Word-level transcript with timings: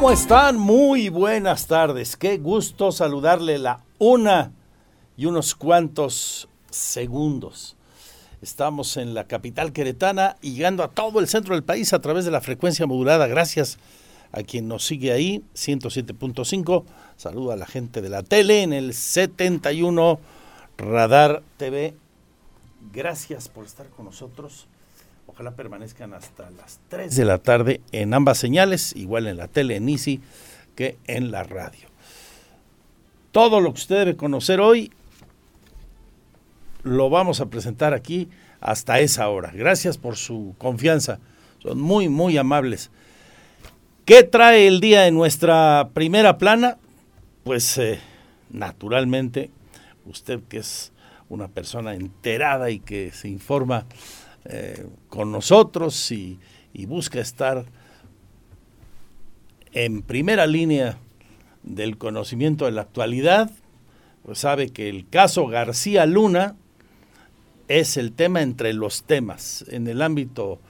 ¿Cómo 0.00 0.12
están? 0.12 0.56
Muy 0.56 1.10
buenas 1.10 1.66
tardes. 1.66 2.16
Qué 2.16 2.38
gusto 2.38 2.90
saludarle 2.90 3.58
la 3.58 3.84
una 3.98 4.50
y 5.14 5.26
unos 5.26 5.54
cuantos 5.54 6.48
segundos. 6.70 7.76
Estamos 8.40 8.96
en 8.96 9.12
la 9.12 9.24
capital 9.24 9.74
queretana 9.74 10.36
y 10.40 10.54
llegando 10.54 10.82
a 10.84 10.88
todo 10.88 11.20
el 11.20 11.28
centro 11.28 11.54
del 11.54 11.64
país 11.64 11.92
a 11.92 12.00
través 12.00 12.24
de 12.24 12.30
la 12.30 12.40
frecuencia 12.40 12.86
modulada. 12.86 13.26
Gracias 13.26 13.76
a 14.32 14.42
quien 14.42 14.68
nos 14.68 14.86
sigue 14.86 15.12
ahí, 15.12 15.44
107.5. 15.54 16.84
Saludo 17.18 17.52
a 17.52 17.56
la 17.56 17.66
gente 17.66 18.00
de 18.00 18.08
la 18.08 18.22
tele 18.22 18.62
en 18.62 18.72
el 18.72 18.94
71 18.94 20.18
Radar 20.78 21.42
TV. 21.58 21.94
Gracias 22.90 23.50
por 23.50 23.66
estar 23.66 23.90
con 23.90 24.06
nosotros. 24.06 24.66
Ojalá 25.32 25.52
permanezcan 25.52 26.12
hasta 26.12 26.50
las 26.50 26.80
3 26.88 27.14
de 27.14 27.24
la 27.24 27.38
tarde 27.38 27.80
en 27.92 28.14
ambas 28.14 28.36
señales, 28.36 28.96
igual 28.96 29.28
en 29.28 29.36
la 29.36 29.46
tele, 29.46 29.76
en 29.76 29.88
Easy, 29.88 30.20
que 30.74 30.98
en 31.06 31.30
la 31.30 31.44
radio. 31.44 31.86
Todo 33.30 33.60
lo 33.60 33.72
que 33.72 33.78
usted 33.78 33.98
debe 33.98 34.16
conocer 34.16 34.60
hoy 34.60 34.90
lo 36.82 37.10
vamos 37.10 37.40
a 37.40 37.46
presentar 37.46 37.94
aquí 37.94 38.28
hasta 38.60 38.98
esa 38.98 39.28
hora. 39.28 39.52
Gracias 39.54 39.98
por 39.98 40.16
su 40.16 40.56
confianza. 40.58 41.20
Son 41.60 41.80
muy, 41.80 42.08
muy 42.08 42.36
amables. 42.36 42.90
¿Qué 44.04 44.24
trae 44.24 44.66
el 44.66 44.80
día 44.80 45.06
en 45.06 45.14
nuestra 45.14 45.90
primera 45.94 46.38
plana? 46.38 46.76
Pues 47.44 47.78
eh, 47.78 48.00
naturalmente, 48.50 49.50
usted 50.06 50.40
que 50.48 50.58
es 50.58 50.92
una 51.28 51.46
persona 51.46 51.94
enterada 51.94 52.70
y 52.70 52.80
que 52.80 53.12
se 53.12 53.28
informa 53.28 53.86
eh, 54.44 54.86
con 55.08 55.32
nosotros 55.32 56.10
y, 56.12 56.38
y 56.72 56.86
busca 56.86 57.20
estar 57.20 57.64
en 59.72 60.02
primera 60.02 60.46
línea 60.46 60.98
del 61.62 61.98
conocimiento 61.98 62.64
de 62.64 62.72
la 62.72 62.82
actualidad, 62.82 63.50
pues 64.24 64.38
sabe 64.38 64.70
que 64.70 64.88
el 64.88 65.08
caso 65.08 65.46
García 65.46 66.06
Luna 66.06 66.56
es 67.68 67.96
el 67.96 68.12
tema 68.12 68.42
entre 68.42 68.72
los 68.72 69.04
temas 69.04 69.64
en 69.68 69.86
el 69.86 70.02
ámbito 70.02 70.60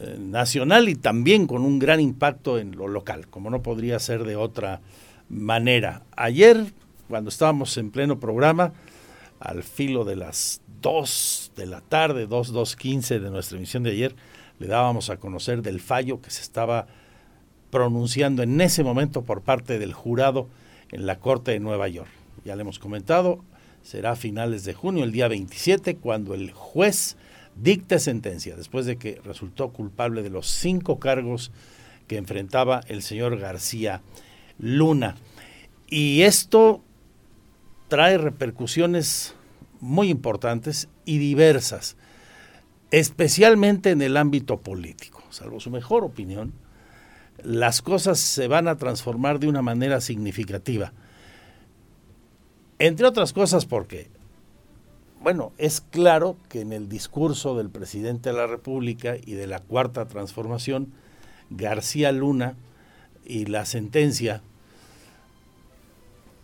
eh, 0.00 0.16
nacional 0.18 0.88
y 0.88 0.94
también 0.94 1.46
con 1.46 1.62
un 1.62 1.78
gran 1.78 2.00
impacto 2.00 2.58
en 2.58 2.76
lo 2.76 2.88
local, 2.88 3.28
como 3.28 3.50
no 3.50 3.62
podría 3.62 3.98
ser 3.98 4.24
de 4.24 4.36
otra 4.36 4.80
manera. 5.28 6.02
Ayer, 6.16 6.72
cuando 7.08 7.30
estábamos 7.30 7.76
en 7.78 7.90
pleno 7.90 8.20
programa, 8.20 8.72
al 9.40 9.62
filo 9.62 10.04
de 10.04 10.16
las 10.16 10.60
2 10.80 11.52
de 11.56 11.66
la 11.66 11.80
tarde, 11.80 12.26
2, 12.26 12.52
2.15 12.52 13.20
de 13.20 13.30
nuestra 13.30 13.58
emisión 13.58 13.82
de 13.82 13.90
ayer, 13.90 14.14
le 14.58 14.66
dábamos 14.66 15.10
a 15.10 15.18
conocer 15.18 15.62
del 15.62 15.80
fallo 15.80 16.20
que 16.20 16.30
se 16.30 16.42
estaba 16.42 16.86
pronunciando 17.70 18.42
en 18.42 18.60
ese 18.60 18.82
momento 18.82 19.22
por 19.22 19.42
parte 19.42 19.78
del 19.78 19.92
jurado 19.92 20.48
en 20.90 21.06
la 21.06 21.18
Corte 21.18 21.52
de 21.52 21.60
Nueva 21.60 21.88
York. 21.88 22.10
Ya 22.44 22.56
le 22.56 22.62
hemos 22.62 22.78
comentado, 22.78 23.44
será 23.82 24.12
a 24.12 24.16
finales 24.16 24.64
de 24.64 24.74
junio, 24.74 25.04
el 25.04 25.12
día 25.12 25.28
27, 25.28 25.96
cuando 25.96 26.34
el 26.34 26.52
juez 26.52 27.16
dicte 27.56 27.98
sentencia, 27.98 28.56
después 28.56 28.86
de 28.86 28.96
que 28.96 29.20
resultó 29.24 29.70
culpable 29.72 30.22
de 30.22 30.30
los 30.30 30.46
cinco 30.46 30.98
cargos 30.98 31.50
que 32.06 32.16
enfrentaba 32.16 32.80
el 32.88 33.02
señor 33.02 33.38
García 33.38 34.02
Luna. 34.58 35.16
Y 35.88 36.22
esto 36.22 36.82
trae 37.88 38.18
repercusiones 38.18 39.34
muy 39.80 40.10
importantes 40.10 40.88
y 41.04 41.18
diversas, 41.18 41.96
especialmente 42.90 43.90
en 43.90 44.02
el 44.02 44.16
ámbito 44.16 44.60
político. 44.60 45.22
Salvo 45.30 45.60
su 45.60 45.70
mejor 45.70 46.04
opinión, 46.04 46.52
las 47.42 47.82
cosas 47.82 48.18
se 48.18 48.48
van 48.48 48.68
a 48.68 48.76
transformar 48.76 49.38
de 49.38 49.48
una 49.48 49.62
manera 49.62 50.00
significativa. 50.00 50.92
Entre 52.78 53.06
otras 53.06 53.32
cosas 53.32 53.66
porque, 53.66 54.08
bueno, 55.20 55.52
es 55.58 55.80
claro 55.80 56.36
que 56.48 56.60
en 56.60 56.72
el 56.72 56.88
discurso 56.88 57.56
del 57.56 57.70
presidente 57.70 58.30
de 58.30 58.36
la 58.36 58.46
República 58.46 59.16
y 59.16 59.34
de 59.34 59.46
la 59.46 59.60
Cuarta 59.60 60.06
Transformación, 60.06 60.92
García 61.50 62.12
Luna 62.12 62.56
y 63.24 63.46
la 63.46 63.64
sentencia 63.66 64.42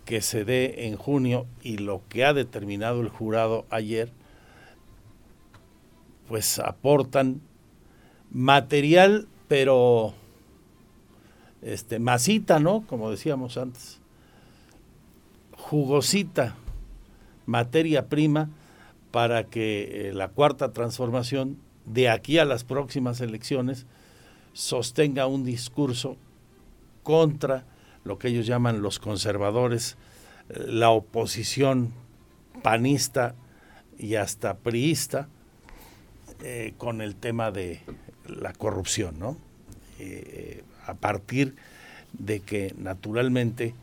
que 0.05 0.21
se 0.21 0.45
dé 0.45 0.87
en 0.87 0.97
junio 0.97 1.47
y 1.63 1.79
lo 1.79 2.03
que 2.09 2.25
ha 2.25 2.33
determinado 2.35 3.01
el 3.01 3.09
jurado 3.09 3.67
ayer, 3.71 4.11
pues 6.29 6.59
aportan 6.59 7.41
material, 8.31 9.29
pero 9.49 10.15
este 11.63 11.99
masita, 11.99 12.61
¿no? 12.61 12.85
Como 12.87 13.11
decíamos 13.11 13.57
antes, 13.57 14.01
jugosita, 15.57 16.57
materia 17.47 18.09
prima 18.09 18.51
para 19.11 19.45
que 19.45 20.09
eh, 20.09 20.13
la 20.13 20.29
cuarta 20.29 20.73
transformación 20.73 21.57
de 21.87 22.09
aquí 22.09 22.39
a 22.39 22.45
las 22.45 22.65
próximas 22.65 23.21
elecciones 23.21 23.87
sostenga 24.53 25.27
un 25.27 25.45
discurso 25.45 26.17
contra 27.03 27.65
lo 28.05 28.19
que 28.19 28.29
ellos 28.29 28.47
llaman 28.47 28.83
los 28.83 28.99
conservadores, 28.99 29.97
eh, 30.49 30.65
la 30.67 30.91
oposición 30.91 31.93
panista 32.63 33.35
y 33.99 34.17
hasta 34.17 34.59
priista 34.59 35.29
eh, 36.43 36.75
con 36.79 37.01
el 37.01 37.17
tema 37.17 37.51
de 37.51 37.81
la 38.27 38.53
corrupción, 38.53 39.19
¿no? 39.19 39.37
Eh, 39.99 40.63
a 40.87 40.95
partir 40.95 41.55
de 42.13 42.41
que 42.41 42.75
naturalmente 42.77 43.75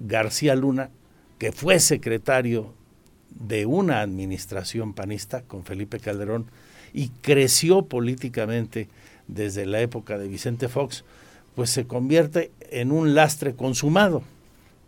García 0.00 0.54
Luna, 0.54 0.90
que 1.38 1.52
fue 1.52 1.80
secretario 1.80 2.74
de 3.30 3.66
una 3.66 4.00
administración 4.00 4.94
panista 4.94 5.42
con 5.42 5.64
Felipe 5.64 5.98
Calderón 5.98 6.46
y 6.92 7.08
creció 7.08 7.86
políticamente 7.86 8.88
desde 9.26 9.66
la 9.66 9.80
época 9.80 10.18
de 10.18 10.28
Vicente 10.28 10.68
Fox, 10.68 11.04
pues 11.54 11.70
se 11.70 11.86
convierte 11.86 12.50
en 12.70 12.92
un 12.92 13.14
lastre 13.14 13.54
consumado. 13.54 14.22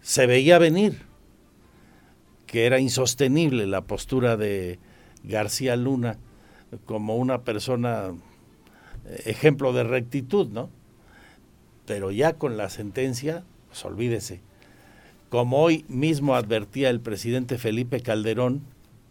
Se 0.03 0.27
veía 0.27 0.59
venir 0.59 1.03
que 2.47 2.67
era 2.67 2.79
insostenible 2.79 3.67
la 3.67 3.83
postura 3.83 4.37
de 4.37 4.79
García 5.25 5.77
Luna 5.77 6.19
como 6.85 7.17
una 7.17 7.43
persona 7.43 8.13
eh, 9.07 9.23
ejemplo 9.27 9.73
de 9.73 9.85
rectitud, 9.85 10.49
¿no? 10.49 10.71
Pero 11.87 12.11
ya 12.11 12.35
con 12.35 12.57
la 12.57 12.69
sentencia, 12.71 13.45
pues 13.69 13.85
olvídese. 13.85 14.41
Como 15.29 15.61
hoy 15.61 15.85
mismo 15.89 16.35
advertía 16.35 16.91
el 16.91 17.01
presidente 17.01 17.59
Felipe 17.59 18.01
Calderón, 18.01 18.63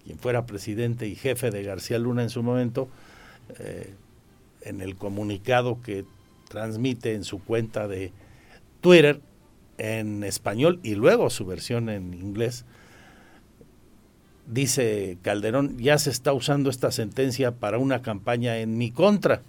quien 0.03 0.18
fuera 0.18 0.45
presidente 0.45 1.07
y 1.07 1.15
jefe 1.15 1.51
de 1.51 1.63
García 1.63 2.00
Luna 2.00 2.24
en 2.24 2.30
su 2.30 2.44
momento, 2.44 2.88
eh, 3.59 3.94
en 4.62 4.81
el 4.81 4.95
comunicado 4.95 5.81
que 5.81 6.06
transmite 6.56 7.13
en 7.16 7.25
su 7.25 7.44
cuenta 7.44 7.86
de 7.90 8.13
Twitter 8.80 9.19
en 9.78 10.24
español 10.24 10.80
y 10.84 10.96
luego 10.96 11.30
su 11.30 11.46
versión 11.46 11.90
en 11.90 12.13
inglés. 12.13 12.63
Dice 14.48 15.18
Calderón, 15.22 15.78
ya 15.78 15.98
se 15.98 16.12
está 16.12 16.31
usando 16.31 16.69
esta 16.69 16.92
sentencia 16.92 17.52
para 17.52 17.78
una 17.78 18.02
campaña 18.02 18.60
en 18.60 18.78
mi 18.78 18.90
contra. 18.90 19.42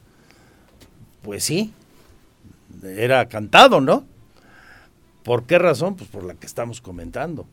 Pues 1.23 1.45
sí, 1.45 1.73
era 2.83 3.29
cantado, 3.29 3.81
¿no? 3.81 4.05
¿Por 5.23 5.45
qué 5.45 5.61
razón? 5.61 5.95
Pues 5.95 6.11
por 6.11 6.25
la 6.25 6.35
que 6.35 6.47
estamos 6.47 6.81
comentando. 6.81 7.47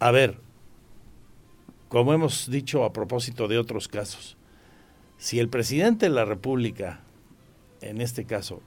A 0.00 0.10
ver, 0.10 0.38
como 1.88 2.12
hemos 2.12 2.50
dicho 2.50 2.82
a 2.82 2.92
propósito 2.92 3.46
de 3.46 3.58
otros 3.58 3.86
casos, 3.86 4.36
Si 5.16 5.38
el 5.38 5.48
presidente 5.48 6.06
de 6.06 6.10
la 6.10 6.24
República, 6.24 7.03
en 7.84 8.00
este 8.00 8.24
caso, 8.24 8.60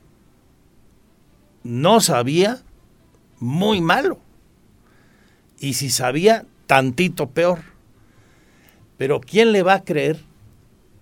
no 1.63 1.99
sabía, 1.99 2.61
muy 3.39 3.81
malo. 3.81 4.19
Y 5.59 5.73
si 5.73 5.89
sabía, 5.89 6.45
tantito 6.67 7.29
peor. 7.29 7.59
Pero 8.97 9.21
¿quién 9.21 9.51
le 9.51 9.63
va 9.63 9.75
a 9.75 9.83
creer? 9.83 10.19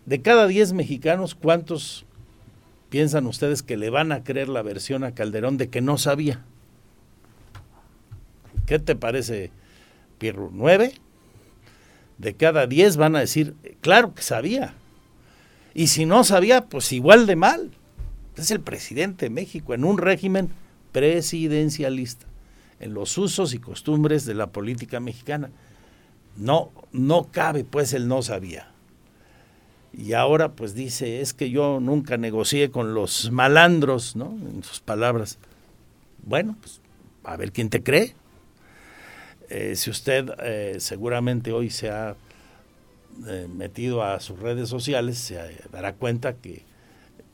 De 0.05 0.21
cada 0.21 0.47
10 0.47 0.73
mexicanos, 0.73 1.35
¿cuántos 1.35 2.05
piensan 2.89 3.25
ustedes 3.25 3.63
que 3.63 3.77
le 3.77 3.89
van 3.89 4.11
a 4.11 4.23
creer 4.23 4.49
la 4.49 4.61
versión 4.61 5.03
a 5.03 5.13
Calderón 5.13 5.57
de 5.57 5.69
que 5.69 5.81
no 5.81 5.97
sabía? 5.97 6.43
¿Qué 8.65 8.79
te 8.79 8.95
parece, 8.95 9.51
Pierro? 10.17 10.49
¿Nueve? 10.53 10.93
De 12.17 12.33
cada 12.35 12.67
10 12.67 12.97
van 12.97 13.15
a 13.15 13.19
decir, 13.19 13.55
claro 13.81 14.13
que 14.13 14.21
sabía. 14.21 14.73
Y 15.73 15.87
si 15.87 16.05
no 16.05 16.23
sabía, 16.23 16.65
pues 16.65 16.91
igual 16.93 17.27
de 17.27 17.35
mal. 17.35 17.71
Es 18.37 18.51
el 18.51 18.59
presidente 18.59 19.25
de 19.25 19.29
México 19.29 19.73
en 19.73 19.85
un 19.85 19.97
régimen 19.97 20.49
presidencialista, 20.91 22.25
en 22.79 22.93
los 22.93 23.17
usos 23.17 23.53
y 23.53 23.59
costumbres 23.59 24.25
de 24.25 24.33
la 24.33 24.47
política 24.47 24.99
mexicana. 24.99 25.49
No, 26.37 26.71
no 26.91 27.31
cabe, 27.31 27.63
pues 27.63 27.93
él 27.93 28.07
no 28.07 28.21
sabía. 28.21 28.71
Y 29.93 30.13
ahora 30.13 30.51
pues 30.51 30.75
dice, 30.75 31.21
es 31.21 31.33
que 31.33 31.49
yo 31.49 31.79
nunca 31.79 32.17
negocié 32.17 32.69
con 32.69 32.93
los 32.93 33.31
malandros, 33.31 34.15
¿no? 34.15 34.31
En 34.31 34.63
sus 34.63 34.81
palabras. 34.81 35.37
Bueno, 36.23 36.57
pues 36.59 36.81
a 37.23 37.37
ver 37.37 37.53
quién 37.53 37.69
te 37.69 37.81
cree. 37.81 38.15
Eh, 39.49 39.75
si 39.75 39.89
usted 39.89 40.29
eh, 40.43 40.77
seguramente 40.79 41.51
hoy 41.53 41.69
se 41.69 41.89
ha 41.89 42.15
eh, 43.27 43.47
metido 43.53 44.03
a 44.03 44.19
sus 44.19 44.39
redes 44.39 44.67
sociales, 44.67 45.17
se 45.17 45.37
dará 45.71 45.93
cuenta 45.93 46.33
que 46.33 46.63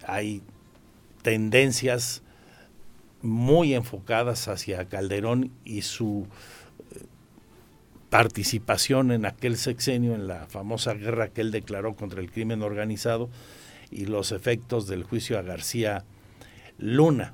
hay 0.05 0.43
tendencias 1.21 2.23
muy 3.21 3.73
enfocadas 3.73 4.47
hacia 4.47 4.85
Calderón 4.85 5.51
y 5.63 5.83
su 5.83 6.27
participación 8.09 9.11
en 9.11 9.25
aquel 9.25 9.57
sexenio, 9.57 10.15
en 10.15 10.27
la 10.27 10.47
famosa 10.47 10.93
guerra 10.93 11.29
que 11.29 11.41
él 11.41 11.51
declaró 11.51 11.95
contra 11.95 12.19
el 12.19 12.29
crimen 12.29 12.61
organizado 12.61 13.29
y 13.89 14.05
los 14.05 14.31
efectos 14.31 14.87
del 14.87 15.03
juicio 15.03 15.39
a 15.39 15.43
García 15.43 16.03
Luna. 16.77 17.33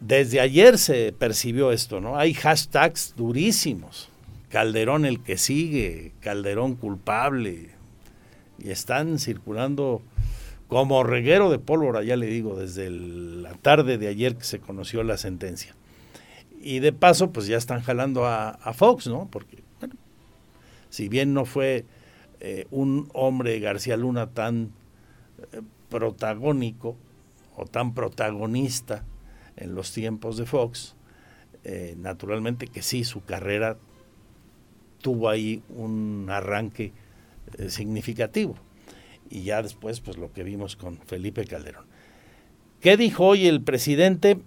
Desde 0.00 0.40
ayer 0.40 0.78
se 0.78 1.12
percibió 1.12 1.72
esto, 1.72 2.00
¿no? 2.00 2.16
Hay 2.16 2.32
hashtags 2.32 3.14
durísimos. 3.16 4.08
Calderón 4.48 5.04
el 5.04 5.22
que 5.22 5.36
sigue, 5.36 6.12
Calderón 6.20 6.74
culpable. 6.74 7.70
Y 8.58 8.70
están 8.70 9.18
circulando 9.18 10.02
como 10.70 11.02
reguero 11.02 11.50
de 11.50 11.58
pólvora, 11.58 12.04
ya 12.04 12.16
le 12.16 12.26
digo, 12.26 12.54
desde 12.54 12.90
la 12.90 13.54
tarde 13.54 13.98
de 13.98 14.06
ayer 14.06 14.36
que 14.36 14.44
se 14.44 14.60
conoció 14.60 15.02
la 15.02 15.16
sentencia. 15.16 15.74
Y 16.62 16.78
de 16.78 16.92
paso, 16.92 17.32
pues 17.32 17.48
ya 17.48 17.56
están 17.56 17.82
jalando 17.82 18.24
a, 18.24 18.54
Fox, 18.72 19.08
¿no? 19.08 19.28
Porque, 19.32 19.64
bueno, 19.80 19.96
si 20.88 21.08
bien 21.08 21.34
no 21.34 21.44
fue 21.44 21.86
eh, 22.38 22.66
un 22.70 23.10
hombre 23.14 23.58
García 23.58 23.96
Luna 23.96 24.28
tan 24.28 24.70
eh, 25.52 25.60
protagónico 25.88 26.96
o 27.56 27.64
tan 27.64 27.92
protagonista, 27.92 29.04
en 29.56 29.74
los 29.74 29.92
tiempos 29.92 30.36
de 30.36 30.46
Fox, 30.46 30.94
eh, 31.64 31.96
naturalmente 31.98 32.68
que 32.68 32.80
sí, 32.80 33.02
su 33.02 33.24
carrera 33.24 33.76
tuvo 35.02 35.28
ahí 35.28 35.64
un 35.68 36.28
arranque 36.30 36.92
significativo. 37.68 38.54
Y 39.30 39.44
ya 39.44 39.62
después, 39.62 40.00
pues 40.00 40.18
lo 40.18 40.32
que 40.32 40.42
vimos 40.42 40.76
con 40.76 40.98
Felipe 40.98 41.46
Calderón. 41.46 41.86
¿Qué 42.80 42.96
dijo 42.96 43.26
hoy 43.26 43.46
el 43.46 43.62
presidente? 43.62 44.40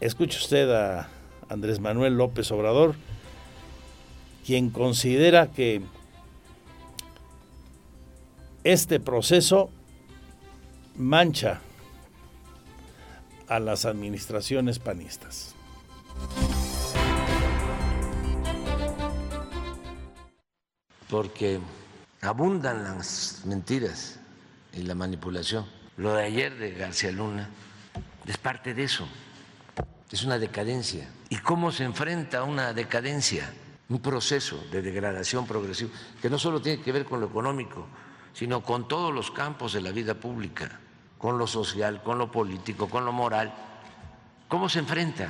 Escuche 0.00 0.38
usted 0.38 0.70
a 0.70 1.08
Andrés 1.48 1.80
Manuel 1.80 2.16
López 2.16 2.50
Obrador, 2.50 2.94
quien 4.46 4.70
considera 4.70 5.48
que 5.48 5.82
este 8.64 9.00
proceso 9.00 9.70
mancha 10.96 11.60
a 13.48 13.58
las 13.60 13.84
administraciones 13.84 14.78
panistas. 14.78 15.54
Porque 21.08 21.58
abundan 22.20 22.84
las 22.84 23.42
mentiras 23.44 24.18
y 24.72 24.82
la 24.82 24.94
manipulación. 24.94 25.66
Lo 25.96 26.14
de 26.14 26.24
ayer 26.24 26.56
de 26.56 26.72
García 26.72 27.12
Luna 27.12 27.48
es 28.26 28.36
parte 28.38 28.74
de 28.74 28.84
eso, 28.84 29.08
es 30.10 30.22
una 30.24 30.38
decadencia. 30.38 31.08
¿Y 31.28 31.36
cómo 31.36 31.72
se 31.72 31.84
enfrenta 31.84 32.38
a 32.38 32.44
una 32.44 32.72
decadencia? 32.72 33.52
Un 33.88 34.00
proceso 34.00 34.62
de 34.70 34.82
degradación 34.82 35.46
progresiva 35.46 35.90
que 36.20 36.28
no 36.28 36.38
solo 36.38 36.60
tiene 36.60 36.82
que 36.82 36.92
ver 36.92 37.04
con 37.04 37.20
lo 37.20 37.26
económico, 37.26 37.86
sino 38.34 38.62
con 38.62 38.86
todos 38.86 39.14
los 39.14 39.30
campos 39.30 39.72
de 39.72 39.80
la 39.80 39.92
vida 39.92 40.14
pública 40.14 40.78
con 41.18 41.36
lo 41.36 41.46
social, 41.46 42.02
con 42.02 42.16
lo 42.16 42.30
político, 42.30 42.88
con 42.88 43.04
lo 43.04 43.12
moral. 43.12 43.52
¿Cómo 44.46 44.68
se 44.68 44.78
enfrenta? 44.78 45.28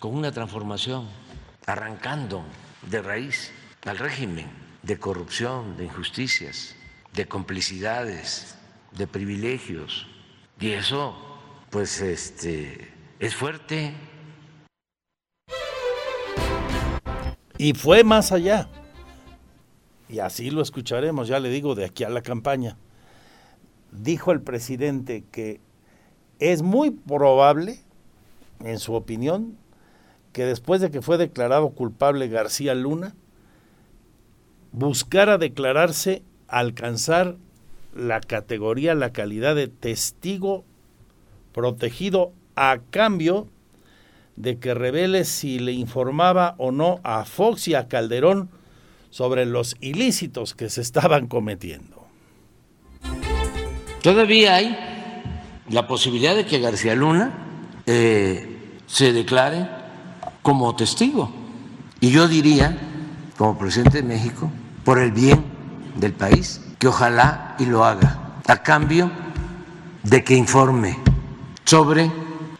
Con 0.00 0.14
una 0.14 0.32
transformación, 0.32 1.08
arrancando 1.66 2.44
de 2.82 3.00
raíz 3.00 3.52
al 3.86 3.98
régimen 3.98 4.61
de 4.82 4.98
corrupción, 4.98 5.76
de 5.76 5.84
injusticias, 5.84 6.74
de 7.14 7.26
complicidades, 7.26 8.56
de 8.96 9.06
privilegios. 9.06 10.06
Y 10.60 10.70
eso, 10.70 11.14
pues, 11.70 12.00
este, 12.00 12.92
es 13.18 13.34
fuerte. 13.34 13.94
Y 17.58 17.74
fue 17.74 18.04
más 18.04 18.32
allá. 18.32 18.68
Y 20.08 20.18
así 20.18 20.50
lo 20.50 20.62
escucharemos, 20.62 21.28
ya 21.28 21.40
le 21.40 21.48
digo, 21.48 21.74
de 21.74 21.84
aquí 21.84 22.04
a 22.04 22.10
la 22.10 22.22
campaña 22.22 22.76
dijo 23.92 24.32
el 24.32 24.40
presidente 24.40 25.24
que 25.30 25.60
es 26.38 26.62
muy 26.62 26.90
probable, 26.90 27.80
en 28.60 28.78
su 28.78 28.94
opinión, 28.94 29.56
que 30.32 30.44
después 30.44 30.80
de 30.80 30.90
que 30.90 31.02
fue 31.02 31.18
declarado 31.18 31.70
culpable 31.70 32.28
García 32.28 32.74
Luna, 32.74 33.14
buscara 34.72 35.38
declararse 35.38 36.22
alcanzar 36.48 37.36
la 37.94 38.20
categoría, 38.20 38.94
la 38.94 39.12
calidad 39.12 39.54
de 39.54 39.68
testigo 39.68 40.64
protegido 41.52 42.32
a 42.56 42.78
cambio 42.90 43.48
de 44.36 44.58
que 44.58 44.74
revele 44.74 45.24
si 45.24 45.58
le 45.58 45.72
informaba 45.72 46.54
o 46.58 46.72
no 46.72 47.00
a 47.04 47.24
Fox 47.24 47.68
y 47.68 47.74
a 47.74 47.88
Calderón 47.88 48.48
sobre 49.10 49.44
los 49.44 49.76
ilícitos 49.80 50.54
que 50.54 50.70
se 50.70 50.80
estaban 50.80 51.26
cometiendo. 51.26 52.06
Todavía 54.02 54.56
hay 54.56 54.76
la 55.68 55.86
posibilidad 55.86 56.34
de 56.34 56.46
que 56.46 56.60
García 56.60 56.94
Luna 56.94 57.32
eh, 57.86 58.80
se 58.86 59.12
declare 59.12 59.68
como 60.40 60.74
testigo. 60.74 61.30
Y 62.00 62.10
yo 62.10 62.26
diría, 62.26 62.76
como 63.36 63.56
presidente 63.58 63.98
de 63.98 64.02
México, 64.02 64.50
por 64.84 64.98
el 64.98 65.12
bien 65.12 65.44
del 65.96 66.12
país, 66.12 66.60
que 66.78 66.88
ojalá 66.88 67.54
y 67.58 67.66
lo 67.66 67.84
haga, 67.84 68.18
a 68.46 68.56
cambio 68.62 69.10
de 70.02 70.24
que 70.24 70.34
informe 70.34 70.98
sobre 71.64 72.10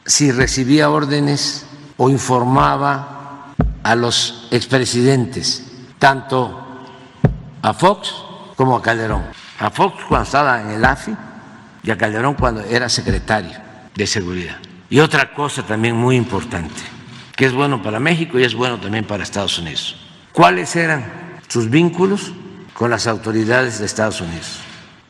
si 0.05 0.33
recibía 0.33 0.91
órdenes 0.91 1.67
o 1.97 2.09
informaba 2.09 3.55
a 3.83 3.95
los 3.95 4.49
expresidentes, 4.51 5.67
tanto 5.99 6.63
a 7.63 7.75
Fox 7.75 8.15
como 8.57 8.77
a 8.77 8.83
Calderón. 8.83 9.25
A 9.59 9.71
Fox 9.71 10.05
cuando 10.09 10.25
estaba 10.25 10.61
en 10.63 10.71
el 10.71 10.85
AFI 10.85 11.15
y 11.83 11.91
a 11.91 11.99
Calderón 11.99 12.35
cuando 12.35 12.63
era 12.63 12.89
secretario 12.89 13.57
de 13.95 14.07
Seguridad. 14.07 14.57
Y 14.91 15.01
otra 15.01 15.33
cosa 15.33 15.63
también 15.63 15.97
muy 15.97 16.17
importante, 16.17 16.81
que 17.37 17.47
es 17.47 17.53
bueno 17.53 17.83
para 17.83 17.99
México 17.99 18.39
y 18.39 18.45
es 18.45 18.55
bueno 18.55 18.79
también 18.79 19.05
para 19.05 19.23
Estados 19.23 19.59
Unidos. 19.59 19.97
¿Cuáles 20.33 20.75
eran 20.77 21.32
sus 21.53 21.69
vínculos 21.69 22.33
con 22.73 22.89
las 22.89 23.07
autoridades 23.07 23.79
de 23.79 23.85
Estados 23.85 24.23
Unidos? 24.23 24.61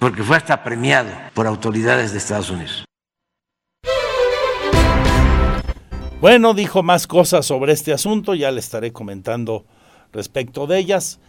Porque 0.00 0.24
fue 0.24 0.36
hasta 0.36 0.64
premiado 0.64 1.08
por 1.34 1.46
autoridades 1.46 2.10
de 2.10 2.18
Estados 2.18 2.50
Unidos. 2.50 2.84
Bueno, 6.20 6.52
dijo 6.52 6.82
más 6.82 7.06
cosas 7.06 7.46
sobre 7.46 7.72
este 7.72 7.92
asunto, 7.92 8.34
ya 8.34 8.50
le 8.50 8.58
estaré 8.58 8.92
comentando 8.92 9.64
respecto 10.12 10.66
de 10.66 10.78
ellas. 10.78 11.20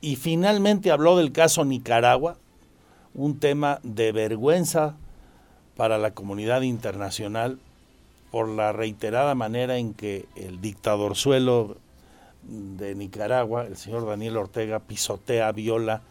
Y 0.00 0.16
finalmente 0.16 0.90
habló 0.90 1.18
del 1.18 1.32
caso 1.32 1.66
Nicaragua, 1.66 2.38
un 3.12 3.38
tema 3.38 3.78
de 3.82 4.10
vergüenza 4.12 4.96
para 5.76 5.98
la 5.98 6.12
comunidad 6.12 6.62
internacional 6.62 7.58
por 8.30 8.48
la 8.48 8.72
reiterada 8.72 9.34
manera 9.34 9.76
en 9.76 9.92
que 9.92 10.24
el 10.34 10.62
dictador 10.62 11.14
suelo 11.14 11.76
de 12.42 12.94
Nicaragua, 12.94 13.66
el 13.66 13.76
señor 13.76 14.06
Daniel 14.06 14.36
Ortega, 14.36 14.80
pisotea, 14.80 15.52
viola 15.52 16.02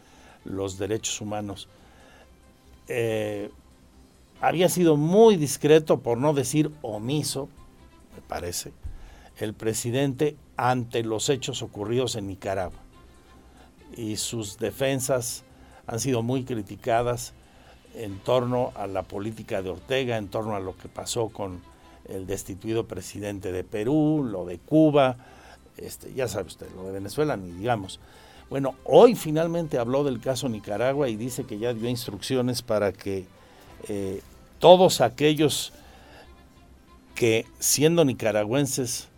los 0.44 0.78
derechos 0.78 1.20
humanos. 1.20 1.68
Eh, 2.88 3.50
había 4.40 4.68
sido 4.68 4.96
muy 4.96 5.36
discreto, 5.36 6.00
por 6.00 6.18
no 6.18 6.34
decir 6.34 6.72
omiso, 6.82 7.48
me 8.14 8.22
parece, 8.22 8.72
el 9.38 9.54
presidente 9.54 10.36
ante 10.56 11.02
los 11.02 11.28
hechos 11.28 11.62
ocurridos 11.62 12.16
en 12.16 12.26
Nicaragua. 12.26 12.80
Y 13.96 14.16
sus 14.16 14.58
defensas 14.58 15.44
han 15.86 16.00
sido 16.00 16.22
muy 16.22 16.44
criticadas 16.44 17.34
en 17.94 18.18
torno 18.18 18.72
a 18.74 18.86
la 18.86 19.02
política 19.02 19.62
de 19.62 19.70
Ortega, 19.70 20.16
en 20.16 20.28
torno 20.28 20.56
a 20.56 20.60
lo 20.60 20.76
que 20.76 20.88
pasó 20.88 21.28
con 21.28 21.60
el 22.08 22.26
destituido 22.26 22.86
presidente 22.86 23.52
de 23.52 23.64
Perú, 23.64 24.26
lo 24.28 24.44
de 24.44 24.58
Cuba, 24.58 25.16
este, 25.76 26.12
ya 26.14 26.28
sabe 26.28 26.46
usted, 26.46 26.66
lo 26.74 26.84
de 26.84 26.92
Venezuela, 26.92 27.36
ni 27.36 27.50
digamos. 27.52 28.00
Bueno, 28.50 28.74
hoy 28.84 29.14
finalmente 29.14 29.78
habló 29.78 30.04
del 30.04 30.20
caso 30.20 30.48
Nicaragua 30.48 31.08
y 31.08 31.16
dice 31.16 31.44
que 31.44 31.58
ya 31.58 31.72
dio 31.72 31.88
instrucciones 31.88 32.62
para 32.62 32.92
que 32.92 33.24
eh, 33.88 34.20
todos 34.58 35.00
aquellos 35.00 35.72
que 37.14 37.46
siendo 37.58 38.04
nicaragüenses 38.04 39.08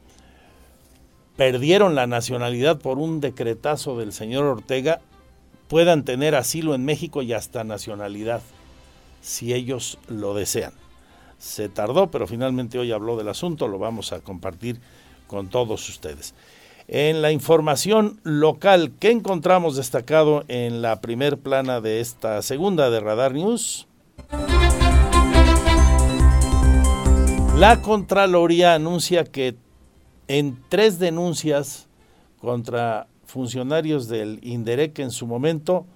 perdieron 1.37 1.95
la 1.95 2.07
nacionalidad 2.07 2.79
por 2.79 2.99
un 2.99 3.21
decretazo 3.21 3.99
del 3.99 4.13
señor 4.13 4.45
Ortega 4.45 5.01
puedan 5.69 6.05
tener 6.05 6.35
asilo 6.35 6.75
en 6.75 6.85
México 6.85 7.23
y 7.23 7.33
hasta 7.33 7.65
nacionalidad, 7.65 8.43
si 9.21 9.53
ellos 9.53 9.99
lo 10.09 10.35
desean. 10.35 10.73
Se 11.39 11.69
tardó, 11.69 12.11
pero 12.11 12.27
finalmente 12.27 12.79
hoy 12.79 12.93
habló 12.93 13.17
del 13.17 13.29
asunto, 13.29 13.67
lo 13.67 13.79
vamos 13.79 14.13
a 14.13 14.21
compartir 14.21 14.81
con 15.27 15.49
todos 15.49 15.89
ustedes. 15.89 16.35
En 16.87 17.23
la 17.23 17.33
información 17.33 18.21
local, 18.25 18.93
¿qué 19.01 19.11
encontramos 19.11 19.77
destacado 19.77 20.45
en 20.49 20.83
la 20.83 21.01
primer 21.01 21.39
plana 21.39 21.81
de 21.81 22.01
esta 22.01 22.43
segunda 22.43 22.91
de 22.91 23.01
Radar 23.01 23.33
News? 23.33 23.89
La 27.57 27.81
Contraloría 27.81 28.75
anuncia 28.75 29.25
que 29.25 29.57
en 30.29 30.59
tres 30.69 30.99
denuncias 30.99 31.87
contra 32.41 33.07
funcionarios 33.25 34.09
del 34.09 34.41
INDEREC 34.43 34.99
en 34.99 35.11
su 35.11 35.27
momento 35.27 35.87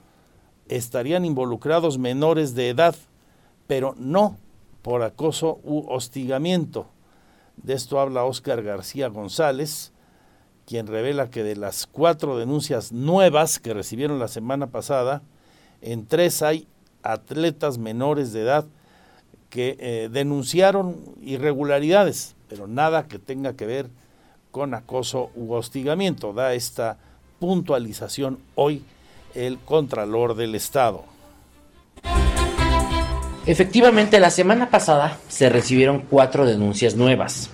estarían 0.69 1.25
involucrados 1.25 1.99
menores 1.99 2.55
de 2.55 2.71
edad, 2.71 2.97
pero 3.67 3.95
no 3.99 4.39
por 4.83 5.03
acoso 5.03 5.61
u 5.65 5.85
hostigamiento. 5.89 6.87
De 7.63 7.75
esto 7.75 8.01
habla 8.01 8.25
Óscar 8.25 8.63
García 8.63 9.09
González, 9.09 9.93
quien 10.67 10.87
revela 10.87 11.31
que 11.31 11.43
de 11.43 11.57
las 11.57 11.87
cuatro 11.87 12.39
denuncias 12.39 12.93
nuevas 12.93 13.59
que 13.59 13.75
recibieron 13.75 14.19
la 14.19 14.29
semana 14.29 14.69
pasada, 14.69 15.23
en 15.81 16.07
tres 16.07 16.43
hay 16.43 16.67
atletas 17.03 17.79
menores 17.79 18.33
de 18.33 18.43
edad 18.43 18.67
que 19.51 19.77
eh, 19.81 20.09
denunciaron 20.13 20.97
irregularidades, 21.23 22.37
pero 22.49 22.67
nada 22.67 23.07
que 23.09 23.19
tenga 23.19 23.55
que 23.55 23.67
ver 23.67 23.89
con 24.51 24.75
acoso 24.75 25.31
u 25.35 25.53
hostigamiento. 25.53 26.33
Da 26.33 26.55
esta 26.55 26.99
puntualización 27.39 28.39
hoy 28.55 28.83
el 29.35 29.59
Contralor 29.59 30.35
del 30.35 30.55
Estado. 30.55 31.05
Efectivamente, 33.49 34.21
la 34.21 34.29
semana 34.29 34.69
pasada 34.69 35.17
se 35.27 35.49
recibieron 35.49 36.03
cuatro 36.11 36.45
denuncias 36.45 36.97
nuevas. 36.97 37.49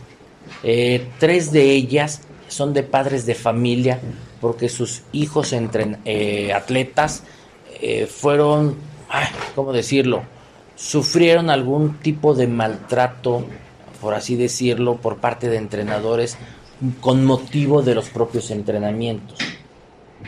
Eh, 0.65 1.07
tres 1.21 1.53
de 1.53 1.71
ellas 1.71 2.23
son 2.49 2.75
de 2.75 2.83
padres 2.83 3.27
de 3.27 3.37
familia 3.37 4.01
porque 4.41 4.69
sus 4.69 5.03
hijos 5.13 5.53
entre 5.53 5.99
eh, 6.05 6.53
atletas 6.53 7.23
eh, 7.81 8.07
fueron, 8.07 8.75
¿cómo 9.55 9.73
decirlo? 9.73 10.25
Sufrieron 10.75 11.49
algún 11.49 11.99
tipo 12.01 12.35
de 12.35 12.49
maltrato, 12.49 13.45
por 14.01 14.15
así 14.15 14.35
decirlo, 14.35 14.97
por 14.97 15.19
parte 15.19 15.49
de 15.49 15.59
entrenadores 15.59 16.37
con 17.01 17.25
motivo 17.25 17.83
de 17.83 17.95
los 17.95 18.09
propios 18.09 18.51
entrenamientos. 18.51 19.39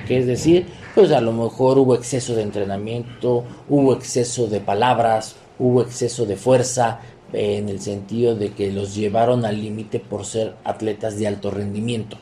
Que 0.07 0.19
es 0.19 0.27
decir, 0.27 0.69
pues 0.95 1.11
a 1.11 1.21
lo 1.21 1.33
mejor 1.33 1.77
hubo 1.79 1.97
exceso 1.97 2.37
de 2.37 2.43
entrenamiento, 2.43 3.43
hubo 3.69 3.95
exceso 3.95 4.47
de 4.47 4.61
palabras, 4.61 5.35
hubo 5.59 5.83
exceso 5.83 6.27
de 6.27 6.37
fuerza, 6.37 7.01
en 7.33 7.69
el 7.69 7.81
sentido 7.81 8.35
de 8.35 8.53
que 8.53 8.73
los 8.73 8.95
llevaron 8.95 9.45
al 9.45 9.61
límite 9.61 9.99
por 9.99 10.25
ser 10.25 10.55
atletas 10.65 11.19
de 11.19 11.27
alto 11.27 11.51
rendimiento. 11.51 12.17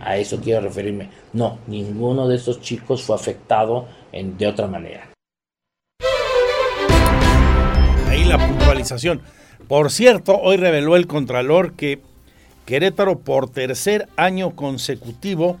A 0.00 0.16
eso 0.16 0.40
quiero 0.40 0.60
referirme. 0.60 1.10
No, 1.32 1.58
ninguno 1.66 2.28
de 2.28 2.36
esos 2.36 2.60
chicos 2.60 3.02
fue 3.02 3.16
afectado 3.16 3.86
de 4.12 4.46
otra 4.46 4.66
manera. 4.66 5.10
Ahí 8.08 8.24
la 8.24 8.38
puntualización. 8.38 9.20
Por 9.68 9.90
cierto, 9.90 10.38
hoy 10.38 10.56
reveló 10.56 10.96
el 10.96 11.06
Contralor 11.06 11.74
que 11.74 12.00
Querétaro 12.64 13.20
por 13.20 13.50
tercer 13.50 14.08
año 14.16 14.56
consecutivo 14.56 15.58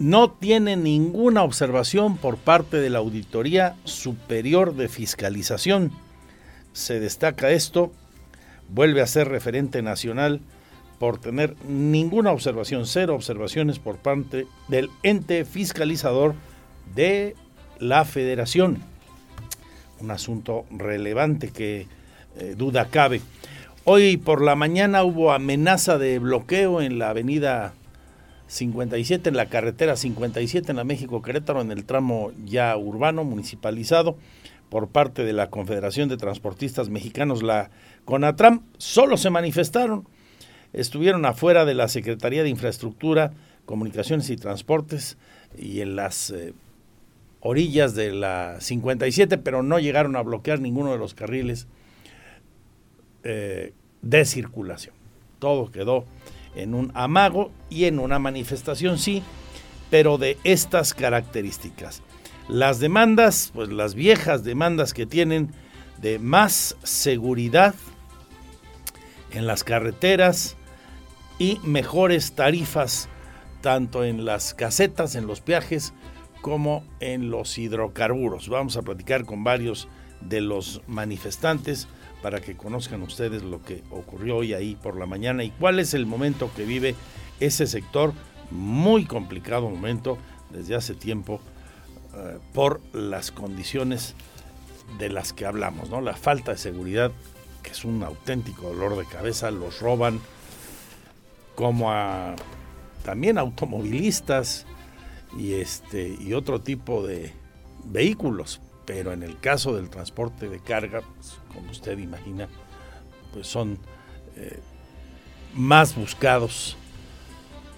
no 0.00 0.30
tiene 0.30 0.76
ninguna 0.76 1.42
observación 1.42 2.16
por 2.16 2.38
parte 2.38 2.78
de 2.78 2.88
la 2.88 3.00
Auditoría 3.00 3.76
Superior 3.84 4.74
de 4.74 4.88
Fiscalización. 4.88 5.92
Se 6.72 6.98
destaca 6.98 7.50
esto, 7.50 7.92
vuelve 8.70 9.02
a 9.02 9.06
ser 9.06 9.28
referente 9.28 9.82
nacional 9.82 10.40
por 10.98 11.20
tener 11.20 11.54
ninguna 11.68 12.32
observación, 12.32 12.86
cero 12.86 13.14
observaciones 13.14 13.78
por 13.78 13.98
parte 13.98 14.46
del 14.68 14.88
ente 15.02 15.44
fiscalizador 15.44 16.34
de 16.94 17.36
la 17.78 18.06
federación. 18.06 18.78
Un 20.00 20.10
asunto 20.10 20.64
relevante 20.70 21.50
que 21.50 21.86
eh, 22.38 22.54
duda 22.56 22.86
cabe. 22.88 23.20
Hoy 23.84 24.16
por 24.16 24.40
la 24.40 24.54
mañana 24.54 25.04
hubo 25.04 25.32
amenaza 25.32 25.98
de 25.98 26.18
bloqueo 26.18 26.80
en 26.80 26.98
la 26.98 27.10
avenida 27.10 27.74
57 28.50 29.28
en 29.28 29.36
la 29.36 29.46
carretera 29.46 29.94
57 29.94 30.72
en 30.72 30.76
la 30.76 30.82
México 30.82 31.22
Querétaro 31.22 31.60
en 31.60 31.70
el 31.70 31.84
tramo 31.84 32.32
ya 32.44 32.76
urbano 32.76 33.22
municipalizado 33.22 34.16
por 34.68 34.88
parte 34.88 35.24
de 35.24 35.32
la 35.32 35.50
Confederación 35.50 36.08
de 36.08 36.16
Transportistas 36.16 36.88
Mexicanos, 36.88 37.44
la 37.44 37.70
CONATRAM, 38.04 38.62
solo 38.76 39.16
se 39.16 39.30
manifestaron, 39.30 40.06
estuvieron 40.72 41.24
afuera 41.26 41.64
de 41.64 41.74
la 41.74 41.86
Secretaría 41.86 42.42
de 42.42 42.48
Infraestructura, 42.48 43.32
Comunicaciones 43.66 44.30
y 44.30 44.36
Transportes 44.36 45.16
y 45.56 45.80
en 45.80 45.94
las 45.94 46.30
eh, 46.30 46.52
orillas 47.40 47.94
de 47.94 48.12
la 48.12 48.56
57, 48.60 49.38
pero 49.38 49.62
no 49.62 49.78
llegaron 49.78 50.16
a 50.16 50.22
bloquear 50.22 50.60
ninguno 50.60 50.90
de 50.90 50.98
los 50.98 51.14
carriles 51.14 51.68
eh, 53.22 53.74
de 54.02 54.24
circulación. 54.24 54.94
Todo 55.38 55.70
quedó 55.70 56.04
en 56.54 56.74
un 56.74 56.90
amago 56.94 57.50
y 57.68 57.84
en 57.84 57.98
una 57.98 58.18
manifestación 58.18 58.98
sí, 58.98 59.22
pero 59.90 60.18
de 60.18 60.38
estas 60.44 60.94
características. 60.94 62.02
Las 62.48 62.80
demandas, 62.80 63.50
pues 63.54 63.68
las 63.70 63.94
viejas 63.94 64.44
demandas 64.44 64.94
que 64.94 65.06
tienen 65.06 65.52
de 65.98 66.18
más 66.18 66.76
seguridad 66.82 67.74
en 69.30 69.46
las 69.46 69.64
carreteras 69.64 70.56
y 71.38 71.60
mejores 71.62 72.32
tarifas 72.32 73.08
tanto 73.60 74.04
en 74.04 74.24
las 74.24 74.54
casetas, 74.54 75.14
en 75.14 75.26
los 75.26 75.44
viajes, 75.44 75.92
como 76.40 76.84
en 77.00 77.30
los 77.30 77.58
hidrocarburos. 77.58 78.48
Vamos 78.48 78.76
a 78.76 78.82
platicar 78.82 79.24
con 79.24 79.44
varios 79.44 79.88
de 80.20 80.40
los 80.40 80.82
manifestantes 80.86 81.88
para 82.22 82.40
que 82.40 82.56
conozcan 82.56 83.02
ustedes 83.02 83.42
lo 83.42 83.62
que 83.62 83.82
ocurrió 83.90 84.38
hoy 84.38 84.52
ahí 84.52 84.76
por 84.76 84.96
la 84.96 85.06
mañana 85.06 85.44
y 85.44 85.50
cuál 85.50 85.78
es 85.78 85.94
el 85.94 86.06
momento 86.06 86.50
que 86.54 86.64
vive 86.64 86.94
ese 87.40 87.66
sector, 87.66 88.12
muy 88.50 89.06
complicado 89.06 89.70
momento 89.70 90.18
desde 90.50 90.74
hace 90.74 90.94
tiempo 90.94 91.40
eh, 92.14 92.38
por 92.52 92.80
las 92.92 93.30
condiciones 93.30 94.14
de 94.98 95.08
las 95.08 95.32
que 95.32 95.46
hablamos, 95.46 95.88
¿no? 95.88 96.00
La 96.00 96.14
falta 96.14 96.52
de 96.52 96.58
seguridad, 96.58 97.12
que 97.62 97.70
es 97.70 97.84
un 97.84 98.02
auténtico 98.02 98.68
dolor 98.68 98.96
de 98.98 99.04
cabeza, 99.04 99.50
los 99.50 99.80
roban 99.80 100.20
como 101.54 101.92
a 101.92 102.34
también 103.04 103.38
automovilistas 103.38 104.66
y 105.38 105.54
este 105.54 106.16
y 106.20 106.34
otro 106.34 106.60
tipo 106.60 107.06
de 107.06 107.32
vehículos, 107.84 108.60
pero 108.92 109.12
en 109.12 109.22
el 109.22 109.38
caso 109.38 109.76
del 109.76 109.88
transporte 109.88 110.48
de 110.48 110.58
carga, 110.58 111.02
pues, 111.14 111.38
como 111.54 111.70
usted 111.70 111.96
imagina, 111.96 112.48
pues 113.32 113.46
son 113.46 113.78
eh, 114.34 114.58
más 115.54 115.94
buscados, 115.94 116.76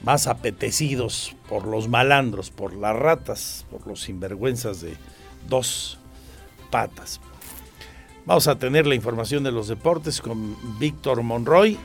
más 0.01 0.27
apetecidos 0.27 1.37
por 1.51 1.67
los 1.67 1.87
malandros, 1.87 2.49
por 2.49 2.73
las 2.73 2.97
ratas, 2.97 3.67
por 3.71 3.87
los 3.87 4.01
sinvergüenzas 4.01 4.81
de 4.81 4.97
dos 5.51 5.99
patas. 6.71 7.21
Vamos 8.25 8.49
a 8.49 8.59
tener 8.59 8.87
la 8.87 8.95
información 8.95 9.45
de 9.45 9.53
los 9.53 9.69
deportes 9.69 10.23
con 10.23 10.57
Víctor 10.79 11.23
Monroy. 11.23 11.77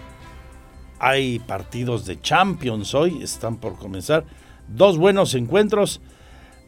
Hay 0.99 1.39
partidos 1.39 2.05
de 2.05 2.21
Champions 2.21 2.95
hoy, 2.95 3.21
están 3.21 3.57
por 3.57 3.77
comenzar. 3.77 4.23
Dos 4.69 4.97
buenos 4.97 5.35
encuentros. 5.35 5.99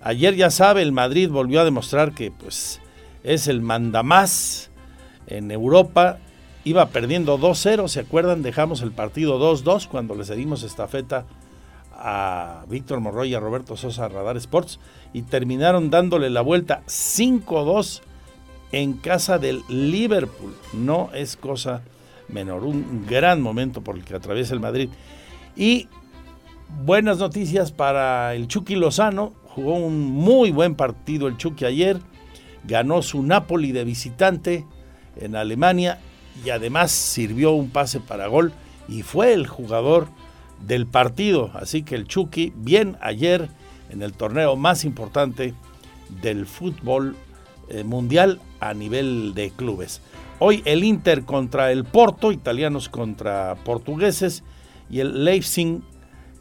Ayer 0.02 0.36
ya 0.36 0.50
sabe, 0.50 0.82
el 0.82 0.92
Madrid 0.92 1.30
volvió 1.30 1.62
a 1.62 1.66
demostrar 1.66 2.14
que 2.14 2.32
pues 2.32 2.80
es 3.24 3.48
el 3.48 3.62
mandamás 3.62 4.72
en 5.28 5.52
Europa. 5.52 6.20
Iba 6.64 6.88
perdiendo 6.88 7.38
2-0, 7.38 7.88
¿se 7.88 8.02
acuerdan? 8.02 8.42
Dejamos 8.42 8.82
el 8.82 8.92
partido 8.92 9.40
2-2 9.40 9.88
cuando 9.88 10.16
le 10.16 10.26
cedimos 10.26 10.64
estafeta 10.64 11.26
a 11.94 12.64
Víctor 12.70 13.02
Morroy 13.02 13.30
y 13.30 13.36
a 13.36 13.40
Roberto 13.40 13.76
Sosa 13.76 14.08
Radar 14.08 14.38
Sports 14.38 14.80
y 15.12 15.24
terminaron 15.24 15.90
dándole 15.90 16.30
la 16.30 16.42
vuelta 16.42 16.82
5-2 16.88 18.02
en 18.72 18.94
casa 18.94 19.38
del 19.38 19.64
Liverpool. 19.68 20.56
No 20.74 21.10
es 21.14 21.36
cosa 21.36 21.82
menor, 22.28 22.64
un 22.64 23.06
gran 23.08 23.42
momento 23.42 23.82
por 23.82 23.96
el 23.96 24.06
que 24.06 24.16
atraviesa 24.16 24.54
el 24.54 24.60
Madrid. 24.60 24.90
Y 25.56 25.88
buenas 26.84 27.18
noticias 27.18 27.72
para 27.72 28.36
el 28.36 28.48
Chucky 28.48 28.76
Lozano, 28.76 29.34
jugó 29.50 29.76
un 29.76 30.12
muy 30.12 30.52
buen 30.52 30.76
partido 30.76 31.28
el 31.28 31.38
Chucky 31.38 31.66
ayer, 31.66 32.00
ganó 32.64 33.02
su 33.02 33.24
Napoli 33.24 33.72
de 33.72 33.84
visitante 33.84 34.66
en 35.16 35.36
Alemania 35.36 36.00
y 36.46 36.50
además 36.52 36.92
sirvió 36.92 37.52
un 37.52 37.70
pase 37.70 38.00
para 38.00 38.28
gol 38.28 38.54
y 38.88 39.02
fue 39.02 39.34
el 39.34 39.48
jugador 39.48 40.08
del 40.66 40.88
partido. 40.88 41.52
Así 41.54 41.84
que 41.84 41.96
el 41.96 42.08
Chucky 42.08 42.54
bien 42.56 42.98
ayer 43.02 43.50
en 43.90 44.02
el 44.02 44.14
torneo 44.14 44.56
más 44.56 44.86
importante 44.86 45.54
del 46.22 46.46
fútbol 46.46 47.16
eh, 47.70 47.84
mundial 47.84 48.40
a 48.60 48.74
nivel 48.74 49.34
de 49.34 49.52
clubes. 49.52 50.02
Hoy 50.40 50.62
el 50.66 50.84
Inter 50.84 51.26
contra 51.26 51.72
el 51.72 51.84
Porto, 51.84 52.32
italianos 52.32 52.88
contra 52.88 53.56
portugueses, 53.64 54.44
y 54.90 55.02
el 55.02 55.24
Leipzig 55.24 55.82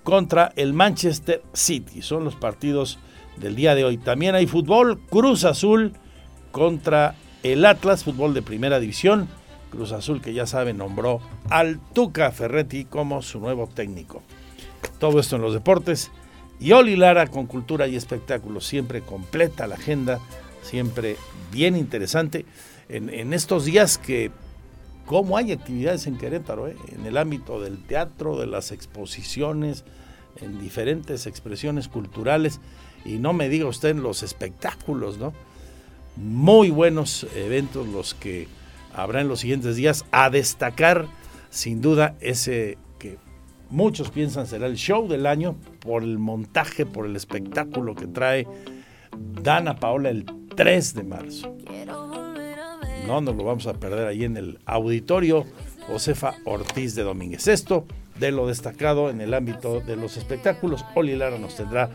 contra 0.08 0.54
el 0.56 0.72
Manchester 0.72 1.42
City. 1.52 2.00
Son 2.00 2.24
los 2.24 2.34
partidos 2.34 2.98
del 3.36 3.54
día 3.54 3.74
de 3.74 3.84
hoy. 3.84 3.98
También 3.98 4.34
hay 4.34 4.46
fútbol, 4.46 4.98
Cruz 5.10 5.44
Azul 5.44 5.92
contra 6.50 7.14
el 7.42 7.66
Atlas, 7.66 8.04
fútbol 8.04 8.32
de 8.32 8.40
primera 8.40 8.80
división. 8.80 9.28
Cruz 9.70 9.92
Azul 9.92 10.22
que 10.22 10.32
ya 10.32 10.46
sabe 10.46 10.72
nombró 10.72 11.20
al 11.50 11.78
Tuca 11.92 12.30
Ferretti 12.30 12.86
como 12.86 13.20
su 13.20 13.38
nuevo 13.38 13.66
técnico. 13.66 14.22
Todo 14.98 15.20
esto 15.20 15.36
en 15.36 15.42
los 15.42 15.52
deportes. 15.52 16.10
Y 16.58 16.72
Oli 16.72 16.96
Lara 16.96 17.26
con 17.26 17.44
cultura 17.44 17.86
y 17.86 17.94
espectáculos, 17.94 18.64
siempre 18.64 19.02
completa 19.02 19.66
la 19.66 19.74
agenda, 19.74 20.20
siempre 20.62 21.16
bien 21.52 21.76
interesante. 21.76 22.46
En, 22.88 23.34
estos 23.34 23.66
días 23.66 23.98
que, 23.98 24.30
¿cómo 25.08 25.38
hay 25.38 25.52
actividades 25.52 26.06
en 26.06 26.18
Querétaro? 26.18 26.68
Eh? 26.68 26.76
En 26.92 27.06
el 27.06 27.16
ámbito 27.16 27.60
del 27.60 27.78
teatro, 27.78 28.38
de 28.38 28.46
las 28.46 28.70
exposiciones, 28.70 29.84
en 30.40 30.60
diferentes 30.60 31.26
expresiones 31.26 31.88
culturales. 31.88 32.60
Y 33.04 33.18
no 33.18 33.32
me 33.32 33.48
diga 33.48 33.66
usted 33.66 33.88
en 33.88 34.02
los 34.02 34.22
espectáculos, 34.22 35.18
¿no? 35.18 35.32
Muy 36.16 36.70
buenos 36.70 37.26
eventos 37.34 37.88
los 37.88 38.12
que 38.12 38.48
habrá 38.94 39.22
en 39.22 39.28
los 39.28 39.40
siguientes 39.40 39.76
días. 39.76 40.04
A 40.12 40.28
destacar, 40.30 41.06
sin 41.48 41.80
duda, 41.80 42.14
ese 42.20 42.76
que 42.98 43.16
muchos 43.70 44.10
piensan 44.10 44.46
será 44.46 44.66
el 44.66 44.76
show 44.76 45.08
del 45.08 45.26
año 45.26 45.56
por 45.80 46.02
el 46.02 46.18
montaje, 46.18 46.84
por 46.84 47.06
el 47.06 47.16
espectáculo 47.16 47.94
que 47.94 48.06
trae 48.06 48.46
Dana 49.42 49.76
Paola 49.76 50.10
el 50.10 50.26
3 50.54 50.94
de 50.94 51.02
marzo. 51.02 51.56
No 53.06 53.20
nos 53.20 53.36
lo 53.36 53.44
vamos 53.44 53.66
a 53.66 53.74
perder 53.74 54.06
ahí 54.06 54.24
en 54.24 54.36
el 54.36 54.58
auditorio 54.66 55.44
Josefa 55.86 56.34
Ortiz 56.44 56.94
de 56.94 57.02
Domínguez. 57.02 57.48
Esto 57.48 57.86
de 58.18 58.32
lo 58.32 58.46
destacado 58.46 59.10
en 59.10 59.20
el 59.20 59.34
ámbito 59.34 59.80
de 59.80 59.96
los 59.96 60.16
espectáculos. 60.16 60.84
Oli 60.94 61.16
Lara 61.16 61.38
nos 61.38 61.56
tendrá 61.56 61.90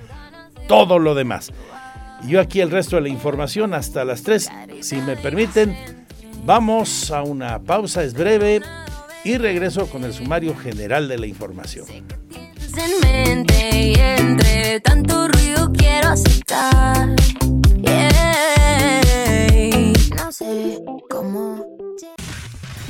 todo 0.67 0.99
lo 0.99 1.15
demás. 1.15 1.51
Y 2.23 2.29
yo 2.29 2.39
aquí 2.39 2.61
el 2.61 2.71
resto 2.71 2.95
de 2.95 3.03
la 3.03 3.09
información 3.09 3.73
hasta 3.73 4.05
las 4.05 4.23
3, 4.23 4.49
si 4.81 4.97
me 4.97 5.15
permiten. 5.17 5.75
Vamos 6.45 7.11
a 7.11 7.21
una 7.23 7.59
pausa, 7.59 8.03
es 8.03 8.13
breve, 8.13 8.61
y 9.23 9.37
regreso 9.37 9.87
con 9.87 10.03
el 10.03 10.13
sumario 10.13 10.55
general 10.55 11.07
de 11.07 11.17
la 11.17 11.27
información. 11.27 11.85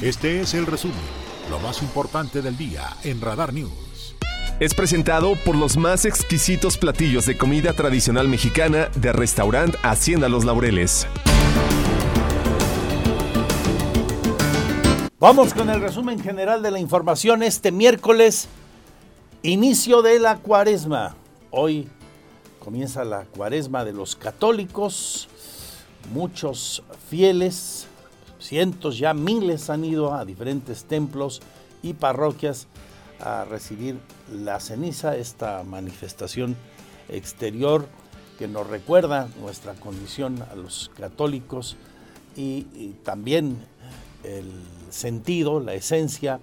Este 0.01 0.39
es 0.39 0.53
el 0.53 0.65
resumen, 0.65 0.95
lo 1.49 1.59
más 1.59 1.81
importante 1.81 2.41
del 2.41 2.55
día 2.55 2.95
en 3.03 3.19
Radar 3.19 3.53
News. 3.53 4.15
Es 4.61 4.73
presentado 4.73 5.35
por 5.43 5.55
los 5.55 5.75
más 5.75 6.05
exquisitos 6.05 6.77
platillos 6.77 7.25
de 7.25 7.37
comida 7.37 7.73
tradicional 7.73 8.29
mexicana 8.29 8.87
de 8.95 9.11
restaurante 9.11 9.77
Hacienda 9.83 10.29
Los 10.29 10.45
Laureles. 10.45 11.05
Vamos 15.19 15.53
con 15.53 15.69
el 15.69 15.81
resumen 15.81 16.19
general 16.21 16.61
de 16.61 16.71
la 16.71 16.79
información 16.79 17.43
este 17.43 17.73
miércoles, 17.73 18.47
inicio 19.41 20.01
de 20.01 20.19
la 20.19 20.37
cuaresma. 20.37 21.17
Hoy 21.51 21.89
comienza 22.59 23.03
la 23.03 23.25
cuaresma 23.25 23.83
de 23.83 23.91
los 23.91 24.15
católicos. 24.15 25.27
Muchos 26.11 26.83
fieles, 27.09 27.87
cientos 28.39 28.97
ya 28.97 29.13
miles 29.13 29.69
han 29.69 29.85
ido 29.85 30.13
a 30.13 30.25
diferentes 30.25 30.83
templos 30.83 31.41
y 31.81 31.93
parroquias 31.93 32.67
a 33.19 33.45
recibir 33.45 33.97
la 34.31 34.59
ceniza, 34.59 35.15
esta 35.15 35.63
manifestación 35.63 36.55
exterior 37.09 37.87
que 38.37 38.47
nos 38.47 38.67
recuerda 38.67 39.29
nuestra 39.39 39.73
condición 39.73 40.43
a 40.51 40.55
los 40.55 40.91
católicos 40.97 41.77
y, 42.35 42.63
también 43.03 43.57
el 44.23 44.51
sentido, 44.89 45.59
la 45.59 45.73
esencia 45.73 46.39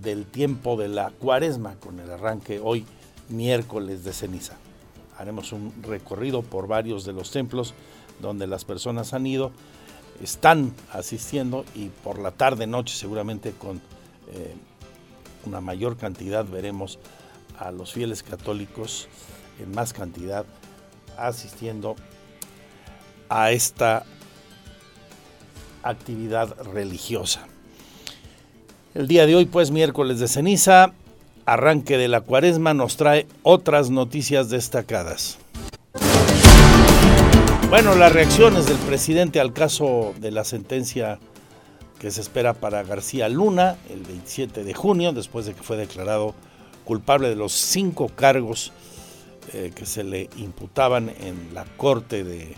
del 0.00 0.26
tiempo 0.26 0.76
de 0.76 0.88
la 0.88 1.10
cuaresma 1.10 1.74
con 1.76 2.00
el 2.00 2.10
arranque 2.10 2.60
hoy 2.62 2.84
miércoles 3.28 4.04
de 4.04 4.12
ceniza. 4.12 4.54
Haremos 5.18 5.52
un 5.52 5.72
recorrido 5.82 6.42
por 6.42 6.66
varios 6.66 7.04
de 7.04 7.12
los 7.12 7.30
templos 7.30 7.74
donde 8.22 8.46
las 8.46 8.64
personas 8.64 9.12
han 9.12 9.26
ido, 9.26 9.52
están 10.22 10.72
asistiendo 10.92 11.66
y 11.74 11.88
por 11.88 12.18
la 12.18 12.30
tarde, 12.30 12.66
noche 12.66 12.94
seguramente 12.96 13.52
con 13.52 13.82
eh, 14.32 14.54
una 15.44 15.60
mayor 15.60 15.96
cantidad 15.96 16.46
veremos 16.46 16.98
a 17.58 17.70
los 17.70 17.92
fieles 17.92 18.22
católicos 18.22 19.08
en 19.60 19.72
más 19.72 19.92
cantidad 19.92 20.46
asistiendo 21.18 21.96
a 23.28 23.50
esta 23.50 24.04
actividad 25.82 26.54
religiosa. 26.72 27.46
El 28.94 29.08
día 29.08 29.26
de 29.26 29.34
hoy, 29.34 29.46
pues 29.46 29.70
miércoles 29.70 30.20
de 30.20 30.28
ceniza, 30.28 30.92
arranque 31.46 31.96
de 31.96 32.08
la 32.08 32.20
cuaresma, 32.20 32.74
nos 32.74 32.96
trae 32.96 33.26
otras 33.42 33.90
noticias 33.90 34.50
destacadas. 34.50 35.38
Bueno, 37.72 37.94
las 37.94 38.12
reacciones 38.12 38.66
del 38.66 38.76
presidente 38.76 39.40
al 39.40 39.54
caso 39.54 40.12
de 40.20 40.30
la 40.30 40.44
sentencia 40.44 41.18
que 41.98 42.10
se 42.10 42.20
espera 42.20 42.52
para 42.52 42.82
García 42.82 43.30
Luna 43.30 43.78
el 43.88 44.02
27 44.02 44.62
de 44.62 44.74
junio, 44.74 45.14
después 45.14 45.46
de 45.46 45.54
que 45.54 45.62
fue 45.62 45.78
declarado 45.78 46.34
culpable 46.84 47.30
de 47.30 47.34
los 47.34 47.54
cinco 47.54 48.10
cargos 48.14 48.74
eh, 49.54 49.72
que 49.74 49.86
se 49.86 50.04
le 50.04 50.28
imputaban 50.36 51.08
en 51.08 51.54
la 51.54 51.64
Corte 51.64 52.24
de 52.24 52.54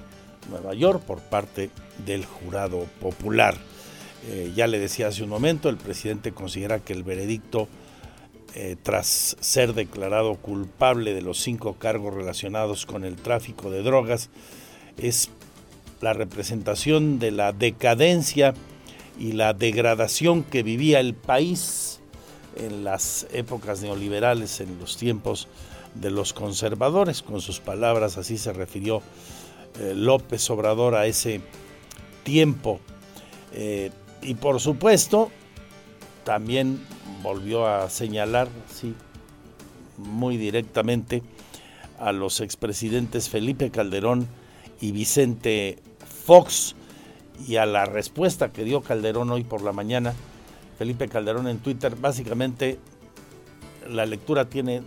Nueva 0.51 0.75
York 0.75 1.05
por 1.05 1.21
parte 1.21 1.71
del 2.05 2.25
jurado 2.25 2.85
popular. 3.01 3.55
Eh, 4.27 4.51
ya 4.57 4.67
le 4.67 4.81
decía 4.81 5.07
hace 5.07 5.23
un 5.23 5.29
momento, 5.29 5.69
el 5.69 5.77
presidente 5.77 6.33
considera 6.33 6.81
que 6.81 6.93
el 6.93 7.05
veredicto, 7.05 7.69
eh, 8.57 8.75
tras 8.83 9.37
ser 9.39 9.75
declarado 9.75 10.35
culpable 10.35 11.15
de 11.15 11.23
los 11.23 11.39
cinco 11.39 11.75
cargos 11.75 12.15
relacionados 12.15 12.85
con 12.85 13.05
el 13.05 13.15
tráfico 13.15 13.71
de 13.71 13.85
drogas, 13.85 14.29
es 14.99 15.31
la 16.01 16.13
representación 16.13 17.19
de 17.19 17.31
la 17.31 17.53
decadencia 17.53 18.55
y 19.19 19.33
la 19.33 19.53
degradación 19.53 20.43
que 20.43 20.63
vivía 20.63 21.01
el 21.01 21.15
país 21.15 22.01
en 22.57 22.85
las 22.85 23.27
épocas 23.33 23.83
neoliberales, 23.83 24.61
en 24.61 24.79
los 24.79 24.97
tiempos 24.97 25.49
de 25.95 26.11
los 26.11 26.33
conservadores. 26.33 27.23
Con 27.23 27.41
sus 27.41 27.61
palabras 27.61 28.19
así 28.19 28.39
se 28.39 28.53
refirió 28.53 29.03
eh, 29.81 29.95
López 29.95 30.49
Obrador 30.51 30.95
a 30.95 31.07
ese 31.07 31.41
tiempo. 32.23 32.81
Y 34.23 34.35
por 34.35 34.59
supuesto, 34.59 35.31
también 36.25 36.81
volvió 37.23 37.67
a 37.67 37.91
señalar, 37.91 38.49
sí, 38.73 38.95
muy 39.99 40.37
directamente 40.37 41.23
a 41.99 42.13
los 42.13 42.41
expresidentes 42.41 43.29
Felipe 43.29 43.71
Calderón 43.71 44.27
y 44.81 44.93
Vicente 44.93 45.79
Fox 46.25 46.75
y 47.47 47.57
a 47.57 47.67
la 47.67 47.85
respuesta 47.85 48.53
que 48.53 48.65
dio 48.65 48.83
Calderón 48.83 49.31
hoy 49.31 49.45
por 49.45 49.63
la 49.63 49.73
mañana, 49.73 50.15
Felipe 50.79 51.09
Calderón 51.09 51.49
en 51.49 51.59
Twitter, 51.59 51.97
básicamente 51.97 52.79
la 53.89 54.07
lectura 54.07 54.49
tiene 54.49 54.83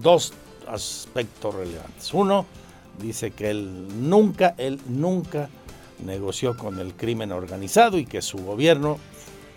dos 0.00 0.32
aspectos 0.68 1.54
relevantes. 1.54 2.12
Uno, 2.14 2.46
dice 3.00 3.30
que 3.30 3.50
él 3.50 4.08
nunca, 4.08 4.54
él 4.58 4.80
nunca 4.88 5.48
negoció 6.04 6.56
con 6.56 6.78
el 6.78 6.94
crimen 6.94 7.32
organizado 7.32 7.98
y 7.98 8.06
que 8.06 8.22
su 8.22 8.38
gobierno 8.38 8.98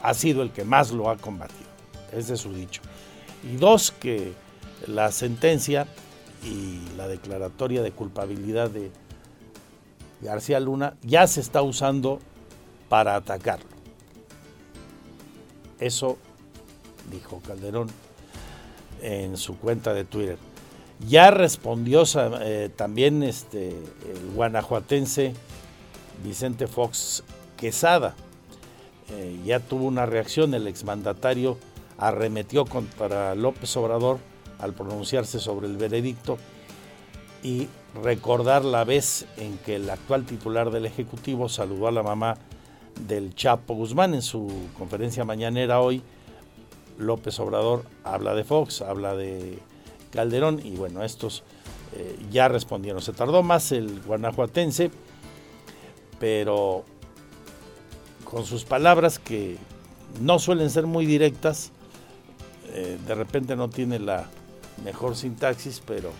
ha 0.02 0.14
sido 0.14 0.42
el 0.42 0.52
que 0.52 0.66
más 0.66 0.92
lo 0.92 1.10
ha 1.10 1.18
combatido. 1.18 1.70
Ese 2.12 2.34
es 2.34 2.42
su 2.42 2.54
dicho. 2.54 2.82
Y 3.44 3.56
dos, 3.58 3.92
que 3.92 4.34
la 4.88 5.12
sentencia 5.12 5.88
y 6.44 6.80
la 6.98 7.08
declaratoria 7.08 7.82
de 7.82 7.92
culpabilidad 7.92 8.70
de 8.70 8.92
García 10.24 10.60
Luna 10.60 10.96
ya 11.02 11.28
se 11.28 11.42
está 11.42 11.62
usando 11.62 12.20
para 12.90 13.16
atacarlo. 13.16 13.68
Eso 15.80 16.18
dijo 17.12 17.42
Calderón 17.46 17.90
en 19.02 19.38
su 19.38 19.58
cuenta 19.58 19.94
de 19.94 20.06
Twitter. 20.06 20.38
Ya 21.08 21.32
respondió 21.32 22.04
eh, 22.42 22.70
también 22.76 23.24
este, 23.24 23.70
el 23.70 24.32
guanajuatense 24.34 25.34
Vicente 26.24 26.68
Fox 26.68 27.24
Quesada. 27.58 28.16
Eh, 29.12 29.40
ya 29.46 29.60
tuvo 29.60 29.86
una 29.86 30.06
reacción, 30.06 30.54
el 30.54 30.68
exmandatario 30.68 31.58
arremetió 31.98 32.66
contra 32.66 33.36
López 33.36 33.76
Obrador 33.76 34.20
al 34.60 34.74
pronunciarse 34.74 35.40
sobre 35.40 35.68
el 35.68 35.78
veredicto 35.78 36.38
y 37.44 37.68
recordar 38.02 38.66
la 38.66 38.84
vez 38.84 39.26
en 39.38 39.58
que 39.60 39.76
el 39.76 39.90
actual 39.90 40.26
titular 40.26 40.72
del 40.72 40.86
Ejecutivo 40.86 41.50
saludó 41.50 41.88
a 41.88 41.92
la 41.92 42.04
mamá 42.04 42.38
del 43.08 43.36
Chapo 43.36 43.76
Guzmán 43.76 44.14
en 44.14 44.22
su 44.22 44.52
conferencia 44.78 45.26
mañanera 45.26 45.80
hoy. 45.80 46.02
López 46.98 47.40
Obrador 47.40 47.84
habla 48.04 48.34
de 48.36 48.44
Fox, 48.44 48.82
habla 48.82 49.16
de 49.16 49.60
Calderón 50.12 50.60
y 50.64 50.76
bueno, 50.76 51.04
estos 51.04 51.44
eh, 51.94 52.18
ya 52.32 52.48
respondieron. 52.48 53.02
Se 53.02 53.14
tardó 53.14 53.44
más 53.44 53.72
el 53.72 54.02
guanajuatense, 54.02 54.92
pero 56.20 56.86
con 58.24 58.46
sus 58.46 58.64
palabras 58.64 59.20
que 59.20 59.58
no 60.22 60.40
suelen 60.40 60.70
ser 60.70 60.86
muy 60.86 61.06
directas, 61.06 61.72
eh, 62.70 62.98
de 63.06 63.16
repente 63.16 63.56
no 63.56 63.70
tiene 63.70 64.00
la 64.00 64.28
mejor 64.84 65.16
sintaxis, 65.16 65.82
pero 65.86 66.12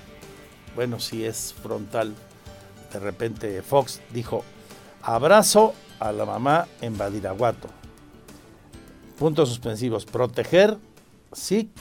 bueno, 0.76 1.00
si 1.00 1.26
es 1.26 1.54
frontal. 1.62 2.14
De 2.92 3.00
repente 3.00 3.62
Fox 3.62 4.02
dijo, 4.12 4.44
abrazo 5.02 5.74
a 6.00 6.12
la 6.12 6.26
mamá 6.26 6.68
en 6.82 6.98
Badiraguato. 6.98 7.68
Puntos 9.18 9.50
suspensivos, 9.50 10.06
proteger, 10.06 10.78
sí, 11.32 11.72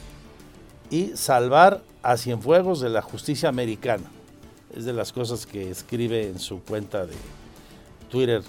y 0.90 1.16
salvar 1.16 1.82
a 2.02 2.16
Cienfuegos 2.16 2.80
de 2.80 2.90
la 2.90 3.02
justicia 3.02 3.48
americana. 3.48 4.04
Es 4.74 4.84
de 4.84 4.92
las 4.92 5.12
cosas 5.12 5.46
que 5.46 5.70
escribe 5.70 6.28
en 6.28 6.38
su 6.38 6.60
cuenta 6.62 7.06
de 7.06 7.14
Twitter. 8.10 8.42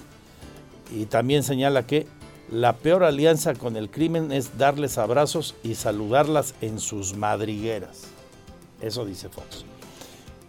Y 0.94 1.06
también 1.06 1.44
señala 1.44 1.86
que 1.88 2.08
la 2.52 2.74
peor 2.74 3.04
alianza 3.04 3.56
con 3.56 3.78
el 3.78 3.90
crimen 3.90 4.32
es 4.32 4.58
darles 4.58 4.98
abrazos 4.98 5.56
y 5.64 5.76
saludarlas 5.76 6.54
en 6.62 6.80
sus 6.80 7.16
madrigueras. 7.16 8.04
Eso 8.82 9.06
dice 9.06 9.30
Fox. 9.30 9.66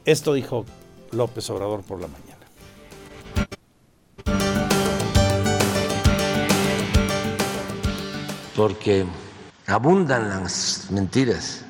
Esto 0.04 0.34
dijo 0.34 0.66
López 1.12 1.48
Obrador 1.48 1.82
por 1.82 1.98
la 1.98 2.08
mañana. 2.08 2.44
Porque 8.54 9.06
abundan 9.66 10.28
las 10.28 10.88
mentiras 10.90 11.64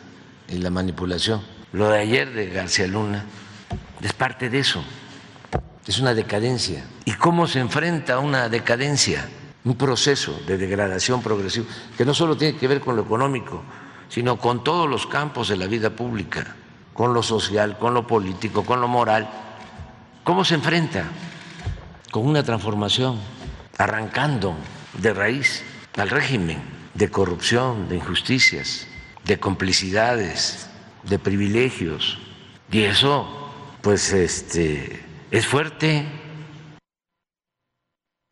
y 0.48 0.58
la 0.58 0.70
manipulación. 0.70 1.42
Lo 1.72 1.88
de 1.90 2.00
ayer 2.00 2.32
de 2.32 2.48
García 2.48 2.88
Luna 2.88 3.24
es 4.02 4.12
parte 4.12 4.50
de 4.50 4.58
eso. 4.58 4.82
Es 5.86 6.00
una 6.00 6.12
decadencia. 6.12 6.84
¿Y 7.04 7.12
cómo 7.12 7.46
se 7.46 7.60
enfrenta 7.60 8.14
a 8.14 8.18
una 8.18 8.48
decadencia? 8.48 9.28
Un 9.64 9.76
proceso 9.76 10.40
de 10.44 10.58
degradación 10.58 11.22
progresiva 11.22 11.66
que 11.96 12.04
no 12.04 12.12
solo 12.12 12.36
tiene 12.36 12.58
que 12.58 12.66
ver 12.66 12.80
con 12.80 12.96
lo 12.96 13.02
económico, 13.02 13.62
sino 14.08 14.38
con 14.38 14.64
todos 14.64 14.90
los 14.90 15.06
campos 15.06 15.48
de 15.48 15.56
la 15.56 15.68
vida 15.68 15.90
pública 15.90 16.56
con 16.94 17.12
lo 17.12 17.22
social, 17.22 17.76
con 17.76 17.92
lo 17.92 18.06
político, 18.06 18.64
con 18.64 18.80
lo 18.80 18.88
moral. 18.88 19.28
¿Cómo 20.22 20.44
se 20.44 20.54
enfrenta? 20.54 21.04
Con 22.10 22.26
una 22.26 22.42
transformación, 22.42 23.18
arrancando 23.76 24.54
de 24.96 25.12
raíz 25.12 25.64
al 25.96 26.08
régimen 26.08 26.62
de 26.94 27.10
corrupción, 27.10 27.88
de 27.88 27.96
injusticias, 27.96 28.86
de 29.24 29.38
complicidades, 29.38 30.70
de 31.02 31.18
privilegios. 31.18 32.18
Y 32.70 32.82
eso, 32.82 33.50
pues, 33.82 34.12
este, 34.12 35.04
es 35.32 35.46
fuerte. 35.46 36.06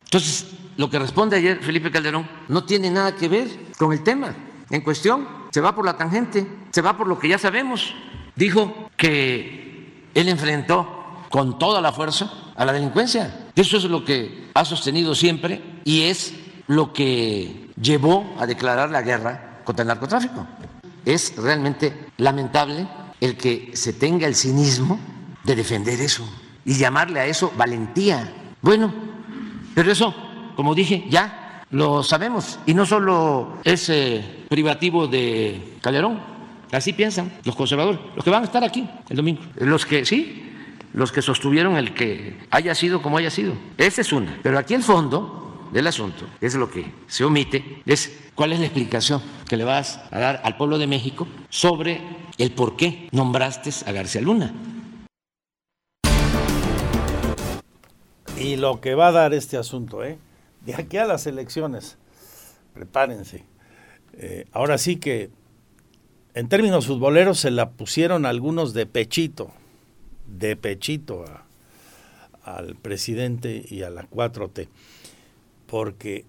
Entonces, 0.05 0.47
lo 0.77 0.89
que 0.89 0.99
responde 0.99 1.37
ayer 1.37 1.59
Felipe 1.61 1.91
Calderón 1.91 2.27
no 2.47 2.63
tiene 2.63 2.89
nada 2.89 3.15
que 3.15 3.27
ver 3.27 3.47
con 3.77 3.91
el 3.91 4.03
tema 4.03 4.33
en 4.69 4.81
cuestión. 4.81 5.27
Se 5.51 5.61
va 5.61 5.75
por 5.75 5.85
la 5.85 5.97
tangente, 5.97 6.47
se 6.71 6.81
va 6.81 6.97
por 6.97 7.07
lo 7.07 7.19
que 7.19 7.27
ya 7.27 7.37
sabemos 7.37 7.93
dijo 8.35 8.89
que 8.97 10.09
él 10.13 10.29
enfrentó 10.29 11.03
con 11.29 11.57
toda 11.57 11.81
la 11.81 11.91
fuerza 11.91 12.31
a 12.55 12.65
la 12.65 12.73
delincuencia. 12.73 13.49
Eso 13.55 13.77
es 13.77 13.85
lo 13.85 14.05
que 14.05 14.49
ha 14.53 14.65
sostenido 14.65 15.15
siempre 15.15 15.61
y 15.83 16.03
es 16.03 16.33
lo 16.67 16.93
que 16.93 17.69
llevó 17.81 18.35
a 18.39 18.45
declarar 18.45 18.89
la 18.89 19.01
guerra 19.01 19.61
contra 19.63 19.83
el 19.83 19.87
narcotráfico. 19.87 20.45
Es 21.05 21.35
realmente 21.35 22.07
lamentable 22.17 22.87
el 23.19 23.37
que 23.37 23.71
se 23.73 23.93
tenga 23.93 24.27
el 24.27 24.35
cinismo 24.35 24.99
de 25.43 25.55
defender 25.55 25.99
eso 25.99 26.27
y 26.65 26.75
llamarle 26.75 27.19
a 27.19 27.25
eso 27.25 27.51
valentía. 27.57 28.31
Bueno, 28.61 28.93
pero 29.75 29.91
eso, 29.91 30.13
como 30.55 30.75
dije, 30.75 31.05
ya 31.09 31.63
lo 31.71 32.03
sabemos 32.03 32.59
y 32.65 32.73
no 32.73 32.85
solo 32.85 33.57
es 33.63 33.89
eh, 33.89 34.45
privativo 34.47 35.07
de 35.07 35.77
Calderón, 35.81 36.32
Así 36.73 36.91
piensan 36.91 37.31
los 37.45 37.55
conservadores, 37.55 37.99
los 38.15 38.25
que 38.25 38.31
van 38.31 38.41
a 38.41 38.45
estar 38.45 38.63
aquí 38.63 38.89
el 39.07 39.15
domingo, 39.15 39.41
los 39.57 39.85
que 39.85 40.05
sí, 40.05 40.51
los 40.93 41.11
que 41.11 41.21
sostuvieron 41.21 41.77
el 41.77 41.93
que 41.93 42.35
haya 42.49 42.73
sido 42.73 43.01
como 43.01 43.19
haya 43.19 43.29
sido. 43.29 43.53
Esa 43.77 44.01
es 44.01 44.11
una. 44.11 44.39
Pero 44.41 44.57
aquí 44.57 44.73
el 44.73 44.81
fondo 44.81 45.67
del 45.71 45.85
asunto 45.85 46.25
es 46.41 46.55
lo 46.55 46.71
que 46.71 46.91
se 47.07 47.23
omite, 47.23 47.81
es 47.85 48.31
cuál 48.33 48.53
es 48.53 48.59
la 48.59 48.65
explicación 48.65 49.21
que 49.47 49.55
le 49.55 49.63
vas 49.63 49.99
a 50.09 50.19
dar 50.19 50.41
al 50.43 50.57
pueblo 50.57 50.79
de 50.79 50.87
México 50.87 51.27
sobre 51.49 52.01
el 52.39 52.51
por 52.51 52.75
qué 52.75 53.07
nombraste 53.11 53.69
a 53.85 53.91
García 53.91 54.21
Luna. 54.21 54.51
Y 58.39 58.55
lo 58.55 58.81
que 58.81 58.95
va 58.95 59.09
a 59.09 59.11
dar 59.11 59.35
este 59.35 59.57
asunto, 59.57 60.03
¿eh? 60.03 60.17
De 60.61 60.73
aquí 60.73 60.97
a 60.97 61.05
las 61.05 61.27
elecciones, 61.27 61.97
prepárense. 62.73 63.45
Eh, 64.13 64.45
ahora 64.51 64.79
sí 64.79 64.97
que 64.97 65.29
en 66.33 66.49
términos 66.49 66.87
futboleros 66.87 67.39
se 67.39 67.51
la 67.51 67.71
pusieron 67.71 68.25
algunos 68.25 68.73
de 68.73 68.85
pechito, 68.85 69.51
de 70.25 70.55
pechito 70.55 71.25
al 72.43 72.75
presidente 72.75 73.63
y 73.69 73.83
a 73.83 73.89
la 73.89 74.09
4T, 74.09 74.67
porque 75.67 76.25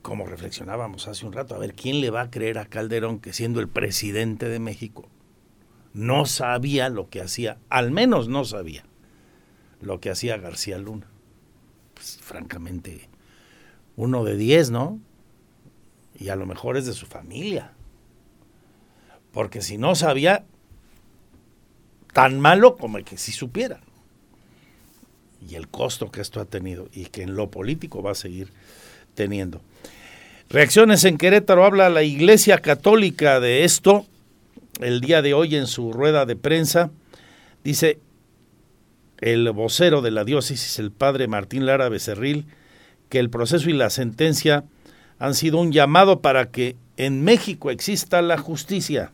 como 0.00 0.26
reflexionábamos 0.26 1.06
hace 1.06 1.26
un 1.26 1.32
rato, 1.32 1.54
a 1.54 1.58
ver, 1.58 1.74
¿quién 1.74 2.00
le 2.00 2.10
va 2.10 2.22
a 2.22 2.30
creer 2.30 2.58
a 2.58 2.66
Calderón 2.66 3.20
que 3.20 3.32
siendo 3.32 3.60
el 3.60 3.68
presidente 3.68 4.48
de 4.48 4.58
México 4.58 5.08
no 5.92 6.24
sabía 6.26 6.88
lo 6.88 7.08
que 7.08 7.20
hacía, 7.20 7.58
al 7.68 7.90
menos 7.90 8.28
no 8.28 8.44
sabía 8.44 8.84
lo 9.80 10.00
que 10.00 10.10
hacía 10.10 10.38
García 10.38 10.78
Luna? 10.78 11.06
Pues 11.94 12.18
francamente, 12.20 13.08
uno 13.96 14.24
de 14.24 14.36
diez, 14.36 14.70
¿no? 14.70 14.98
Y 16.18 16.30
a 16.30 16.36
lo 16.36 16.46
mejor 16.46 16.76
es 16.76 16.86
de 16.86 16.94
su 16.94 17.06
familia 17.06 17.72
porque 19.32 19.62
si 19.62 19.78
no 19.78 19.94
sabía, 19.94 20.44
tan 22.12 22.38
malo 22.38 22.76
como 22.76 22.98
el 22.98 23.04
que 23.04 23.16
sí 23.16 23.32
supiera. 23.32 23.80
Y 25.48 25.56
el 25.56 25.68
costo 25.68 26.10
que 26.10 26.20
esto 26.20 26.40
ha 26.40 26.44
tenido 26.44 26.88
y 26.92 27.06
que 27.06 27.22
en 27.22 27.34
lo 27.34 27.50
político 27.50 28.02
va 28.02 28.12
a 28.12 28.14
seguir 28.14 28.52
teniendo. 29.14 29.60
Reacciones 30.50 31.04
en 31.04 31.18
Querétaro 31.18 31.64
habla 31.64 31.88
la 31.88 32.02
Iglesia 32.02 32.58
Católica 32.58 33.40
de 33.40 33.64
esto 33.64 34.06
el 34.80 35.00
día 35.00 35.22
de 35.22 35.34
hoy 35.34 35.56
en 35.56 35.66
su 35.66 35.92
rueda 35.92 36.26
de 36.26 36.36
prensa. 36.36 36.90
Dice 37.64 37.98
el 39.18 39.50
vocero 39.52 40.02
de 40.02 40.10
la 40.10 40.24
diócesis, 40.24 40.78
el 40.78 40.90
padre 40.90 41.26
Martín 41.26 41.64
Lara 41.64 41.88
Becerril, 41.88 42.46
que 43.08 43.18
el 43.18 43.30
proceso 43.30 43.70
y 43.70 43.72
la 43.72 43.90
sentencia 43.90 44.64
han 45.18 45.34
sido 45.34 45.58
un 45.58 45.72
llamado 45.72 46.20
para 46.20 46.50
que 46.50 46.76
en 46.96 47.22
México 47.22 47.70
exista 47.70 48.20
la 48.22 48.36
justicia 48.38 49.12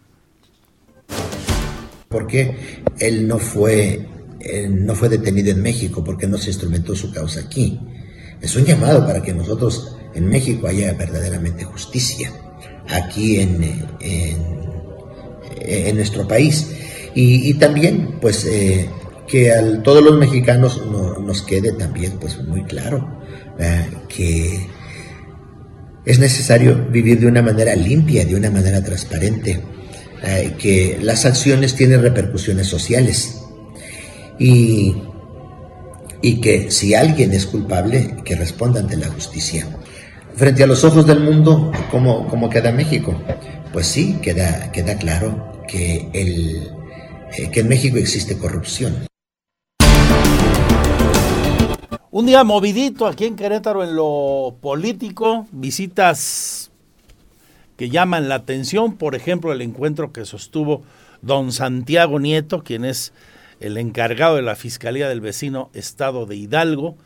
porque 2.09 2.57
él 3.01 3.29
no 3.29 3.39
fue, 3.39 4.07
no 4.71 4.95
fue 4.95 5.09
detenido 5.09 5.51
en 5.51 5.63
México, 5.63 6.03
porque 6.03 6.27
no 6.27 6.39
se 6.39 6.49
instrumentó 6.49 6.95
su 6.95 7.13
causa 7.13 7.41
aquí. 7.41 7.81
Es 8.41 8.57
un 8.57 8.65
llamado 8.65 9.07
para 9.07 9.23
que 9.23 9.35
nosotros 9.35 9.97
en 10.15 10.27
México 10.29 10.67
haya 10.69 10.93
verdaderamente 10.95 11.65
justicia, 11.65 12.33
aquí 12.89 13.41
en, 13.41 13.87
en, 14.01 15.97
nuestro 15.97 16.27
país. 16.27 16.71
Y, 17.15 17.55
también, 17.55 18.19
pues, 18.21 18.45
eh, 18.45 18.89
que 19.27 19.53
a 19.53 19.83
todos 19.83 20.03
los 20.03 20.17
mexicanos 20.19 20.81
nos 21.21 21.43
quede 21.43 21.73
también 21.73 22.13
pues 22.19 22.43
muy 22.45 22.65
claro 22.65 23.19
que 24.09 24.67
es 26.05 26.19
necesario 26.19 26.87
vivir 26.91 27.21
de 27.21 27.27
una 27.27 27.43
manera 27.43 27.75
limpia, 27.75 28.25
de 28.25 28.35
una 28.37 28.51
manera 28.51 28.83
transparente, 28.83 29.61
eh, 30.23 30.55
que 30.59 30.99
las 31.01 31.25
acciones 31.25 31.75
tienen 31.75 32.03
repercusiones 32.03 32.67
sociales 32.67 33.41
y, 34.39 34.97
y 36.23 36.41
que 36.41 36.71
si 36.71 36.95
alguien 36.95 37.33
es 37.33 37.47
culpable, 37.47 38.17
que 38.25 38.35
responda 38.35 38.81
ante 38.81 38.97
la 38.97 39.09
justicia. 39.09 39.69
Frente 40.35 40.63
a 40.63 40.67
los 40.67 40.85
ojos 40.85 41.07
del 41.07 41.21
mundo, 41.21 41.73
¿cómo, 41.91 42.51
queda 42.51 42.73
México? 42.73 43.21
Pues 43.73 43.87
sí, 43.87 44.19
queda, 44.23 44.71
queda 44.73 44.97
claro 44.97 45.63
que, 45.67 46.09
el, 46.13 46.69
eh, 47.37 47.51
que 47.51 47.61
en 47.61 47.69
México 47.69 47.97
existe 47.97 48.39
corrupción. 48.39 49.07
Un 52.11 52.27
día 52.27 52.43
movidito 52.43 53.07
aquí 53.07 53.27
en 53.27 53.37
Querétaro 53.37 53.85
en 53.85 53.95
lo 53.95 54.57
político, 54.61 55.47
visitas 55.53 56.71
que 57.79 57.89
llaman 57.89 58.29
la 58.29 58.35
atención, 58.35 58.97
por 58.97 59.15
ejemplo, 59.15 59.53
el 59.53 59.63
encuentro 59.63 60.13
que 60.13 60.27
sostuvo 60.27 60.83
don 61.23 61.53
Santiago 61.53 62.19
Nieto, 62.19 62.65
quien 62.65 62.85
es 62.85 63.13
el 63.61 63.79
encargado 63.79 64.35
de 64.35 64.43
la 64.43 64.57
Fiscalía 64.57 65.09
del 65.09 65.21
vecino 65.21 65.71
Estado 65.75 66.27
de 66.27 66.35
Hidalgo, 66.35 66.97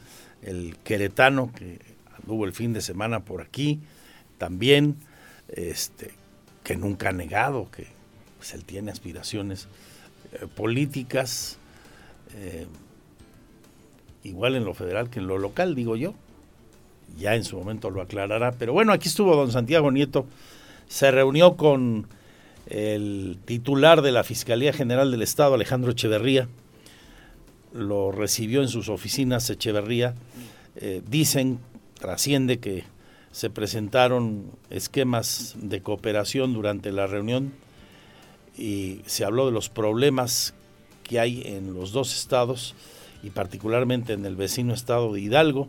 el 0.40 0.76
queretano 0.82 1.52
que 1.54 1.78
anduvo 2.18 2.46
el 2.46 2.54
fin 2.54 2.72
de 2.72 2.80
semana 2.80 3.20
por 3.20 3.42
aquí, 3.42 3.80
también, 4.38 4.96
este, 5.48 6.10
que 6.64 6.74
nunca 6.76 7.10
ha 7.10 7.12
negado 7.12 7.70
que 7.70 7.86
pues, 8.38 8.54
él 8.54 8.64
tiene 8.64 8.90
aspiraciones 8.90 9.68
eh, 10.32 10.46
políticas. 10.56 11.58
Eh, 12.34 12.66
igual 14.24 14.56
en 14.56 14.64
lo 14.64 14.72
federal 14.72 15.10
que 15.10 15.20
en 15.20 15.26
lo 15.26 15.36
local, 15.36 15.74
digo 15.74 15.96
yo. 15.96 16.14
Ya 17.18 17.34
en 17.34 17.44
su 17.44 17.58
momento 17.58 17.90
lo 17.90 18.00
aclarará. 18.00 18.52
Pero 18.52 18.72
bueno, 18.72 18.94
aquí 18.94 19.08
estuvo 19.08 19.36
don 19.36 19.52
Santiago 19.52 19.90
Nieto. 19.90 20.26
Se 20.92 21.10
reunió 21.10 21.56
con 21.56 22.06
el 22.66 23.38
titular 23.46 24.02
de 24.02 24.12
la 24.12 24.24
Fiscalía 24.24 24.74
General 24.74 25.10
del 25.10 25.22
Estado, 25.22 25.54
Alejandro 25.54 25.92
Echeverría. 25.92 26.48
Lo 27.72 28.12
recibió 28.12 28.60
en 28.60 28.68
sus 28.68 28.90
oficinas 28.90 29.48
Echeverría. 29.48 30.14
Eh, 30.76 31.00
dicen, 31.08 31.60
trasciende 31.98 32.58
que 32.58 32.84
se 33.30 33.48
presentaron 33.48 34.50
esquemas 34.68 35.54
de 35.56 35.80
cooperación 35.80 36.52
durante 36.52 36.92
la 36.92 37.06
reunión 37.06 37.54
y 38.58 39.00
se 39.06 39.24
habló 39.24 39.46
de 39.46 39.52
los 39.52 39.70
problemas 39.70 40.52
que 41.04 41.18
hay 41.18 41.40
en 41.46 41.72
los 41.72 41.92
dos 41.92 42.14
estados 42.14 42.74
y 43.22 43.30
particularmente 43.30 44.12
en 44.12 44.26
el 44.26 44.36
vecino 44.36 44.74
estado 44.74 45.10
de 45.14 45.22
Hidalgo, 45.22 45.68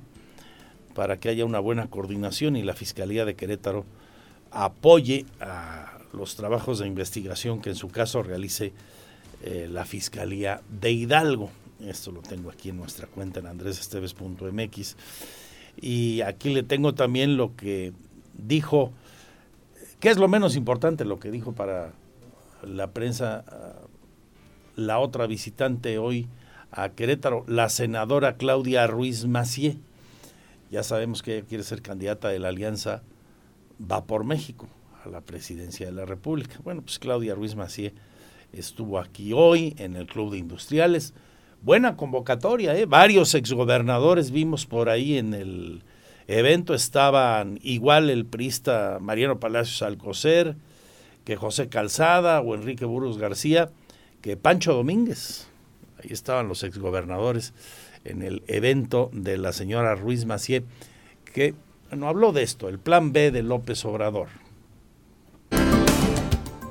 para 0.93 1.21
que 1.21 1.29
haya 1.29 1.45
una 1.45 1.59
buena 1.59 1.87
coordinación 1.87 2.57
y 2.57 2.61
la 2.61 2.73
Fiscalía 2.73 3.23
de 3.23 3.35
Querétaro 3.35 3.85
apoye 4.53 5.25
a 5.41 5.97
los 6.13 6.35
trabajos 6.35 6.79
de 6.79 6.87
investigación 6.87 7.61
que 7.61 7.71
en 7.71 7.75
su 7.75 7.89
caso 7.89 8.21
realice 8.21 8.71
eh, 9.43 9.67
la 9.69 9.83
Fiscalía 9.83 10.61
de 10.69 10.91
Hidalgo. 10.91 11.49
Esto 11.81 12.11
lo 12.11 12.21
tengo 12.21 12.49
aquí 12.49 12.69
en 12.69 12.77
nuestra 12.77 13.07
cuenta 13.07 13.39
en 13.39 13.47
andresesteves.mx. 13.47 14.95
Y 15.81 16.21
aquí 16.21 16.53
le 16.53 16.63
tengo 16.63 16.93
también 16.93 17.35
lo 17.35 17.55
que 17.55 17.93
dijo, 18.33 18.93
que 19.99 20.09
es 20.09 20.17
lo 20.17 20.27
menos 20.27 20.55
importante, 20.55 21.03
lo 21.03 21.19
que 21.19 21.31
dijo 21.31 21.53
para 21.53 21.91
la 22.61 22.91
prensa 22.91 23.43
ah, 23.47 23.87
la 24.75 24.99
otra 24.99 25.25
visitante 25.25 25.97
hoy 25.97 26.27
a 26.71 26.89
Querétaro, 26.89 27.43
la 27.47 27.69
senadora 27.69 28.37
Claudia 28.37 28.85
Ruiz 28.85 29.25
Macié. 29.25 29.77
Ya 30.71 30.83
sabemos 30.83 31.21
que 31.21 31.37
ella 31.37 31.47
quiere 31.47 31.63
ser 31.63 31.81
candidata 31.81 32.29
de 32.29 32.39
la 32.39 32.49
Alianza 32.49 33.03
Va 33.89 34.05
por 34.05 34.23
México 34.23 34.67
a 35.03 35.09
la 35.09 35.21
presidencia 35.21 35.85
de 35.85 35.91
la 35.91 36.05
República. 36.05 36.55
Bueno, 36.63 36.81
pues 36.81 36.99
Claudia 36.99 37.35
Ruiz 37.35 37.55
Macié 37.55 37.93
estuvo 38.53 38.99
aquí 38.99 39.33
hoy 39.33 39.75
en 39.77 39.95
el 39.95 40.07
Club 40.07 40.31
de 40.31 40.37
Industriales. 40.37 41.13
Buena 41.61 41.95
convocatoria, 41.97 42.75
¿eh? 42.77 42.85
Varios 42.85 43.35
exgobernadores 43.35 44.31
vimos 44.31 44.65
por 44.65 44.89
ahí 44.89 45.17
en 45.17 45.33
el 45.33 45.83
evento. 46.27 46.73
Estaban 46.73 47.59
igual 47.61 48.09
el 48.09 48.25
priista 48.25 48.99
Mariano 49.01 49.39
Palacios 49.39 49.81
Alcocer, 49.81 50.55
que 51.25 51.35
José 51.35 51.69
Calzada 51.69 52.41
o 52.41 52.55
Enrique 52.55 52.85
Burgos 52.85 53.17
García, 53.17 53.69
que 54.21 54.37
Pancho 54.37 54.73
Domínguez, 54.73 55.47
Ahí 56.03 56.11
estaban 56.11 56.47
los 56.47 56.63
exgobernadores 56.63 57.53
en 58.03 58.21
el 58.23 58.43
evento 58.47 59.09
de 59.13 59.37
la 59.37 59.53
señora 59.53 59.95
Ruiz 59.95 60.25
Macié, 60.25 60.63
que 61.33 61.55
no 61.95 62.07
habló 62.07 62.31
de 62.31 62.43
esto, 62.43 62.69
el 62.69 62.79
plan 62.79 63.11
B 63.11 63.31
de 63.31 63.43
López 63.43 63.83
Obrador. 63.85 64.27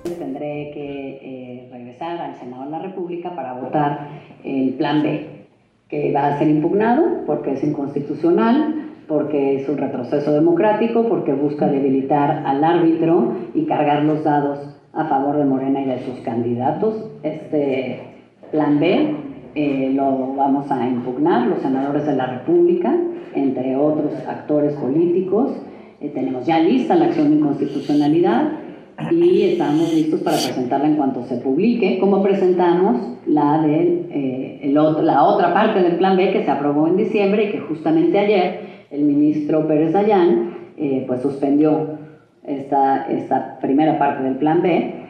Tendré 0.03 0.71
que 0.75 1.19
eh, 1.23 1.69
regresar 1.73 2.19
al 2.19 2.37
Senado 2.37 2.65
de 2.65 2.71
la 2.71 2.79
República 2.81 3.35
para 3.35 3.55
votar 3.55 4.09
el 4.45 4.75
plan 4.75 5.03
B, 5.03 5.47
que 5.89 6.13
va 6.13 6.29
a 6.29 6.39
ser 6.39 6.49
impugnado 6.49 7.25
porque 7.27 7.53
es 7.53 7.65
inconstitucional, 7.65 8.91
porque 9.09 9.57
es 9.57 9.69
un 9.69 9.79
retroceso 9.79 10.33
democrático, 10.33 11.09
porque 11.09 11.33
busca 11.33 11.69
debilitar 11.69 12.45
al 12.47 12.65
árbitro 12.65 13.37
y 13.55 13.67
cargar 13.67 14.05
los 14.05 14.25
dados 14.25 14.59
a 14.93 15.07
favor 15.07 15.37
de 15.37 15.45
Morena 15.45 15.81
y 15.83 15.87
de 15.87 15.99
sus 16.01 16.21
candidatos. 16.21 17.11
Este 17.23 18.01
Plan 18.51 18.79
B 18.79 19.32
eh, 19.55 19.93
lo 19.95 20.35
vamos 20.35 20.71
a 20.71 20.88
impugnar 20.88 21.47
los 21.47 21.61
senadores 21.61 22.07
de 22.07 22.17
la 22.17 22.27
República, 22.27 22.95
entre 23.35 23.77
otros 23.77 24.12
actores 24.27 24.75
políticos. 24.75 25.53
Eh, 26.01 26.11
tenemos 26.15 26.47
ya 26.47 26.59
lista 26.59 26.95
la 26.95 27.07
acción 27.07 27.29
de 27.31 27.37
inconstitucionalidad 27.37 28.53
y 29.11 29.43
estamos 29.43 29.93
listos 29.93 30.21
para 30.21 30.37
presentarla 30.37 30.87
en 30.87 30.97
cuanto 30.97 31.25
se 31.25 31.37
publique, 31.37 31.99
como 31.99 32.23
presentamos 32.23 33.19
la, 33.27 33.61
de, 33.61 34.07
eh, 34.11 34.71
la 34.73 35.23
otra 35.25 35.53
parte 35.53 35.83
del 35.83 35.97
Plan 35.97 36.17
B 36.17 36.33
que 36.33 36.45
se 36.45 36.51
aprobó 36.51 36.88
en 36.88 36.97
diciembre 36.97 37.45
y 37.45 37.53
que 37.53 37.61
justamente 37.61 38.19
ayer 38.19 38.87
el 38.91 39.03
ministro 39.03 39.67
Pérez 39.67 39.93
Dayán 39.93 40.53
pues 41.07 41.23
suspendió 41.23 41.99
esta, 42.45 43.07
esta 43.07 43.59
primera 43.61 43.99
parte 43.99 44.25
del 44.25 44.35
Plan 44.35 44.62
B 44.62 45.02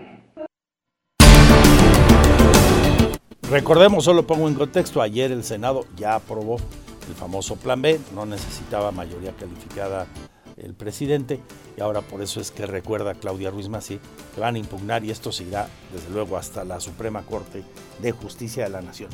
Recordemos, 3.52 4.04
solo 4.04 4.26
pongo 4.26 4.48
en 4.48 4.54
contexto, 4.54 5.02
ayer 5.02 5.30
el 5.30 5.44
Senado 5.44 5.84
ya 5.94 6.14
aprobó 6.14 6.56
el 7.06 7.14
famoso 7.14 7.56
Plan 7.56 7.82
B, 7.82 8.00
no 8.14 8.24
necesitaba 8.24 8.92
mayoría 8.92 9.32
calificada 9.32 10.06
el 10.56 10.72
presidente 10.72 11.38
y 11.76 11.82
ahora 11.82 12.00
por 12.00 12.22
eso 12.22 12.40
es 12.40 12.50
que 12.50 12.64
recuerda 12.64 13.12
Claudia 13.12 13.50
Ruiz 13.50 13.68
Mací 13.68 14.00
que 14.34 14.40
van 14.40 14.54
a 14.54 14.58
impugnar 14.58 15.04
y 15.04 15.10
esto 15.10 15.32
se 15.32 15.44
irá 15.44 15.68
desde 15.92 16.08
luego 16.08 16.38
hasta 16.38 16.64
la 16.64 16.80
Suprema 16.80 17.24
Corte 17.24 17.62
de 18.00 18.12
Justicia 18.12 18.64
de 18.64 18.70
la 18.70 18.80
Nación. 18.80 19.10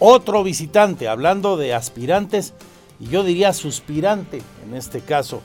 Otro 0.00 0.44
visitante, 0.44 1.08
hablando 1.08 1.56
de 1.56 1.72
aspirantes, 1.72 2.52
y 3.00 3.06
yo 3.06 3.24
diría 3.24 3.54
suspirante 3.54 4.42
en 4.66 4.74
este 4.74 5.00
caso, 5.00 5.40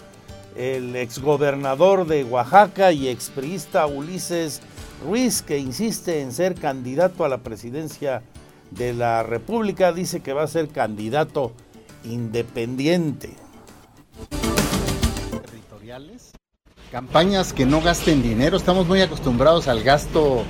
el 0.58 0.98
exgobernador 0.98 2.08
de 2.08 2.26
Oaxaca 2.26 2.92
y 2.92 3.08
expriista 3.08 3.86
Ulises 3.86 4.62
Ruiz, 5.02 5.42
que 5.42 5.58
insiste 5.58 6.22
en 6.22 6.32
ser 6.32 6.56
candidato 6.56 7.26
a 7.26 7.30
la 7.30 7.40
presidencia 7.40 8.22
de 8.72 8.94
la 8.94 9.24
República, 9.24 9.94
dice 9.94 10.22
que 10.22 10.34
va 10.34 10.44
a 10.44 10.48
ser 10.48 10.70
candidato 10.70 11.54
independiente. 12.04 13.36
Territoriales, 15.46 16.32
campañas 16.92 17.54
que 17.54 17.66
no 17.66 17.82
gasten 17.82 18.22
dinero, 18.22 18.58
estamos 18.58 18.88
muy 18.88 19.02
acostumbrados 19.02 19.68
al 19.68 19.84
gasto 19.84 20.44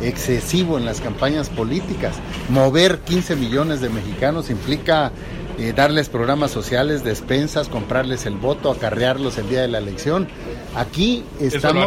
excesivo 0.00 0.78
en 0.78 0.84
las 0.84 1.00
campañas 1.00 1.48
políticas. 1.48 2.16
Mover 2.48 3.00
15 3.00 3.36
millones 3.36 3.80
de 3.80 3.88
mexicanos 3.88 4.50
implica 4.50 5.12
eh, 5.58 5.72
darles 5.72 6.08
programas 6.08 6.52
sociales, 6.52 7.02
despensas, 7.02 7.68
comprarles 7.68 8.26
el 8.26 8.36
voto, 8.36 8.70
acarrearlos 8.70 9.38
el 9.38 9.48
día 9.48 9.60
de 9.60 9.68
la 9.68 9.78
elección. 9.78 10.28
Aquí 10.76 11.24
estamos, 11.40 11.86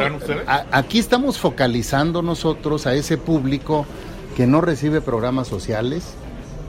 aquí 0.71 0.99
estamos 0.99 1.37
focalizando 1.37 2.21
nosotros 2.21 2.85
a 2.85 2.93
ese 2.95 3.17
público 3.17 3.85
que 4.35 4.45
no 4.45 4.59
recibe 4.59 4.99
programas 4.99 5.47
sociales, 5.47 6.03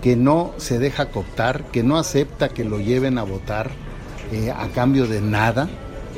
que 0.01 0.15
no 0.15 0.53
se 0.59 0.79
deja 0.79 1.11
cooptar, 1.11 1.65
que 1.73 1.83
no 1.83 1.99
acepta 1.99 2.49
que 2.51 2.65
lo 2.65 2.79
lleven 2.79 3.19
a 3.19 3.25
votar 3.25 3.71
eh, 4.33 4.51
a 4.51 4.69
cambio 4.69 5.07
de 5.07 5.21
nada, 5.21 5.69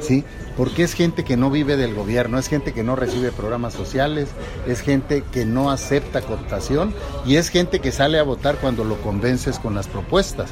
¿sí? 0.01 0.23
Porque 0.57 0.85
es 0.85 0.95
gente 0.95 1.25
que 1.25 1.37
no 1.37 1.51
vive 1.51 1.77
del 1.77 1.95
gobierno, 1.95 2.39
es 2.39 2.49
gente 2.49 2.73
que 2.73 2.83
no 2.83 2.97
recibe 2.97 3.33
programas 3.33 3.75
sociales, 3.75 4.29
es 4.67 4.81
gente 4.81 5.25
que 5.33 5.45
no 5.45 5.71
acepta 5.71 6.23
cooptación 6.23 6.95
y 7.27 7.37
es 7.37 7.49
gente 7.49 7.81
que 7.81 7.93
sale 7.93 8.19
a 8.19 8.23
votar 8.23 8.57
cuando 8.57 8.85
lo 8.85 9.01
convences 9.01 9.59
con 9.59 9.75
las 9.75 9.89
propuestas. 9.89 10.51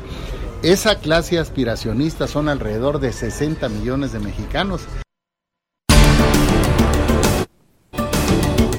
Esa 0.63 0.99
clase 0.99 1.39
aspiracionista 1.39 2.29
son 2.29 2.49
alrededor 2.49 3.01
de 3.01 3.13
60 3.13 3.69
millones 3.69 4.13
de 4.13 4.21
mexicanos. 4.21 4.83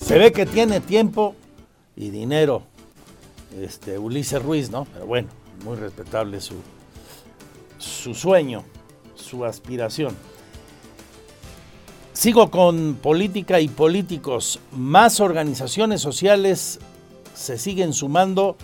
Se 0.01 0.17
ve 0.17 0.31
que 0.31 0.45
tiene 0.45 0.79
tiempo 0.79 1.35
y 1.95 2.09
dinero 2.09 2.63
este, 3.59 3.97
Ulises 3.97 4.41
Ruiz, 4.41 4.69
¿no? 4.69 4.85
Pero 4.93 5.05
bueno, 5.05 5.29
muy 5.63 5.75
respetable 5.75 6.39
su, 6.39 6.55
su 7.77 8.13
sueño, 8.13 8.63
su 9.15 9.45
aspiración. 9.45 10.15
Sigo 12.13 12.51
con 12.51 12.93
política 13.01 13.59
y 13.59 13.67
políticos. 13.67 14.59
Más 14.71 15.19
organizaciones 15.19 15.99
sociales 15.99 16.79
se 17.33 17.57
siguen 17.57 17.91
sumando 17.91 18.55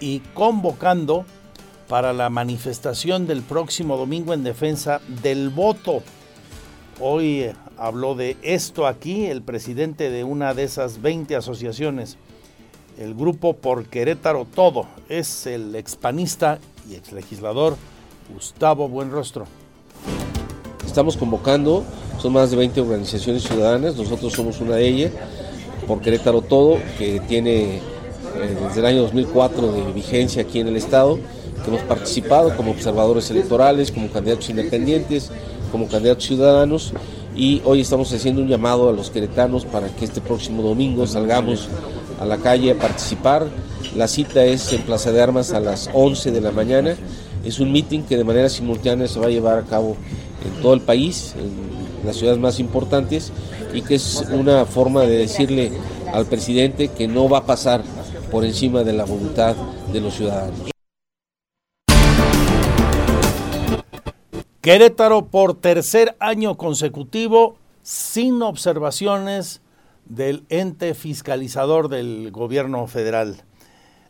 y 0.00 0.20
convocando 0.32 1.26
para 1.86 2.14
la 2.14 2.30
manifestación 2.30 3.26
del 3.26 3.42
próximo 3.42 3.98
domingo 3.98 4.32
en 4.32 4.42
defensa 4.42 5.02
del 5.22 5.50
voto. 5.50 6.02
Hoy 6.98 7.50
habló 7.76 8.14
de 8.14 8.38
esto 8.40 8.86
aquí 8.86 9.26
el 9.26 9.42
presidente 9.42 10.08
de 10.08 10.24
una 10.24 10.54
de 10.54 10.64
esas 10.64 11.02
20 11.02 11.36
asociaciones, 11.36 12.16
el 12.98 13.14
grupo 13.14 13.54
Por 13.54 13.84
Querétaro 13.84 14.46
Todo, 14.46 14.86
es 15.10 15.46
el 15.46 15.76
expanista 15.76 16.58
y 16.90 16.94
exlegislador 16.94 17.76
Gustavo 18.32 18.88
Buenrostro. 18.88 19.44
Estamos 20.86 21.18
convocando, 21.18 21.84
son 22.20 22.32
más 22.32 22.50
de 22.50 22.56
20 22.56 22.80
organizaciones 22.80 23.42
ciudadanas, 23.44 23.96
nosotros 23.96 24.32
somos 24.32 24.60
una 24.60 24.76
de 24.76 24.88
ellas, 24.88 25.12
Por 25.86 26.00
Querétaro 26.00 26.42
Todo, 26.42 26.78
que 26.98 27.20
tiene 27.28 27.76
eh, 27.76 27.80
desde 28.66 28.80
el 28.80 28.86
año 28.86 29.02
2004 29.02 29.72
de 29.72 29.92
vigencia 29.92 30.42
aquí 30.42 30.60
en 30.60 30.68
el 30.68 30.76
estado, 30.76 31.18
que 31.62 31.68
hemos 31.68 31.82
participado 31.82 32.56
como 32.56 32.72
observadores 32.72 33.30
electorales, 33.30 33.90
como 33.90 34.08
candidatos 34.10 34.50
independientes, 34.50 35.30
como 35.70 35.88
candidatos 35.88 36.24
ciudadanos 36.24 36.92
y 37.38 37.62
hoy 37.64 37.80
estamos 37.80 38.12
haciendo 38.12 38.42
un 38.42 38.48
llamado 38.48 38.88
a 38.88 38.92
los 38.92 39.10
queretanos 39.10 39.64
para 39.64 39.88
que 39.88 40.04
este 40.04 40.20
próximo 40.20 40.60
domingo 40.60 41.06
salgamos 41.06 41.68
a 42.20 42.26
la 42.26 42.38
calle 42.38 42.72
a 42.72 42.74
participar. 42.74 43.46
La 43.94 44.08
cita 44.08 44.44
es 44.44 44.72
en 44.72 44.82
Plaza 44.82 45.12
de 45.12 45.22
Armas 45.22 45.52
a 45.52 45.60
las 45.60 45.88
11 45.92 46.32
de 46.32 46.40
la 46.40 46.50
mañana. 46.50 46.96
Es 47.44 47.60
un 47.60 47.70
meeting 47.70 48.00
que 48.00 48.16
de 48.16 48.24
manera 48.24 48.48
simultánea 48.48 49.06
se 49.06 49.20
va 49.20 49.26
a 49.26 49.30
llevar 49.30 49.58
a 49.58 49.62
cabo 49.62 49.96
en 50.44 50.62
todo 50.62 50.74
el 50.74 50.80
país, 50.80 51.34
las 52.04 52.16
ciudades 52.16 52.40
más 52.40 52.60
importantes, 52.60 53.32
y 53.72 53.82
que 53.82 53.96
es 53.96 54.24
una 54.32 54.64
forma 54.64 55.02
de 55.02 55.18
decirle 55.18 55.72
al 56.12 56.26
presidente 56.26 56.88
que 56.88 57.06
no 57.08 57.28
va 57.28 57.38
a 57.38 57.46
pasar 57.46 57.82
por 58.30 58.44
encima 58.44 58.84
de 58.84 58.92
la 58.92 59.04
voluntad 59.04 59.56
de 59.92 60.00
los 60.00 60.14
ciudadanos. 60.14 60.70
Querétaro 64.60 65.26
por 65.26 65.54
tercer 65.54 66.16
año 66.20 66.56
consecutivo 66.56 67.56
sin 67.82 68.42
observaciones 68.42 69.62
del 70.04 70.44
ente 70.48 70.94
fiscalizador 70.94 71.88
del 71.88 72.30
gobierno 72.32 72.86
federal, 72.86 73.36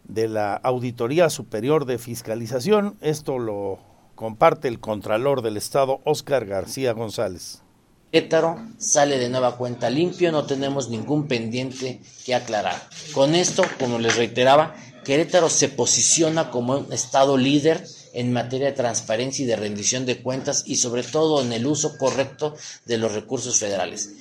de 0.04 0.26
la 0.26 0.54
Auditoría 0.54 1.30
Superior 1.30 1.84
de 1.84 1.98
Fiscalización. 1.98 2.96
Esto 3.00 3.38
lo 3.38 3.78
comparte 4.14 4.66
el 4.66 4.80
Contralor 4.80 5.42
del 5.42 5.56
Estado, 5.56 6.00
Óscar 6.04 6.46
García 6.46 6.92
González. 6.92 7.62
Querétaro 8.10 8.56
sale 8.78 9.18
de 9.18 9.28
nueva 9.28 9.58
cuenta 9.58 9.90
limpio, 9.90 10.32
no 10.32 10.46
tenemos 10.46 10.88
ningún 10.88 11.28
pendiente 11.28 12.00
que 12.24 12.34
aclarar. 12.34 12.80
Con 13.12 13.34
esto, 13.34 13.62
como 13.78 13.98
les 13.98 14.16
reiteraba, 14.16 14.74
Querétaro 15.04 15.50
se 15.50 15.68
posiciona 15.68 16.50
como 16.50 16.78
un 16.78 16.92
estado 16.92 17.36
líder 17.36 17.86
en 18.14 18.32
materia 18.32 18.68
de 18.68 18.72
transparencia 18.72 19.44
y 19.44 19.46
de 19.46 19.56
rendición 19.56 20.06
de 20.06 20.22
cuentas 20.22 20.62
y 20.66 20.76
sobre 20.76 21.02
todo 21.02 21.42
en 21.42 21.52
el 21.52 21.66
uso 21.66 21.98
correcto 21.98 22.54
de 22.86 22.96
los 22.96 23.12
recursos 23.12 23.58
federales. 23.58 24.14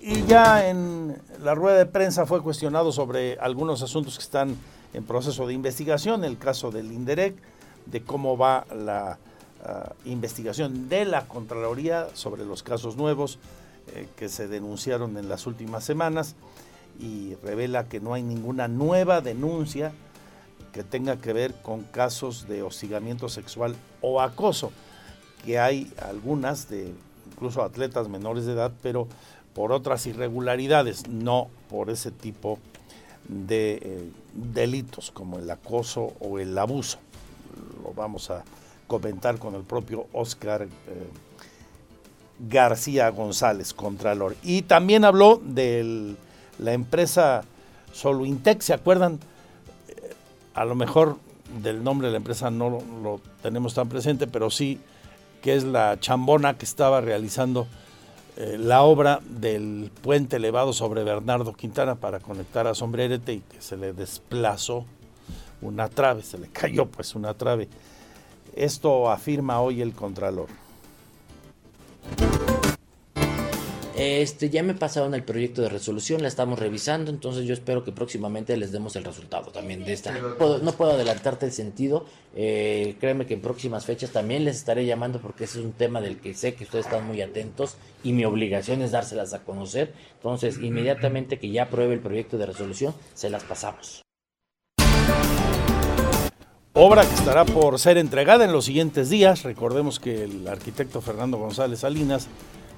Y 0.00 0.26
ya 0.26 0.68
en 0.68 1.16
la 1.42 1.54
rueda 1.54 1.78
de 1.78 1.86
prensa 1.86 2.26
fue 2.26 2.42
cuestionado 2.42 2.92
sobre 2.92 3.38
algunos 3.40 3.80
asuntos 3.80 4.18
que 4.18 4.24
están 4.24 4.54
en 4.92 5.04
proceso 5.04 5.46
de 5.46 5.54
investigación, 5.54 6.24
el 6.24 6.36
caso 6.36 6.70
del 6.70 6.92
INDEREC, 6.92 7.36
de 7.86 8.02
cómo 8.02 8.36
va 8.36 8.66
la 8.74 9.18
uh, 9.64 10.08
investigación 10.08 10.88
de 10.88 11.04
la 11.04 11.26
Contraloría 11.26 12.08
sobre 12.14 12.44
los 12.44 12.62
casos 12.62 12.96
nuevos 12.96 13.38
eh, 13.94 14.08
que 14.16 14.28
se 14.28 14.48
denunciaron 14.48 15.16
en 15.16 15.28
las 15.28 15.46
últimas 15.46 15.84
semanas 15.84 16.34
y 17.00 17.34
revela 17.36 17.88
que 17.88 18.00
no 18.00 18.14
hay 18.14 18.22
ninguna 18.22 18.68
nueva 18.68 19.20
denuncia 19.20 19.92
que 20.72 20.82
tenga 20.84 21.16
que 21.16 21.32
ver 21.32 21.54
con 21.62 21.82
casos 21.84 22.48
de 22.48 22.62
hostigamiento 22.62 23.28
sexual 23.28 23.74
o 24.00 24.20
acoso, 24.20 24.72
que 25.44 25.58
hay 25.58 25.92
algunas 26.02 26.68
de 26.68 26.92
incluso 27.32 27.62
atletas 27.62 28.08
menores 28.08 28.46
de 28.46 28.52
edad, 28.52 28.72
pero 28.82 29.08
por 29.54 29.72
otras 29.72 30.06
irregularidades, 30.06 31.08
no 31.08 31.48
por 31.70 31.90
ese 31.90 32.10
tipo 32.10 32.58
de 33.28 33.78
eh, 33.82 34.10
delitos 34.34 35.10
como 35.10 35.38
el 35.38 35.50
acoso 35.50 36.12
o 36.20 36.38
el 36.38 36.56
abuso. 36.56 36.98
Lo 37.82 37.92
vamos 37.94 38.30
a 38.30 38.44
comentar 38.88 39.38
con 39.38 39.54
el 39.54 39.62
propio 39.62 40.08
Oscar 40.12 40.62
eh, 40.62 40.68
García 42.40 43.10
González, 43.10 43.72
Contralor. 43.72 44.34
Y 44.42 44.62
también 44.62 45.04
habló 45.04 45.40
de 45.44 46.16
la 46.58 46.72
empresa 46.72 47.44
Soluintec, 47.92 48.60
¿se 48.62 48.74
acuerdan? 48.74 49.20
a 50.58 50.64
lo 50.64 50.74
mejor 50.74 51.18
del 51.62 51.84
nombre 51.84 52.08
de 52.08 52.12
la 52.12 52.16
empresa 52.16 52.50
no 52.50 52.82
lo, 53.02 53.20
tenemos 53.42 53.74
tan 53.74 53.88
presente, 53.88 54.26
pero 54.26 54.50
sí 54.50 54.80
que 55.40 55.54
es 55.54 55.62
la 55.62 56.00
chambona 56.00 56.58
que 56.58 56.64
estaba 56.64 57.00
realizando 57.00 57.68
eh, 58.36 58.56
la 58.58 58.82
obra 58.82 59.20
del 59.24 59.92
puente 60.02 60.36
elevado 60.36 60.72
sobre 60.72 61.04
Bernardo 61.04 61.52
Quintana 61.52 61.94
para 61.94 62.18
conectar 62.18 62.66
a 62.66 62.74
Sombrerete 62.74 63.34
y 63.34 63.40
que 63.40 63.62
se 63.62 63.76
le 63.76 63.92
desplazó 63.92 64.84
una 65.62 65.88
trave, 65.88 66.22
se 66.22 66.38
le 66.38 66.48
cayó 66.52 66.86
pues 66.86 67.14
una 67.14 67.34
trave. 67.34 67.68
Esto 68.58 69.08
afirma 69.08 69.60
hoy 69.60 69.80
el 69.82 69.92
Contralor. 69.92 70.48
Este, 73.96 74.50
ya 74.50 74.64
me 74.64 74.74
pasaron 74.74 75.14
el 75.14 75.22
proyecto 75.22 75.62
de 75.62 75.68
resolución, 75.68 76.22
la 76.22 76.28
estamos 76.28 76.58
revisando, 76.58 77.12
entonces 77.12 77.46
yo 77.46 77.54
espero 77.54 77.84
que 77.84 77.92
próximamente 77.92 78.56
les 78.56 78.72
demos 78.72 78.96
el 78.96 79.04
resultado 79.04 79.52
también 79.52 79.84
de 79.84 79.92
esta. 79.92 80.12
no 80.12 80.72
puedo 80.72 80.90
adelantarte 80.90 81.46
el 81.46 81.52
sentido, 81.52 82.04
eh, 82.34 82.96
créeme 82.98 83.26
que 83.26 83.34
en 83.34 83.42
próximas 83.42 83.86
fechas 83.86 84.10
también 84.10 84.44
les 84.44 84.56
estaré 84.56 84.84
llamando 84.86 85.20
porque 85.20 85.44
ese 85.44 85.60
es 85.60 85.64
un 85.64 85.72
tema 85.72 86.00
del 86.00 86.18
que 86.18 86.34
sé 86.34 86.54
que 86.54 86.64
ustedes 86.64 86.86
están 86.86 87.06
muy 87.06 87.22
atentos 87.22 87.76
y 88.02 88.12
mi 88.12 88.24
obligación 88.24 88.82
es 88.82 88.90
dárselas 88.90 89.34
a 89.34 89.44
conocer. 89.44 89.92
Entonces, 90.14 90.58
inmediatamente 90.58 91.38
que 91.38 91.50
ya 91.50 91.64
apruebe 91.64 91.94
el 91.94 92.00
proyecto 92.00 92.38
de 92.38 92.46
resolución, 92.46 92.92
se 93.14 93.30
las 93.30 93.44
pasamos. 93.44 94.07
Obra 96.80 97.04
que 97.04 97.12
estará 97.12 97.44
por 97.44 97.76
ser 97.80 97.98
entregada 97.98 98.44
en 98.44 98.52
los 98.52 98.66
siguientes 98.66 99.10
días. 99.10 99.42
Recordemos 99.42 99.98
que 99.98 100.22
el 100.22 100.46
arquitecto 100.46 101.00
Fernando 101.00 101.36
González 101.36 101.80
Salinas 101.80 102.28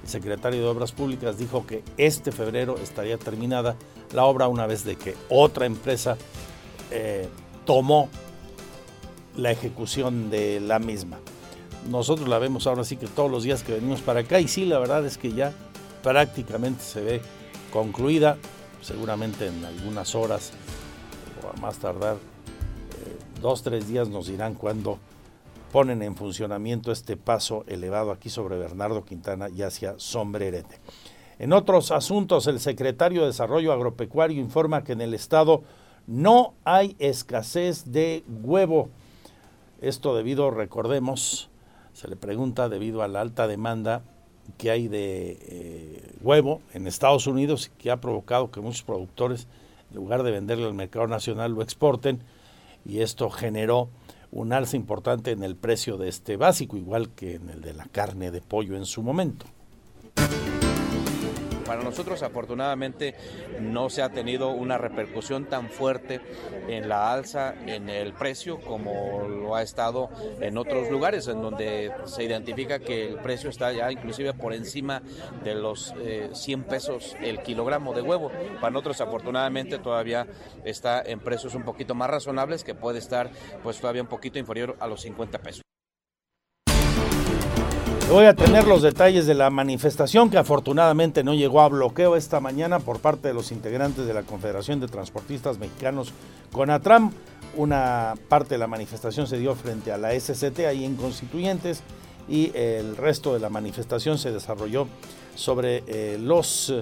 secretario 0.07 0.59
de 0.59 0.67
Obras 0.67 0.91
Públicas 0.91 1.37
dijo 1.37 1.67
que 1.67 1.83
este 1.97 2.31
febrero 2.31 2.77
estaría 2.81 3.19
terminada 3.19 3.75
la 4.11 4.25
obra 4.25 4.47
una 4.47 4.65
vez 4.65 4.85
de 4.85 4.95
que 4.95 5.15
otra 5.29 5.67
empresa 5.67 6.17
eh, 6.89 7.29
tomó 7.63 8.09
la 9.37 9.51
ejecución 9.51 10.31
de 10.31 10.59
la 10.61 10.79
misma. 10.79 11.19
Nosotros 11.87 12.27
la 12.27 12.39
vemos 12.39 12.65
ahora 12.65 12.83
sí 12.83 12.97
que 12.97 13.05
todos 13.05 13.29
los 13.29 13.43
días 13.43 13.61
que 13.61 13.73
venimos 13.73 14.01
para 14.01 14.21
acá 14.21 14.39
y 14.39 14.47
sí, 14.47 14.65
la 14.65 14.79
verdad 14.79 15.05
es 15.05 15.19
que 15.19 15.31
ya 15.31 15.53
prácticamente 16.01 16.83
se 16.83 17.01
ve 17.01 17.21
concluida, 17.71 18.37
seguramente 18.81 19.45
en 19.45 19.63
algunas 19.63 20.15
horas 20.15 20.53
o 21.43 21.55
a 21.55 21.61
más 21.61 21.77
tardar 21.77 22.30
dos, 23.41 23.63
tres 23.63 23.87
días 23.87 24.07
nos 24.07 24.27
dirán 24.27 24.53
cuándo 24.53 24.99
ponen 25.71 26.03
en 26.03 26.15
funcionamiento 26.15 26.91
este 26.91 27.17
paso 27.17 27.63
elevado 27.67 28.11
aquí 28.11 28.29
sobre 28.29 28.57
Bernardo 28.57 29.03
Quintana 29.03 29.49
y 29.49 29.63
hacia 29.63 29.95
Sombrerete. 29.97 30.79
En 31.39 31.53
otros 31.53 31.91
asuntos, 31.91 32.45
el 32.45 32.59
secretario 32.59 33.21
de 33.21 33.27
Desarrollo 33.27 33.73
Agropecuario 33.73 34.39
informa 34.39 34.83
que 34.83 34.91
en 34.91 35.01
el 35.01 35.13
estado 35.13 35.63
no 36.05 36.53
hay 36.65 36.95
escasez 36.99 37.91
de 37.91 38.23
huevo. 38.43 38.89
Esto 39.81 40.15
debido, 40.15 40.51
recordemos, 40.51 41.49
se 41.93 42.07
le 42.07 42.15
pregunta 42.15 42.69
debido 42.69 43.01
a 43.01 43.07
la 43.07 43.21
alta 43.21 43.47
demanda 43.47 44.03
que 44.57 44.69
hay 44.69 44.87
de 44.87 45.37
eh, 45.41 46.13
huevo 46.21 46.61
en 46.73 46.85
Estados 46.85 47.25
Unidos 47.25 47.71
que 47.79 47.89
ha 47.89 48.01
provocado 48.01 48.51
que 48.51 48.61
muchos 48.61 48.83
productores, 48.83 49.47
en 49.89 49.95
lugar 49.95 50.21
de 50.21 50.31
venderlo 50.31 50.67
al 50.67 50.73
mercado 50.75 51.07
nacional, 51.07 51.53
lo 51.53 51.63
exporten 51.63 52.21
y 52.85 53.01
esto 53.01 53.29
generó 53.29 53.89
un 54.31 54.53
alza 54.53 54.77
importante 54.77 55.31
en 55.31 55.43
el 55.43 55.55
precio 55.55 55.97
de 55.97 56.09
este 56.09 56.37
básico, 56.37 56.77
igual 56.77 57.09
que 57.09 57.35
en 57.35 57.49
el 57.49 57.61
de 57.61 57.73
la 57.73 57.85
carne 57.85 58.31
de 58.31 58.41
pollo 58.41 58.77
en 58.77 58.85
su 58.85 59.03
momento. 59.03 59.45
Para 61.71 61.83
nosotros 61.83 62.21
afortunadamente 62.21 63.15
no 63.61 63.89
se 63.89 64.01
ha 64.01 64.09
tenido 64.09 64.49
una 64.49 64.77
repercusión 64.77 65.45
tan 65.45 65.69
fuerte 65.69 66.19
en 66.67 66.89
la 66.89 67.13
alza 67.13 67.55
en 67.65 67.87
el 67.87 68.11
precio 68.11 68.59
como 68.59 69.25
lo 69.29 69.55
ha 69.55 69.61
estado 69.61 70.09
en 70.41 70.57
otros 70.57 70.91
lugares 70.91 71.29
en 71.29 71.41
donde 71.41 71.93
se 72.03 72.25
identifica 72.25 72.79
que 72.79 73.07
el 73.07 73.19
precio 73.19 73.49
está 73.49 73.71
ya 73.71 73.89
inclusive 73.89 74.33
por 74.33 74.51
encima 74.51 75.01
de 75.45 75.55
los 75.55 75.93
100 76.33 76.59
eh, 76.59 76.63
pesos 76.69 77.15
el 77.21 77.41
kilogramo 77.41 77.93
de 77.93 78.01
huevo. 78.01 78.33
Para 78.59 78.71
nosotros 78.71 78.99
afortunadamente 78.99 79.77
todavía 79.77 80.27
está 80.65 81.01
en 81.01 81.21
precios 81.21 81.55
un 81.55 81.63
poquito 81.63 81.95
más 81.95 82.09
razonables 82.09 82.65
que 82.65 82.75
puede 82.75 82.99
estar 82.99 83.31
pues 83.63 83.79
todavía 83.79 84.01
un 84.01 84.09
poquito 84.09 84.39
inferior 84.39 84.75
a 84.81 84.87
los 84.87 84.99
50 85.03 85.39
pesos. 85.39 85.70
Voy 88.11 88.25
a 88.25 88.35
tener 88.35 88.67
los 88.67 88.81
detalles 88.81 89.25
de 89.25 89.33
la 89.33 89.49
manifestación 89.49 90.29
que 90.29 90.37
afortunadamente 90.37 91.23
no 91.23 91.33
llegó 91.33 91.61
a 91.61 91.69
bloqueo 91.69 92.17
esta 92.17 92.41
mañana 92.41 92.79
por 92.79 92.99
parte 92.99 93.29
de 93.29 93.33
los 93.33 93.53
integrantes 93.53 94.05
de 94.05 94.13
la 94.13 94.23
Confederación 94.23 94.81
de 94.81 94.89
Transportistas 94.89 95.59
Mexicanos 95.59 96.11
CONATRAM. 96.51 97.11
Una 97.55 98.15
parte 98.27 98.55
de 98.55 98.57
la 98.57 98.67
manifestación 98.67 99.27
se 99.27 99.37
dio 99.37 99.55
frente 99.55 99.93
a 99.93 99.97
la 99.97 100.11
SCT 100.11 100.59
ahí 100.67 100.83
en 100.83 100.97
Constituyentes 100.97 101.83
y 102.27 102.51
el 102.53 102.97
resto 102.97 103.33
de 103.33 103.39
la 103.39 103.49
manifestación 103.49 104.17
se 104.17 104.33
desarrolló 104.33 104.89
sobre 105.35 105.81
eh, 105.87 106.17
los 106.19 106.73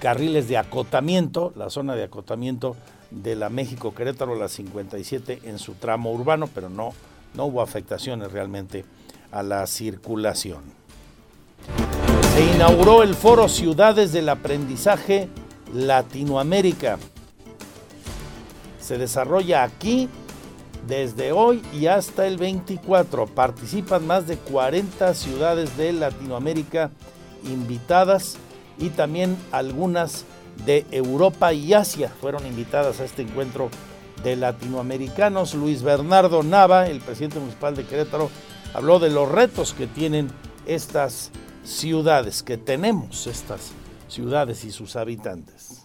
carriles 0.00 0.48
de 0.48 0.56
acotamiento, 0.56 1.52
la 1.56 1.68
zona 1.68 1.94
de 1.94 2.04
acotamiento 2.04 2.74
de 3.10 3.36
la 3.36 3.50
México 3.50 3.94
Querétaro, 3.94 4.34
la 4.34 4.48
57 4.48 5.40
en 5.44 5.58
su 5.58 5.74
tramo 5.74 6.10
urbano, 6.10 6.48
pero 6.54 6.70
no, 6.70 6.94
no 7.34 7.44
hubo 7.44 7.60
afectaciones 7.60 8.32
realmente 8.32 8.86
a 9.32 9.42
la 9.42 9.66
circulación. 9.66 10.62
Se 12.34 12.54
inauguró 12.54 13.02
el 13.02 13.14
foro 13.14 13.48
Ciudades 13.48 14.12
del 14.12 14.28
Aprendizaje 14.28 15.28
Latinoamérica. 15.74 16.98
Se 18.80 18.96
desarrolla 18.96 19.64
aquí 19.64 20.08
desde 20.86 21.32
hoy 21.32 21.62
y 21.72 21.86
hasta 21.86 22.26
el 22.26 22.38
24. 22.38 23.26
Participan 23.26 24.06
más 24.06 24.26
de 24.26 24.36
40 24.36 25.12
ciudades 25.14 25.76
de 25.76 25.92
Latinoamérica 25.92 26.90
invitadas 27.44 28.36
y 28.78 28.90
también 28.90 29.36
algunas 29.52 30.24
de 30.64 30.86
Europa 30.90 31.52
y 31.52 31.74
Asia 31.74 32.12
fueron 32.20 32.46
invitadas 32.46 33.00
a 33.00 33.04
este 33.04 33.22
encuentro 33.22 33.70
de 34.22 34.36
latinoamericanos. 34.36 35.54
Luis 35.54 35.82
Bernardo 35.82 36.42
Nava, 36.42 36.86
el 36.86 37.00
presidente 37.00 37.38
municipal 37.38 37.76
de 37.76 37.84
Querétaro, 37.84 38.30
habló 38.74 38.98
de 38.98 39.10
los 39.10 39.30
retos 39.30 39.74
que 39.74 39.86
tienen 39.86 40.28
estas 40.66 41.30
ciudades, 41.64 42.42
que 42.42 42.56
tenemos 42.56 43.26
estas 43.26 43.72
ciudades 44.08 44.64
y 44.64 44.70
sus 44.70 44.96
habitantes. 44.96 45.84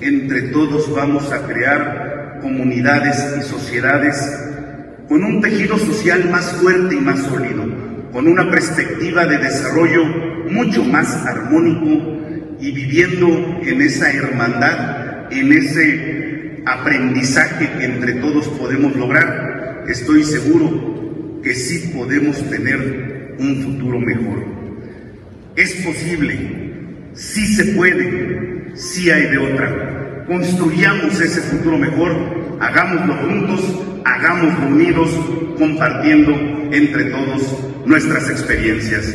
Entre 0.00 0.42
todos 0.48 0.92
vamos 0.94 1.30
a 1.32 1.46
crear 1.46 2.38
comunidades 2.40 3.38
y 3.38 3.42
sociedades 3.42 4.16
con 5.08 5.24
un 5.24 5.40
tejido 5.40 5.76
social 5.78 6.28
más 6.30 6.52
fuerte 6.52 6.94
y 6.94 7.00
más 7.00 7.20
sólido, 7.20 7.64
con 8.12 8.28
una 8.28 8.48
perspectiva 8.50 9.26
de 9.26 9.38
desarrollo 9.38 10.04
mucho 10.48 10.84
más 10.84 11.14
armónico 11.26 12.20
y 12.60 12.72
viviendo 12.72 13.26
en 13.62 13.82
esa 13.82 14.12
hermandad, 14.12 15.32
en 15.32 15.52
ese 15.52 16.62
aprendizaje 16.66 17.70
que 17.78 17.84
entre 17.84 18.14
todos 18.14 18.46
podemos 18.48 18.94
lograr, 18.94 19.84
estoy 19.88 20.22
seguro 20.22 20.99
que 21.42 21.54
sí 21.54 21.92
podemos 21.94 22.36
tener 22.50 23.36
un 23.38 23.62
futuro 23.62 23.98
mejor. 23.98 24.44
Es 25.56 25.72
posible, 25.84 27.10
sí 27.14 27.46
se 27.54 27.64
puede, 27.76 28.76
sí 28.76 29.10
hay 29.10 29.22
de 29.30 29.38
otra. 29.38 30.24
Construyamos 30.26 31.20
ese 31.20 31.40
futuro 31.40 31.78
mejor, 31.78 32.58
hagámoslo 32.60 33.14
juntos, 33.16 33.60
hagámoslo 34.04 34.66
unidos, 34.66 35.10
compartiendo 35.58 36.32
entre 36.72 37.04
todos 37.06 37.42
nuestras 37.86 38.30
experiencias. 38.30 39.14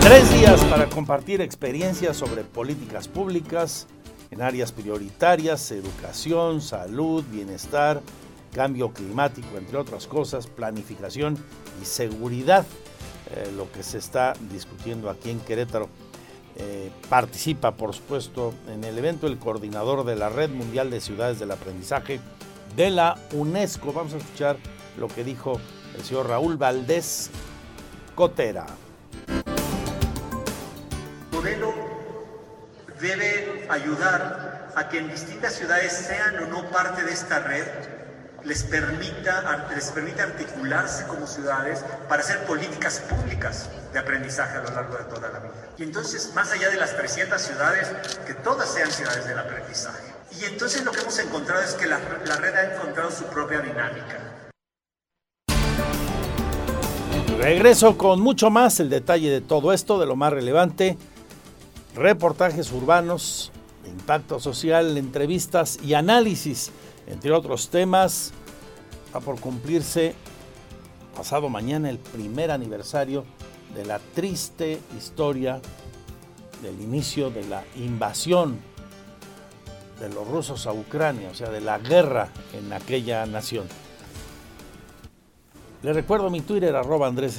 Tres 0.00 0.32
días 0.34 0.64
para 0.64 0.86
compartir 0.86 1.40
experiencias 1.40 2.16
sobre 2.16 2.42
políticas 2.42 3.08
públicas 3.08 3.86
en 4.30 4.42
áreas 4.42 4.72
prioritarias, 4.72 5.70
educación, 5.70 6.60
salud, 6.60 7.24
bienestar, 7.30 8.02
cambio 8.54 8.92
climático, 8.92 9.58
entre 9.58 9.76
otras 9.76 10.06
cosas, 10.06 10.46
planificación 10.46 11.36
y 11.82 11.84
seguridad, 11.84 12.64
eh, 13.30 13.52
lo 13.54 13.70
que 13.70 13.82
se 13.82 13.98
está 13.98 14.32
discutiendo 14.50 15.10
aquí 15.10 15.30
en 15.30 15.40
Querétaro. 15.40 15.88
Eh, 16.56 16.92
participa, 17.08 17.72
por 17.72 17.92
supuesto, 17.94 18.54
en 18.68 18.84
el 18.84 18.96
evento 18.96 19.26
el 19.26 19.38
coordinador 19.38 20.04
de 20.04 20.14
la 20.14 20.28
Red 20.28 20.50
Mundial 20.50 20.88
de 20.88 21.00
Ciudades 21.00 21.40
del 21.40 21.50
Aprendizaje 21.50 22.20
de 22.76 22.90
la 22.90 23.18
UNESCO. 23.32 23.92
Vamos 23.92 24.14
a 24.14 24.18
escuchar 24.18 24.56
lo 24.96 25.08
que 25.08 25.24
dijo 25.24 25.60
el 25.96 26.04
señor 26.04 26.28
Raúl 26.28 26.56
Valdés 26.56 27.30
Cotera. 28.14 28.66
El 29.26 29.44
modelo 31.32 31.74
debe 33.00 33.66
ayudar 33.68 34.72
a 34.76 34.88
que 34.88 34.98
en 34.98 35.10
distintas 35.10 35.54
ciudades 35.54 35.92
sean 35.92 36.38
o 36.44 36.46
no 36.46 36.70
parte 36.70 37.02
de 37.02 37.12
esta 37.12 37.40
red 37.40 37.66
les 38.44 38.62
permita, 38.62 39.66
les 39.74 39.90
permita 39.90 40.24
articularse 40.24 41.06
como 41.06 41.26
ciudades 41.26 41.82
para 42.08 42.22
hacer 42.22 42.44
políticas 42.44 43.00
públicas 43.00 43.70
de 43.92 43.98
aprendizaje 43.98 44.58
a 44.58 44.62
lo 44.62 44.70
largo 44.70 44.96
de 44.98 45.04
toda 45.04 45.30
la 45.30 45.38
vida. 45.38 45.54
Y 45.78 45.82
entonces, 45.82 46.32
más 46.34 46.52
allá 46.52 46.68
de 46.68 46.76
las 46.76 46.94
300 46.96 47.40
ciudades, 47.40 47.88
que 48.26 48.34
todas 48.34 48.68
sean 48.68 48.90
ciudades 48.90 49.26
del 49.26 49.38
aprendizaje. 49.38 50.12
Y 50.38 50.44
entonces 50.44 50.84
lo 50.84 50.92
que 50.92 51.00
hemos 51.00 51.18
encontrado 51.18 51.62
es 51.62 51.74
que 51.74 51.86
la, 51.86 51.98
la 52.26 52.36
red 52.36 52.54
ha 52.54 52.74
encontrado 52.74 53.10
su 53.10 53.24
propia 53.24 53.60
dinámica. 53.60 54.50
Regreso 57.38 57.96
con 57.96 58.20
mucho 58.20 58.50
más 58.50 58.78
el 58.80 58.90
detalle 58.90 59.30
de 59.30 59.40
todo 59.40 59.72
esto, 59.72 59.98
de 59.98 60.06
lo 60.06 60.16
más 60.16 60.32
relevante, 60.32 60.98
reportajes 61.94 62.72
urbanos, 62.72 63.52
impacto 63.86 64.40
social, 64.40 64.96
entrevistas 64.96 65.78
y 65.82 65.94
análisis 65.94 66.72
entre 67.06 67.32
otros 67.32 67.68
temas, 67.68 68.32
va 69.14 69.20
por 69.20 69.38
cumplirse 69.40 70.14
pasado 71.16 71.48
mañana 71.48 71.90
el 71.90 71.98
primer 71.98 72.50
aniversario 72.50 73.24
de 73.74 73.84
la 73.84 73.98
triste 73.98 74.80
historia 74.96 75.60
del 76.62 76.80
inicio 76.80 77.30
de 77.30 77.44
la 77.44 77.64
invasión 77.76 78.58
de 80.00 80.08
los 80.08 80.26
rusos 80.26 80.66
a 80.66 80.72
Ucrania, 80.72 81.28
o 81.30 81.34
sea, 81.34 81.50
de 81.50 81.60
la 81.60 81.78
guerra 81.78 82.28
en 82.52 82.72
aquella 82.72 83.26
nación. 83.26 83.66
Le 85.82 85.92
recuerdo 85.92 86.30
mi 86.30 86.40
Twitter, 86.40 86.74
arroba 86.74 87.06
Andrés 87.06 87.36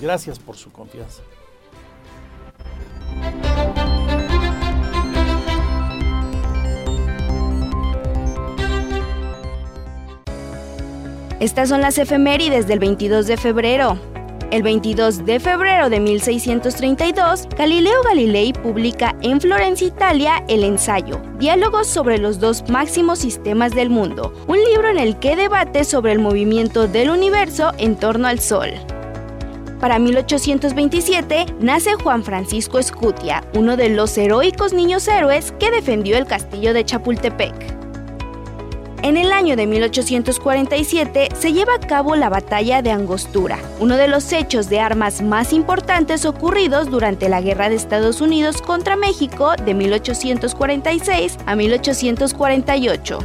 Gracias 0.00 0.38
por 0.38 0.56
su 0.56 0.70
confianza. 0.70 1.22
Estas 11.38 11.68
son 11.68 11.82
las 11.82 11.98
efemérides 11.98 12.66
del 12.66 12.78
22 12.78 13.26
de 13.26 13.36
febrero. 13.36 13.98
El 14.50 14.62
22 14.62 15.26
de 15.26 15.38
febrero 15.38 15.90
de 15.90 16.00
1632, 16.00 17.46
Galileo 17.58 18.02
Galilei 18.04 18.54
publica 18.54 19.14
en 19.20 19.38
Florencia, 19.38 19.86
Italia, 19.86 20.44
el 20.48 20.64
ensayo 20.64 21.20
Diálogos 21.38 21.88
sobre 21.88 22.16
los 22.16 22.40
dos 22.40 22.64
máximos 22.70 23.18
sistemas 23.18 23.72
del 23.72 23.90
mundo, 23.90 24.32
un 24.46 24.56
libro 24.64 24.88
en 24.88 24.96
el 24.96 25.18
que 25.18 25.36
debate 25.36 25.84
sobre 25.84 26.12
el 26.12 26.20
movimiento 26.20 26.88
del 26.88 27.10
universo 27.10 27.72
en 27.76 27.96
torno 27.96 28.28
al 28.28 28.40
Sol. 28.40 28.70
Para 29.78 29.98
1827 29.98 31.44
nace 31.60 31.96
Juan 32.02 32.24
Francisco 32.24 32.78
Escutia, 32.78 33.44
uno 33.54 33.76
de 33.76 33.90
los 33.90 34.16
heroicos 34.16 34.72
niños 34.72 35.06
héroes 35.06 35.52
que 35.58 35.70
defendió 35.70 36.16
el 36.16 36.24
castillo 36.24 36.72
de 36.72 36.86
Chapultepec. 36.86 37.85
En 39.06 39.16
el 39.16 39.30
año 39.30 39.54
de 39.54 39.68
1847 39.68 41.28
se 41.38 41.52
lleva 41.52 41.74
a 41.74 41.78
cabo 41.78 42.16
la 42.16 42.28
batalla 42.28 42.82
de 42.82 42.90
Angostura, 42.90 43.56
uno 43.78 43.96
de 43.96 44.08
los 44.08 44.32
hechos 44.32 44.68
de 44.68 44.80
armas 44.80 45.22
más 45.22 45.52
importantes 45.52 46.24
ocurridos 46.24 46.90
durante 46.90 47.28
la 47.28 47.40
Guerra 47.40 47.68
de 47.68 47.76
Estados 47.76 48.20
Unidos 48.20 48.60
contra 48.60 48.96
México 48.96 49.54
de 49.64 49.74
1846 49.74 51.38
a 51.46 51.54
1848. 51.54 53.18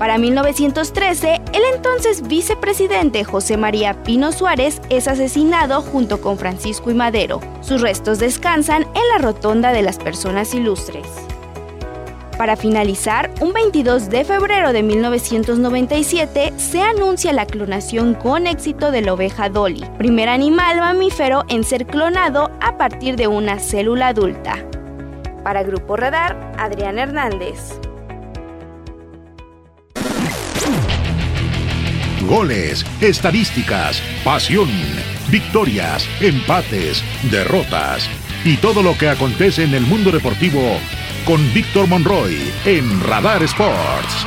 Para 0.00 0.18
1913, 0.18 1.40
el 1.52 1.62
entonces 1.72 2.26
vicepresidente 2.26 3.22
José 3.22 3.56
María 3.56 4.02
Pino 4.02 4.32
Suárez 4.32 4.82
es 4.90 5.06
asesinado 5.06 5.82
junto 5.82 6.20
con 6.20 6.36
Francisco 6.36 6.90
y 6.90 6.94
Madero. 6.94 7.38
Sus 7.60 7.80
restos 7.80 8.18
descansan 8.18 8.82
en 8.82 9.08
la 9.12 9.18
Rotonda 9.18 9.72
de 9.72 9.82
las 9.82 9.98
Personas 9.98 10.52
Ilustres. 10.52 11.06
Para 12.36 12.56
finalizar, 12.56 13.30
un 13.40 13.52
22 13.52 14.10
de 14.10 14.24
febrero 14.24 14.72
de 14.72 14.82
1997 14.82 16.52
se 16.56 16.82
anuncia 16.82 17.32
la 17.32 17.46
clonación 17.46 18.14
con 18.14 18.48
éxito 18.48 18.90
de 18.90 19.02
la 19.02 19.12
oveja 19.12 19.48
Dolly, 19.48 19.84
primer 19.98 20.28
animal 20.28 20.78
mamífero 20.78 21.44
en 21.48 21.62
ser 21.62 21.86
clonado 21.86 22.50
a 22.60 22.76
partir 22.76 23.14
de 23.14 23.28
una 23.28 23.60
célula 23.60 24.08
adulta. 24.08 24.56
Para 25.44 25.62
Grupo 25.62 25.96
Radar, 25.96 26.52
Adrián 26.58 26.98
Hernández. 26.98 27.78
Goles, 32.28 32.84
estadísticas, 33.00 34.02
pasión, 34.24 34.68
victorias, 35.30 36.08
empates, 36.20 37.04
derrotas 37.30 38.08
y 38.44 38.56
todo 38.56 38.82
lo 38.82 38.98
que 38.98 39.08
acontece 39.08 39.62
en 39.62 39.74
el 39.74 39.82
mundo 39.82 40.10
deportivo 40.10 40.60
con 41.26 41.40
Víctor 41.54 41.86
Monroy 41.88 42.52
en 42.66 43.00
Radar 43.02 43.42
Sports. 43.44 44.26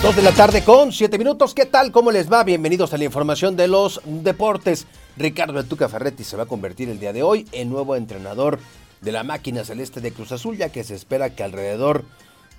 Dos 0.00 0.14
de 0.14 0.22
la 0.22 0.32
tarde 0.32 0.62
con 0.62 0.92
siete 0.92 1.18
minutos. 1.18 1.54
¿Qué 1.54 1.66
tal? 1.66 1.90
¿Cómo 1.90 2.12
les 2.12 2.30
va? 2.30 2.44
Bienvenidos 2.44 2.92
a 2.92 2.98
la 2.98 3.04
información 3.04 3.56
de 3.56 3.66
los 3.66 4.00
deportes. 4.04 4.86
Ricardo 5.16 5.64
Tuca 5.64 5.88
Ferretti 5.88 6.22
se 6.22 6.36
va 6.36 6.44
a 6.44 6.46
convertir 6.46 6.88
el 6.88 7.00
día 7.00 7.12
de 7.12 7.24
hoy 7.24 7.48
en 7.50 7.68
nuevo 7.68 7.96
entrenador 7.96 8.60
de 9.00 9.10
la 9.10 9.24
máquina 9.24 9.64
celeste 9.64 10.00
de 10.00 10.12
Cruz 10.12 10.30
Azul, 10.30 10.56
ya 10.56 10.70
que 10.70 10.84
se 10.84 10.94
espera 10.94 11.34
que 11.34 11.42
alrededor, 11.42 12.04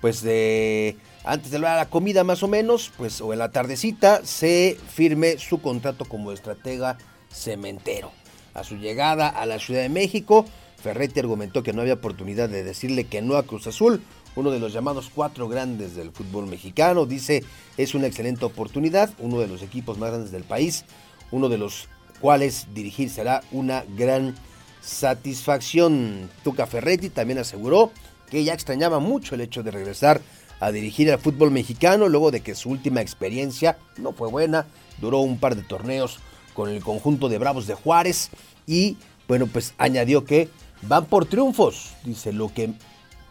pues 0.02 0.20
de 0.20 0.98
antes 1.24 1.50
de 1.50 1.58
la 1.60 1.86
comida 1.88 2.24
más 2.24 2.42
o 2.42 2.48
menos, 2.48 2.92
pues 2.98 3.22
o 3.22 3.32
en 3.32 3.38
la 3.38 3.52
tardecita, 3.52 4.20
se 4.24 4.76
firme 4.94 5.38
su 5.38 5.62
contrato 5.62 6.04
como 6.04 6.32
estratega 6.32 6.98
cementero. 7.32 8.19
A 8.54 8.64
su 8.64 8.76
llegada 8.76 9.28
a 9.28 9.46
la 9.46 9.58
Ciudad 9.58 9.82
de 9.82 9.88
México, 9.88 10.44
Ferretti 10.82 11.20
argumentó 11.20 11.62
que 11.62 11.72
no 11.72 11.82
había 11.82 11.94
oportunidad 11.94 12.48
de 12.48 12.64
decirle 12.64 13.04
que 13.04 13.22
no 13.22 13.36
a 13.36 13.44
Cruz 13.44 13.66
Azul, 13.66 14.02
uno 14.36 14.50
de 14.50 14.58
los 14.58 14.72
llamados 14.72 15.10
cuatro 15.14 15.48
grandes 15.48 15.94
del 15.94 16.10
fútbol 16.12 16.46
mexicano. 16.46 17.06
Dice, 17.06 17.44
es 17.76 17.94
una 17.94 18.06
excelente 18.06 18.44
oportunidad, 18.44 19.10
uno 19.18 19.38
de 19.40 19.48
los 19.48 19.62
equipos 19.62 19.98
más 19.98 20.10
grandes 20.10 20.32
del 20.32 20.44
país, 20.44 20.84
uno 21.30 21.48
de 21.48 21.58
los 21.58 21.88
cuales 22.20 22.66
dirigir 22.74 23.10
será 23.10 23.42
una 23.52 23.84
gran 23.96 24.34
satisfacción. 24.80 26.30
Tuca 26.42 26.66
Ferretti 26.66 27.10
también 27.10 27.38
aseguró 27.38 27.92
que 28.30 28.44
ya 28.44 28.54
extrañaba 28.54 28.98
mucho 28.98 29.34
el 29.34 29.40
hecho 29.40 29.62
de 29.62 29.70
regresar 29.70 30.20
a 30.60 30.72
dirigir 30.72 31.10
al 31.10 31.18
fútbol 31.18 31.50
mexicano 31.50 32.08
luego 32.08 32.30
de 32.30 32.40
que 32.40 32.54
su 32.54 32.70
última 32.70 33.00
experiencia 33.00 33.78
no 33.96 34.12
fue 34.12 34.28
buena, 34.28 34.66
duró 35.00 35.20
un 35.20 35.38
par 35.38 35.56
de 35.56 35.62
torneos 35.62 36.20
con 36.54 36.68
el 36.68 36.82
conjunto 36.82 37.28
de 37.28 37.38
Bravos 37.38 37.66
de 37.66 37.74
Juárez 37.74 38.30
y 38.66 38.96
bueno, 39.28 39.46
pues 39.46 39.74
añadió 39.78 40.24
que 40.24 40.48
van 40.82 41.06
por 41.06 41.26
triunfos. 41.26 41.92
Dice, 42.04 42.32
lo 42.32 42.52
que 42.52 42.72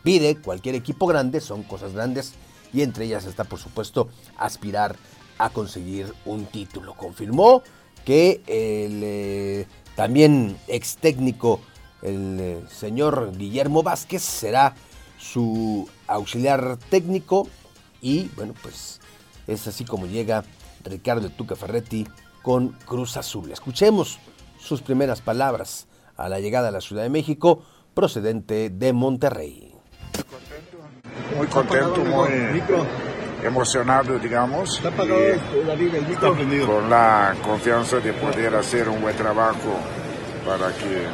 pide 0.03 0.37
cualquier 0.37 0.75
equipo 0.75 1.07
grande 1.07 1.41
son 1.41 1.63
cosas 1.63 1.93
grandes 1.93 2.33
y 2.73 2.81
entre 2.81 3.05
ellas 3.05 3.25
está 3.25 3.43
por 3.43 3.59
supuesto 3.59 4.09
aspirar 4.37 4.95
a 5.37 5.49
conseguir 5.49 6.13
un 6.25 6.45
título. 6.45 6.93
Confirmó 6.93 7.63
que 8.05 8.41
el 8.47 9.01
eh, 9.03 9.67
también 9.95 10.57
ex 10.67 10.97
técnico, 10.97 11.59
el 12.01 12.37
eh, 12.39 12.63
señor 12.69 13.33
Guillermo 13.37 13.83
Vázquez, 13.83 14.21
será 14.21 14.75
su 15.17 15.89
auxiliar 16.07 16.77
técnico 16.89 17.47
y 18.01 18.29
bueno, 18.35 18.53
pues 18.61 19.01
es 19.47 19.67
así 19.67 19.83
como 19.83 20.05
llega 20.05 20.45
Ricardo 20.85 21.29
Tuca 21.29 21.55
Ferretti 21.55 22.07
con 22.41 22.69
Cruz 22.85 23.17
Azul. 23.17 23.51
Escuchemos 23.51 24.19
sus 24.59 24.81
primeras 24.81 25.21
palabras 25.21 25.87
a 26.15 26.29
la 26.29 26.39
llegada 26.39 26.69
a 26.69 26.71
la 26.71 26.81
Ciudad 26.81 27.03
de 27.03 27.09
México 27.09 27.63
procedente 27.93 28.69
de 28.69 28.93
Monterrey. 28.93 29.73
Muy 31.37 31.47
contento, 31.47 32.03
muy 32.03 32.61
emocionado, 33.43 34.19
digamos, 34.19 34.81
y 34.81 36.59
con 36.65 36.89
la 36.89 37.35
confianza 37.43 37.97
de 37.99 38.13
poder 38.13 38.55
hacer 38.55 38.89
un 38.89 39.01
buen 39.01 39.15
trabajo 39.15 39.77
para 40.45 40.73
que 40.73 41.07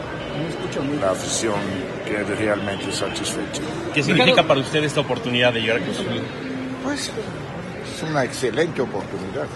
la 0.99 1.11
afición 1.11 1.55
quede 2.05 2.35
realmente 2.35 2.91
satisfecha. 2.91 3.61
¿Qué 3.93 4.03
significa 4.03 4.43
para 4.43 4.59
usted 4.59 4.83
esta 4.83 5.01
oportunidad 5.01 5.53
de 5.53 5.61
llegar 5.61 5.77
a 5.77 5.81
Cruz 5.81 5.99
Azul? 5.99 6.21
Pues 6.83 7.11
es 7.95 8.03
una 8.09 8.23
excelente 8.23 8.81
oportunidad. 8.81 9.47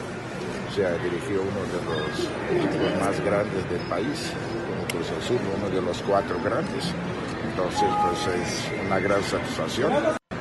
Sea, 0.80 0.92
dirigió 0.92 1.42
uno 1.42 1.62
de 1.76 1.80
los 1.84 2.20
equipos 2.56 3.06
más 3.06 3.20
grandes 3.26 3.70
del 3.70 3.82
país, 3.90 4.32
como 4.66 4.88
Cruz 4.88 5.12
Azul, 5.22 5.38
uno 5.58 5.70
de 5.70 5.82
los 5.82 6.02
cuatro 6.04 6.38
grandes. 6.42 6.94
Entonces, 7.50 7.84
pues 8.02 8.38
es 8.38 8.86
una 8.86 8.98
gran 8.98 9.22
satisfacción. 9.22 9.92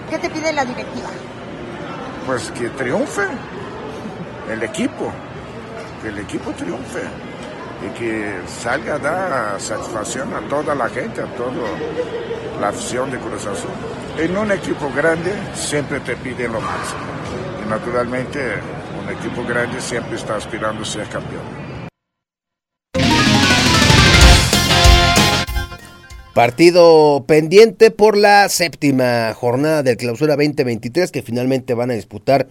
¿Qué 0.08 0.16
te 0.16 0.30
pide 0.30 0.52
la 0.52 0.64
directiva? 0.64 1.08
Pues 2.24 2.52
que 2.52 2.68
triunfe 2.68 3.26
el 4.48 4.62
equipo, 4.62 5.12
que 6.02 6.08
el 6.10 6.18
equipo 6.18 6.52
triunfe 6.52 7.02
y 7.84 7.98
que 7.98 8.38
salga 8.46 8.94
a 8.94 8.98
dar 9.00 9.60
satisfacción 9.60 10.32
a 10.34 10.40
toda 10.48 10.72
la 10.76 10.88
gente, 10.88 11.20
a 11.20 11.26
toda 11.34 11.50
la 12.60 12.68
afición 12.68 13.10
de 13.10 13.18
Cruz 13.18 13.44
Azul. 13.44 13.72
En 14.16 14.36
un 14.36 14.52
equipo 14.52 14.88
grande 14.94 15.32
siempre 15.54 15.98
te 15.98 16.14
piden 16.14 16.52
lo 16.52 16.60
máximo 16.60 17.00
y 17.66 17.68
naturalmente 17.68 18.77
equipo 19.10 19.44
grande 19.44 19.80
siempre 19.80 20.16
está 20.16 20.36
aspirando 20.36 20.82
a 20.82 20.86
ser 20.86 21.06
campeón. 21.08 21.42
Partido 26.34 27.24
pendiente 27.26 27.90
por 27.90 28.16
la 28.16 28.48
séptima 28.48 29.34
jornada 29.34 29.82
del 29.82 29.96
clausura 29.96 30.36
2023 30.36 31.10
que 31.10 31.22
finalmente 31.22 31.74
van 31.74 31.90
a 31.90 31.94
disputar 31.94 32.48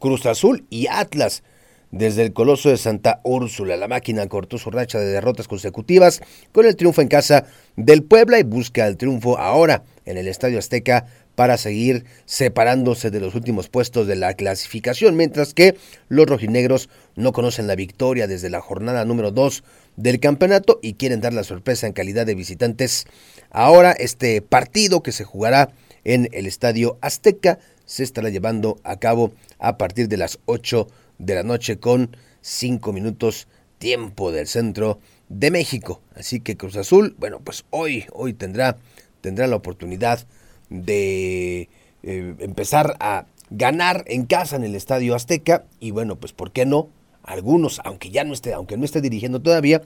Cruz 0.00 0.26
Azul 0.26 0.66
y 0.70 0.88
Atlas. 0.88 1.44
Desde 1.90 2.22
el 2.22 2.32
Coloso 2.32 2.68
de 2.68 2.76
Santa 2.76 3.20
Úrsula, 3.22 3.76
la 3.76 3.88
máquina 3.88 4.26
cortó 4.26 4.58
su 4.58 4.70
racha 4.70 4.98
de 4.98 5.06
derrotas 5.06 5.48
consecutivas 5.48 6.20
con 6.52 6.66
el 6.66 6.76
triunfo 6.76 7.00
en 7.00 7.08
casa 7.08 7.46
del 7.76 8.02
Puebla 8.02 8.38
y 8.38 8.42
busca 8.42 8.86
el 8.86 8.96
triunfo 8.96 9.38
ahora 9.38 9.84
en 10.04 10.18
el 10.18 10.28
Estadio 10.28 10.58
Azteca 10.58 11.06
para 11.38 11.56
seguir 11.56 12.04
separándose 12.26 13.12
de 13.12 13.20
los 13.20 13.36
últimos 13.36 13.68
puestos 13.68 14.08
de 14.08 14.16
la 14.16 14.34
clasificación, 14.34 15.14
mientras 15.14 15.54
que 15.54 15.76
los 16.08 16.26
rojinegros 16.26 16.88
no 17.14 17.32
conocen 17.32 17.68
la 17.68 17.76
victoria 17.76 18.26
desde 18.26 18.50
la 18.50 18.60
jornada 18.60 19.04
número 19.04 19.30
2 19.30 19.62
del 19.94 20.18
campeonato 20.18 20.80
y 20.82 20.94
quieren 20.94 21.20
dar 21.20 21.32
la 21.32 21.44
sorpresa 21.44 21.86
en 21.86 21.92
calidad 21.92 22.26
de 22.26 22.34
visitantes. 22.34 23.06
Ahora 23.50 23.92
este 23.92 24.42
partido 24.42 25.04
que 25.04 25.12
se 25.12 25.22
jugará 25.22 25.70
en 26.02 26.28
el 26.32 26.48
Estadio 26.48 26.98
Azteca 27.02 27.60
se 27.86 28.02
estará 28.02 28.30
llevando 28.30 28.80
a 28.82 28.98
cabo 28.98 29.30
a 29.60 29.78
partir 29.78 30.08
de 30.08 30.16
las 30.16 30.40
8 30.46 30.88
de 31.18 31.36
la 31.36 31.44
noche 31.44 31.78
con 31.78 32.16
5 32.40 32.92
minutos 32.92 33.46
tiempo 33.78 34.32
del 34.32 34.48
centro 34.48 34.98
de 35.28 35.52
México. 35.52 36.02
Así 36.16 36.40
que 36.40 36.56
Cruz 36.56 36.76
Azul, 36.76 37.14
bueno, 37.16 37.38
pues 37.38 37.64
hoy, 37.70 38.06
hoy 38.12 38.32
tendrá, 38.32 38.76
tendrá 39.20 39.46
la 39.46 39.54
oportunidad 39.54 40.26
de 40.70 41.68
eh, 42.02 42.34
empezar 42.38 42.96
a 43.00 43.26
ganar 43.50 44.04
en 44.06 44.26
casa 44.26 44.56
en 44.56 44.64
el 44.64 44.74
Estadio 44.74 45.14
Azteca 45.14 45.64
y 45.80 45.90
bueno, 45.90 46.16
pues 46.16 46.32
¿por 46.32 46.52
qué 46.52 46.66
no? 46.66 46.88
algunos, 47.28 47.80
aunque 47.84 48.10
ya 48.10 48.24
no 48.24 48.32
esté, 48.32 48.54
aunque 48.54 48.76
no 48.76 48.84
esté 48.84 49.00
dirigiendo 49.00 49.40
todavía, 49.40 49.82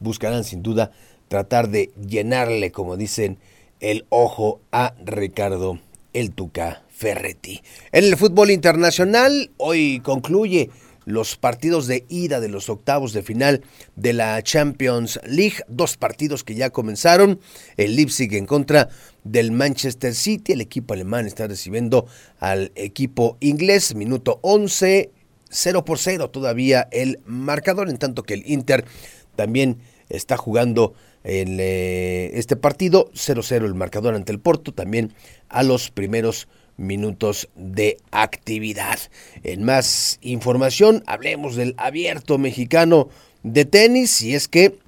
buscarán 0.00 0.44
sin 0.44 0.62
duda 0.62 0.90
tratar 1.28 1.68
de 1.68 1.92
llenarle, 2.06 2.72
como 2.72 2.96
dicen, 2.96 3.38
el 3.80 4.06
ojo 4.08 4.60
a 4.72 4.94
Ricardo 5.04 5.78
El 6.14 6.32
Tuca 6.32 6.82
Ferretti. 6.88 7.60
En 7.92 8.04
el 8.04 8.16
fútbol 8.16 8.50
internacional, 8.50 9.50
hoy 9.58 10.00
concluye 10.00 10.70
los 11.08 11.36
partidos 11.36 11.86
de 11.86 12.04
ida 12.10 12.38
de 12.38 12.48
los 12.48 12.68
octavos 12.68 13.14
de 13.14 13.22
final 13.22 13.62
de 13.96 14.12
la 14.12 14.42
Champions 14.42 15.18
League, 15.24 15.56
dos 15.66 15.96
partidos 15.96 16.44
que 16.44 16.54
ya 16.54 16.68
comenzaron, 16.68 17.40
el 17.78 17.96
Leipzig 17.96 18.34
en 18.34 18.44
contra 18.44 18.90
del 19.24 19.50
Manchester 19.50 20.14
City, 20.14 20.52
el 20.52 20.60
equipo 20.60 20.92
alemán 20.92 21.26
está 21.26 21.46
recibiendo 21.46 22.06
al 22.40 22.72
equipo 22.74 23.38
inglés, 23.40 23.94
minuto 23.94 24.38
11, 24.42 25.10
0 25.48 25.84
por 25.86 25.98
0 25.98 26.28
todavía 26.28 26.88
el 26.92 27.20
marcador, 27.24 27.88
en 27.88 27.96
tanto 27.96 28.22
que 28.22 28.34
el 28.34 28.42
Inter 28.46 28.84
también 29.34 29.78
está 30.10 30.36
jugando 30.36 30.92
en 31.24 31.56
eh, 31.58 32.32
este 32.34 32.56
partido 32.56 33.10
0-0 33.12 33.64
el 33.64 33.74
marcador 33.74 34.14
ante 34.14 34.32
el 34.32 34.40
Porto, 34.40 34.72
también 34.72 35.14
a 35.48 35.62
los 35.62 35.90
primeros 35.90 36.48
minutos 36.78 37.50
de 37.54 37.98
actividad. 38.10 38.98
En 39.42 39.64
más 39.64 40.18
información, 40.22 41.04
hablemos 41.06 41.56
del 41.56 41.74
abierto 41.76 42.38
mexicano 42.38 43.10
de 43.42 43.66
tenis 43.66 44.22
y 44.22 44.34
es 44.34 44.48
que 44.48 44.78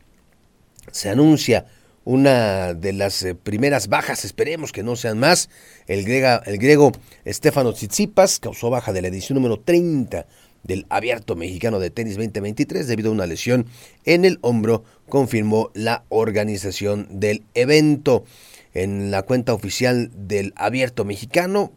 se 0.90 1.10
anuncia 1.10 1.66
una 2.04 2.72
de 2.72 2.92
las 2.94 3.22
eh, 3.22 3.34
primeras 3.34 3.88
bajas, 3.88 4.24
esperemos 4.24 4.72
que 4.72 4.82
no 4.82 4.96
sean 4.96 5.18
más, 5.18 5.50
el, 5.86 6.08
el 6.08 6.58
griego 6.58 6.92
Stefano 7.26 7.74
Tsitsipas 7.74 8.40
causó 8.40 8.70
baja 8.70 8.92
de 8.92 9.02
la 9.02 9.08
edición 9.08 9.36
número 9.36 9.60
30 9.60 10.26
del 10.62 10.86
Abierto 10.88 11.36
Mexicano 11.36 11.78
de 11.78 11.90
Tenis 11.90 12.16
2023 12.16 12.86
debido 12.86 13.10
a 13.10 13.14
una 13.14 13.26
lesión 13.26 13.66
en 14.04 14.24
el 14.24 14.38
hombro, 14.42 14.84
confirmó 15.08 15.70
la 15.74 16.04
organización 16.08 17.06
del 17.10 17.44
evento. 17.54 18.24
En 18.72 19.10
la 19.10 19.22
cuenta 19.22 19.52
oficial 19.52 20.10
del 20.14 20.52
Abierto 20.54 21.04
Mexicano 21.04 21.72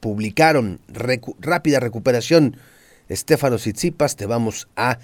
publicaron 0.00 0.80
rápida 0.88 1.80
recuperación. 1.80 2.56
Estefano 3.08 3.56
Tsitsipas, 3.56 4.16
te 4.16 4.26
vamos 4.26 4.68
a 4.76 4.98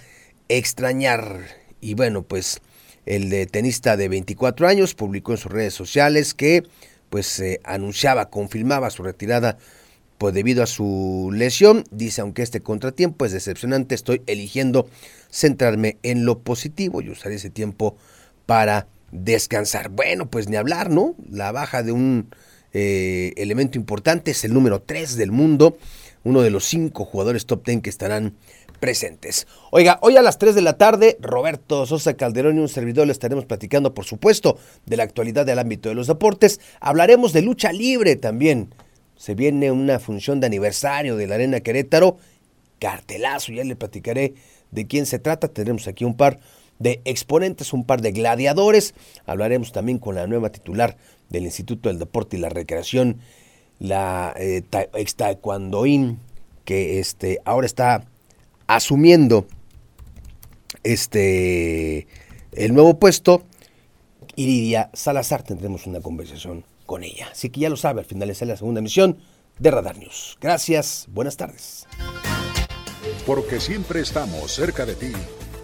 extrañar. 0.49 1.41
Y 1.81 1.95
bueno, 1.95 2.23
pues 2.23 2.61
el 3.07 3.49
tenista 3.51 3.97
de 3.97 4.09
24 4.09 4.69
años 4.69 4.95
publicó 4.95 5.33
en 5.33 5.39
sus 5.39 5.53
redes 5.53 5.75
sociales 5.75 6.35
que 6.35 6.63
pues 7.11 7.41
eh, 7.41 7.61
anunciaba, 7.65 8.31
confirmaba 8.31 8.91
su 8.91 9.03
retirada 9.03 9.59
pues 10.19 10.35
debido 10.35 10.63
a 10.63 10.67
su 10.67 11.31
lesión. 11.35 11.85
Dice, 11.91 12.21
aunque 12.21 12.43
este 12.43 12.61
contratiempo 12.61 13.27
es 13.27 13.33
decepcionante, 13.33 13.95
estoy 13.95 14.23
eligiendo 14.27 14.89
centrarme 15.31 15.99
en 16.03 16.25
lo 16.25 16.39
positivo 16.39 17.03
y 17.03 17.11
usar 17.11 17.33
ese 17.33 17.51
tiempo 17.51 17.97
para 18.47 18.87
descansar. 19.11 19.89
Bueno, 19.89 20.31
pues 20.31 20.49
ni 20.49 20.57
hablar, 20.57 20.91
¿no? 20.91 21.17
La 21.29 21.53
baja 21.53 21.83
de 21.83 21.93
un 21.93 22.29
eh, 22.73 23.33
elemento 23.37 23.79
importante 23.79 24.31
es 24.31 24.45
el 24.45 24.55
número 24.55 24.83
3 24.83 25.17
del 25.17 25.33
mundo, 25.33 25.77
uno 26.25 26.43
de 26.43 26.51
los 26.51 26.65
cinco 26.65 27.05
jugadores 27.05 27.47
top 27.47 27.65
10 27.65 27.83
que 27.83 27.91
estarán 27.91 28.35
presentes. 28.83 29.47
Oiga, 29.71 29.99
hoy 30.03 30.17
a 30.17 30.23
las 30.23 30.39
3 30.39 30.57
de 30.57 30.61
la 30.63 30.77
tarde, 30.77 31.17
Roberto 31.21 31.87
Sosa 31.87 32.15
Calderón 32.15 32.57
y 32.57 32.61
un 32.61 32.69
servidor 32.69 33.07
le 33.07 33.13
estaremos 33.13 33.45
platicando, 33.45 33.95
por 33.95 34.05
supuesto, 34.05 34.59
de 34.87 34.97
la 34.97 35.05
actualidad 35.05 35.47
del 35.47 35.61
ámbito 35.61 35.89
de 35.89 35.95
los 35.95 36.09
deportes. 36.09 36.61
Hablaremos 36.81 37.33
de 37.33 37.43
lucha 37.43 37.73
libre 37.73 38.17
también. 38.17 38.75
Se 39.17 39.37
viene 39.37 39.71
una 39.71 40.01
función 40.01 40.41
de 40.41 40.49
aniversario 40.49 41.15
de 41.15 41.29
la 41.29 41.37
Arena 41.37 41.61
Querétaro. 41.61 42.17
Cartelazo, 42.81 43.53
ya 43.53 43.63
le 43.63 43.77
platicaré 43.77 44.35
de 44.73 44.87
quién 44.89 45.07
se 45.07 45.21
trata. 45.21 45.47
Tendremos 45.47 45.87
aquí 45.87 46.05
un 46.05 46.17
par 46.17 46.41
de 46.81 47.01
exponentes, 47.05 47.73
un 47.73 47.85
par 47.85 48.03
de 48.03 48.11
gladiadores. 48.11 48.95
Hablaremos 49.27 49.71
también 49.71 49.99
con 49.99 50.17
la 50.17 50.27
nueva 50.27 50.51
titular 50.51 50.97
del 51.33 51.45
Instituto 51.45 51.89
del 51.89 51.99
Deporte 51.99 52.37
y 52.37 52.41
la 52.41 52.49
Recreación, 52.49 53.19
la 53.79 54.35
eh, 54.39 54.63
ex 54.95 55.17
taekwondoín, 55.17 56.21
que 56.65 57.01
este, 57.01 57.41
ahora 57.45 57.67
está 57.67 58.05
asumiendo 58.69 59.47
este 60.85 62.07
el 62.53 62.75
nuevo 62.75 62.99
puesto, 62.99 63.43
Iridia 64.37 64.91
Salazar, 64.93 65.43
tendremos 65.43 65.87
una 65.87 66.01
conversación 66.01 66.65
con 66.87 67.03
ella. 67.03 67.29
Así 67.33 67.51
que 67.51 67.61
ya 67.61 67.71
lo 67.71 67.77
sabe, 67.77 68.01
al 68.01 68.07
final 68.07 68.31
es 68.31 68.43
la 68.43 68.57
segunda 68.57 68.81
emisión 68.81 69.19
de 69.59 69.71
Radar 69.71 69.97
News. 69.99 70.39
Gracias, 70.41 71.07
buenas 71.11 71.37
tardes. 71.37 71.87
Porque 73.27 73.61
siempre 73.61 74.01
estamos 74.01 74.53
cerca 74.53 74.85
de 74.85 74.95
ti. 74.95 75.13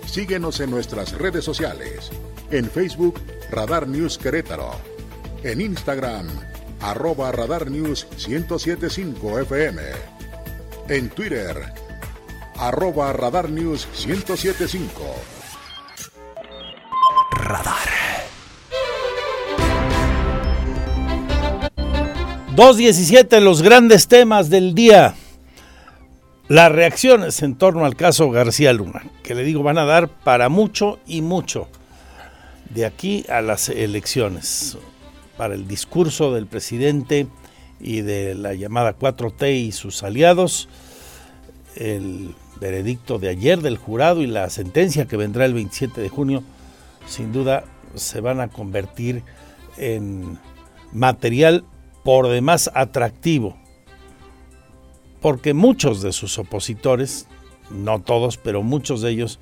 Síguenos 0.07 0.61
en 0.61 0.71
nuestras 0.71 1.13
redes 1.13 1.45
sociales. 1.45 2.11
En 2.51 2.71
Facebook, 2.71 3.21
Radar 3.51 3.87
News 3.87 4.17
Querétaro. 4.17 4.98
En 5.45 5.61
Instagram, 5.61 6.27
arroba 6.81 7.31
Radar 7.31 7.71
News 7.71 8.07
1075 8.27 9.41
FM. 9.41 9.83
En 10.89 11.09
Twitter, 11.11 11.73
arroba 12.57 13.13
Radar 13.13 13.49
News 13.49 13.87
1075. 14.07 14.89
Radar. 17.31 17.89
2.17, 22.57 23.41
los 23.41 23.63
grandes 23.63 24.09
temas 24.09 24.51
del 24.51 24.75
día. 24.75 25.15
Las 26.49 26.73
reacciones 26.73 27.43
en 27.43 27.57
torno 27.57 27.85
al 27.85 27.95
caso 27.95 28.31
García 28.31 28.73
Luna, 28.73 29.05
que 29.23 29.37
le 29.37 29.45
digo 29.45 29.63
van 29.63 29.79
a 29.79 29.85
dar 29.85 30.09
para 30.09 30.49
mucho 30.49 30.99
y 31.07 31.23
mucho 31.23 31.69
de 32.71 32.87
aquí 32.87 33.25
a 33.29 33.41
las 33.41 33.69
elecciones, 33.69 34.77
para 35.39 35.55
el 35.55 35.67
discurso 35.67 36.35
del 36.35 36.47
presidente 36.47 37.29
y 37.81 38.03
de 38.03 38.35
la 38.35 38.55
llamada 38.55 38.99
4T 38.99 39.55
y 39.55 39.73
sus 39.73 40.03
aliados, 40.03 40.69
el 41.77 42.35
veredicto 42.61 43.21
de 43.21 43.29
ayer 43.29 43.61
del 43.63 43.79
jurado 43.79 44.21
y 44.21 44.27
la 44.27 44.51
sentencia 44.51 45.07
que 45.07 45.17
vendrá 45.17 45.45
el 45.45 45.55
27 45.55 46.01
de 46.01 46.09
junio, 46.09 46.43
sin 47.07 47.33
duda 47.33 47.65
se 47.95 48.21
van 48.21 48.41
a 48.41 48.49
convertir 48.49 49.23
en 49.77 50.39
material 50.93 51.65
por 52.03 52.29
demás 52.29 52.69
atractivo, 52.75 53.57
porque 55.21 55.55
muchos 55.55 56.03
de 56.03 56.13
sus 56.13 56.37
opositores, 56.39 57.29
no 57.71 58.01
todos, 58.01 58.39
pero 58.39 58.65
muchos 58.65 59.03
de 59.03 59.11
ellos, 59.11 59.39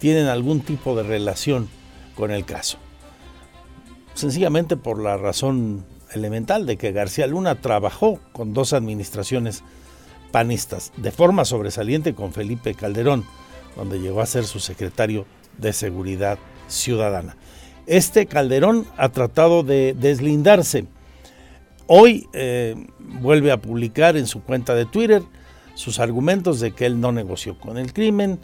tienen 0.00 0.26
algún 0.26 0.60
tipo 0.60 0.96
de 0.96 1.04
relación 1.04 1.68
con 2.16 2.32
el 2.32 2.44
caso. 2.44 2.78
Sencillamente 4.20 4.76
por 4.76 5.02
la 5.02 5.16
razón 5.16 5.86
elemental 6.12 6.66
de 6.66 6.76
que 6.76 6.92
García 6.92 7.26
Luna 7.26 7.54
trabajó 7.62 8.20
con 8.32 8.52
dos 8.52 8.74
administraciones 8.74 9.62
panistas, 10.30 10.92
de 10.98 11.10
forma 11.10 11.46
sobresaliente 11.46 12.14
con 12.14 12.34
Felipe 12.34 12.74
Calderón, 12.74 13.24
donde 13.76 13.98
llegó 13.98 14.20
a 14.20 14.26
ser 14.26 14.44
su 14.44 14.60
secretario 14.60 15.24
de 15.56 15.72
Seguridad 15.72 16.38
Ciudadana. 16.68 17.38
Este 17.86 18.26
Calderón 18.26 18.84
ha 18.98 19.08
tratado 19.08 19.62
de 19.62 19.96
deslindarse. 19.98 20.84
Hoy 21.86 22.28
eh, 22.34 22.74
vuelve 22.98 23.52
a 23.52 23.62
publicar 23.62 24.18
en 24.18 24.26
su 24.26 24.42
cuenta 24.42 24.74
de 24.74 24.84
Twitter 24.84 25.22
sus 25.72 25.98
argumentos 25.98 26.60
de 26.60 26.72
que 26.72 26.84
él 26.84 27.00
no 27.00 27.10
negoció 27.10 27.58
con 27.58 27.78
el 27.78 27.94
crimen, 27.94 28.38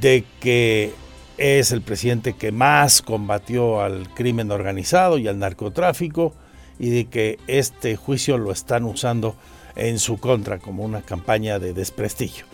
de 0.00 0.24
que 0.38 0.94
es 1.38 1.70
el 1.70 1.82
presidente 1.82 2.34
que 2.34 2.52
más 2.52 3.00
combatió 3.00 3.80
al 3.80 4.12
crimen 4.14 4.50
organizado 4.50 5.18
y 5.18 5.28
al 5.28 5.38
narcotráfico 5.38 6.34
y 6.78 6.90
de 6.90 7.04
que 7.06 7.38
este 7.46 7.96
juicio 7.96 8.38
lo 8.38 8.52
están 8.52 8.84
usando 8.84 9.36
en 9.76 10.00
su 10.00 10.18
contra 10.18 10.58
como 10.58 10.84
una 10.84 11.02
campaña 11.02 11.58
de 11.58 11.72
desprestigio. 11.72 12.44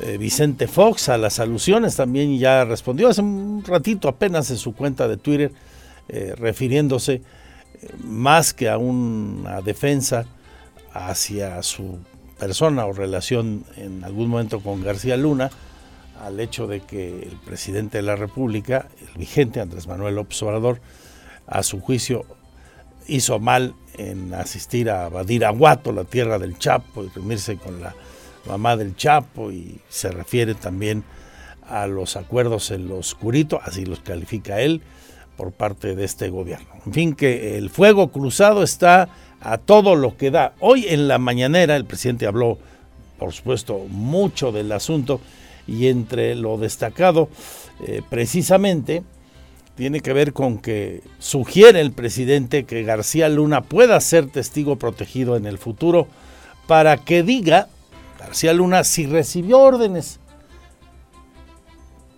Eh, 0.00 0.16
Vicente 0.18 0.66
Fox 0.66 1.08
a 1.08 1.18
las 1.18 1.38
alusiones 1.38 1.96
también 1.96 2.38
ya 2.38 2.64
respondió 2.64 3.08
hace 3.08 3.20
un 3.20 3.62
ratito 3.64 4.08
apenas 4.08 4.50
en 4.50 4.58
su 4.58 4.74
cuenta 4.74 5.06
de 5.06 5.16
Twitter, 5.16 5.52
eh, 6.08 6.34
refiriéndose 6.36 7.14
eh, 7.14 7.22
más 8.02 8.54
que 8.54 8.68
a 8.68 8.78
una 8.78 9.60
defensa 9.60 10.26
hacia 10.92 11.62
su 11.62 11.98
persona 12.38 12.86
o 12.86 12.92
relación 12.92 13.64
en 13.76 14.04
algún 14.04 14.28
momento 14.28 14.60
con 14.60 14.82
García 14.82 15.16
Luna, 15.16 15.50
al 16.20 16.40
hecho 16.40 16.66
de 16.66 16.80
que 16.80 17.22
el 17.22 17.38
presidente 17.44 17.98
de 17.98 18.02
la 18.02 18.16
República, 18.16 18.88
el 19.00 19.18
vigente 19.18 19.60
Andrés 19.60 19.86
Manuel 19.86 20.14
López 20.14 20.42
Obrador, 20.42 20.80
a 21.46 21.62
su 21.62 21.80
juicio 21.80 22.24
hizo 23.06 23.38
mal 23.38 23.74
en 23.98 24.32
asistir 24.34 24.90
a 24.90 25.08
Badiraguato, 25.08 25.92
la 25.92 26.04
tierra 26.04 26.38
del 26.38 26.58
Chapo, 26.58 27.04
y 27.04 27.08
reunirse 27.08 27.56
con 27.56 27.80
la 27.80 27.94
mamá 28.46 28.76
del 28.76 28.96
Chapo, 28.96 29.52
y 29.52 29.80
se 29.88 30.10
refiere 30.10 30.54
también 30.54 31.04
a 31.68 31.86
los 31.86 32.16
acuerdos 32.16 32.70
en 32.70 32.88
lo 32.88 32.98
oscurito, 32.98 33.60
así 33.62 33.84
los 33.84 34.00
califica 34.00 34.60
él, 34.60 34.82
por 35.36 35.52
parte 35.52 35.94
de 35.94 36.04
este 36.04 36.28
gobierno. 36.28 36.68
En 36.86 36.92
fin, 36.92 37.14
que 37.14 37.58
el 37.58 37.70
fuego 37.70 38.08
cruzado 38.08 38.62
está 38.62 39.08
a 39.40 39.58
todo 39.58 39.96
lo 39.96 40.16
que 40.16 40.30
da. 40.30 40.54
Hoy 40.60 40.86
en 40.88 41.08
la 41.08 41.18
mañanera 41.18 41.76
el 41.76 41.84
presidente 41.84 42.26
habló, 42.26 42.58
por 43.18 43.32
supuesto, 43.32 43.78
mucho 43.88 44.52
del 44.52 44.72
asunto 44.72 45.20
y 45.66 45.88
entre 45.88 46.34
lo 46.34 46.58
destacado, 46.58 47.28
eh, 47.86 48.02
precisamente, 48.08 49.02
tiene 49.74 50.00
que 50.00 50.12
ver 50.12 50.32
con 50.32 50.58
que 50.58 51.02
sugiere 51.18 51.80
el 51.80 51.92
presidente 51.92 52.64
que 52.64 52.82
García 52.84 53.28
Luna 53.28 53.62
pueda 53.62 54.00
ser 54.00 54.28
testigo 54.28 54.76
protegido 54.76 55.36
en 55.36 55.46
el 55.46 55.58
futuro 55.58 56.06
para 56.66 56.98
que 56.98 57.22
diga 57.22 57.68
García 58.18 58.52
Luna 58.52 58.84
si 58.84 59.06
recibió 59.06 59.58
órdenes 59.58 60.20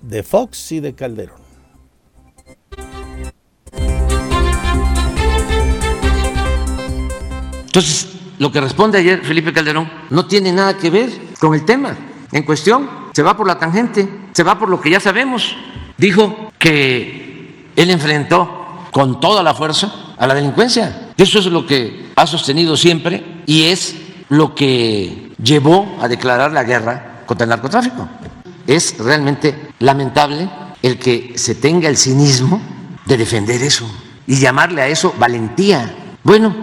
de 0.02 0.22
Fox 0.22 0.72
y 0.72 0.80
de 0.80 0.94
Calderón. 0.94 1.46
Entonces, 7.66 8.08
lo 8.38 8.52
que 8.52 8.60
responde 8.60 8.98
ayer 8.98 9.22
Felipe 9.24 9.52
Calderón 9.52 9.90
no 10.10 10.26
tiene 10.26 10.52
nada 10.52 10.76
que 10.78 10.90
ver 10.90 11.10
con 11.40 11.54
el 11.54 11.64
tema 11.64 11.96
en 12.32 12.42
cuestión. 12.42 13.05
Se 13.16 13.22
va 13.22 13.34
por 13.34 13.46
la 13.46 13.58
tangente, 13.58 14.06
se 14.32 14.42
va 14.42 14.58
por 14.58 14.68
lo 14.68 14.78
que 14.78 14.90
ya 14.90 15.00
sabemos. 15.00 15.56
Dijo 15.96 16.52
que 16.58 17.70
él 17.74 17.88
enfrentó 17.88 18.84
con 18.90 19.20
toda 19.20 19.42
la 19.42 19.54
fuerza 19.54 19.90
a 20.18 20.26
la 20.26 20.34
delincuencia. 20.34 21.12
Eso 21.16 21.38
es 21.38 21.46
lo 21.46 21.66
que 21.66 22.10
ha 22.14 22.26
sostenido 22.26 22.76
siempre 22.76 23.42
y 23.46 23.68
es 23.68 23.96
lo 24.28 24.54
que 24.54 25.32
llevó 25.42 25.96
a 26.02 26.08
declarar 26.08 26.52
la 26.52 26.64
guerra 26.64 27.22
contra 27.24 27.44
el 27.44 27.48
narcotráfico. 27.48 28.06
Es 28.66 28.98
realmente 28.98 29.70
lamentable 29.78 30.50
el 30.82 30.98
que 30.98 31.32
se 31.36 31.54
tenga 31.54 31.88
el 31.88 31.96
cinismo 31.96 32.60
de 33.06 33.16
defender 33.16 33.62
eso 33.62 33.90
y 34.26 34.36
llamarle 34.36 34.82
a 34.82 34.88
eso 34.88 35.14
valentía. 35.18 36.18
Bueno, 36.22 36.54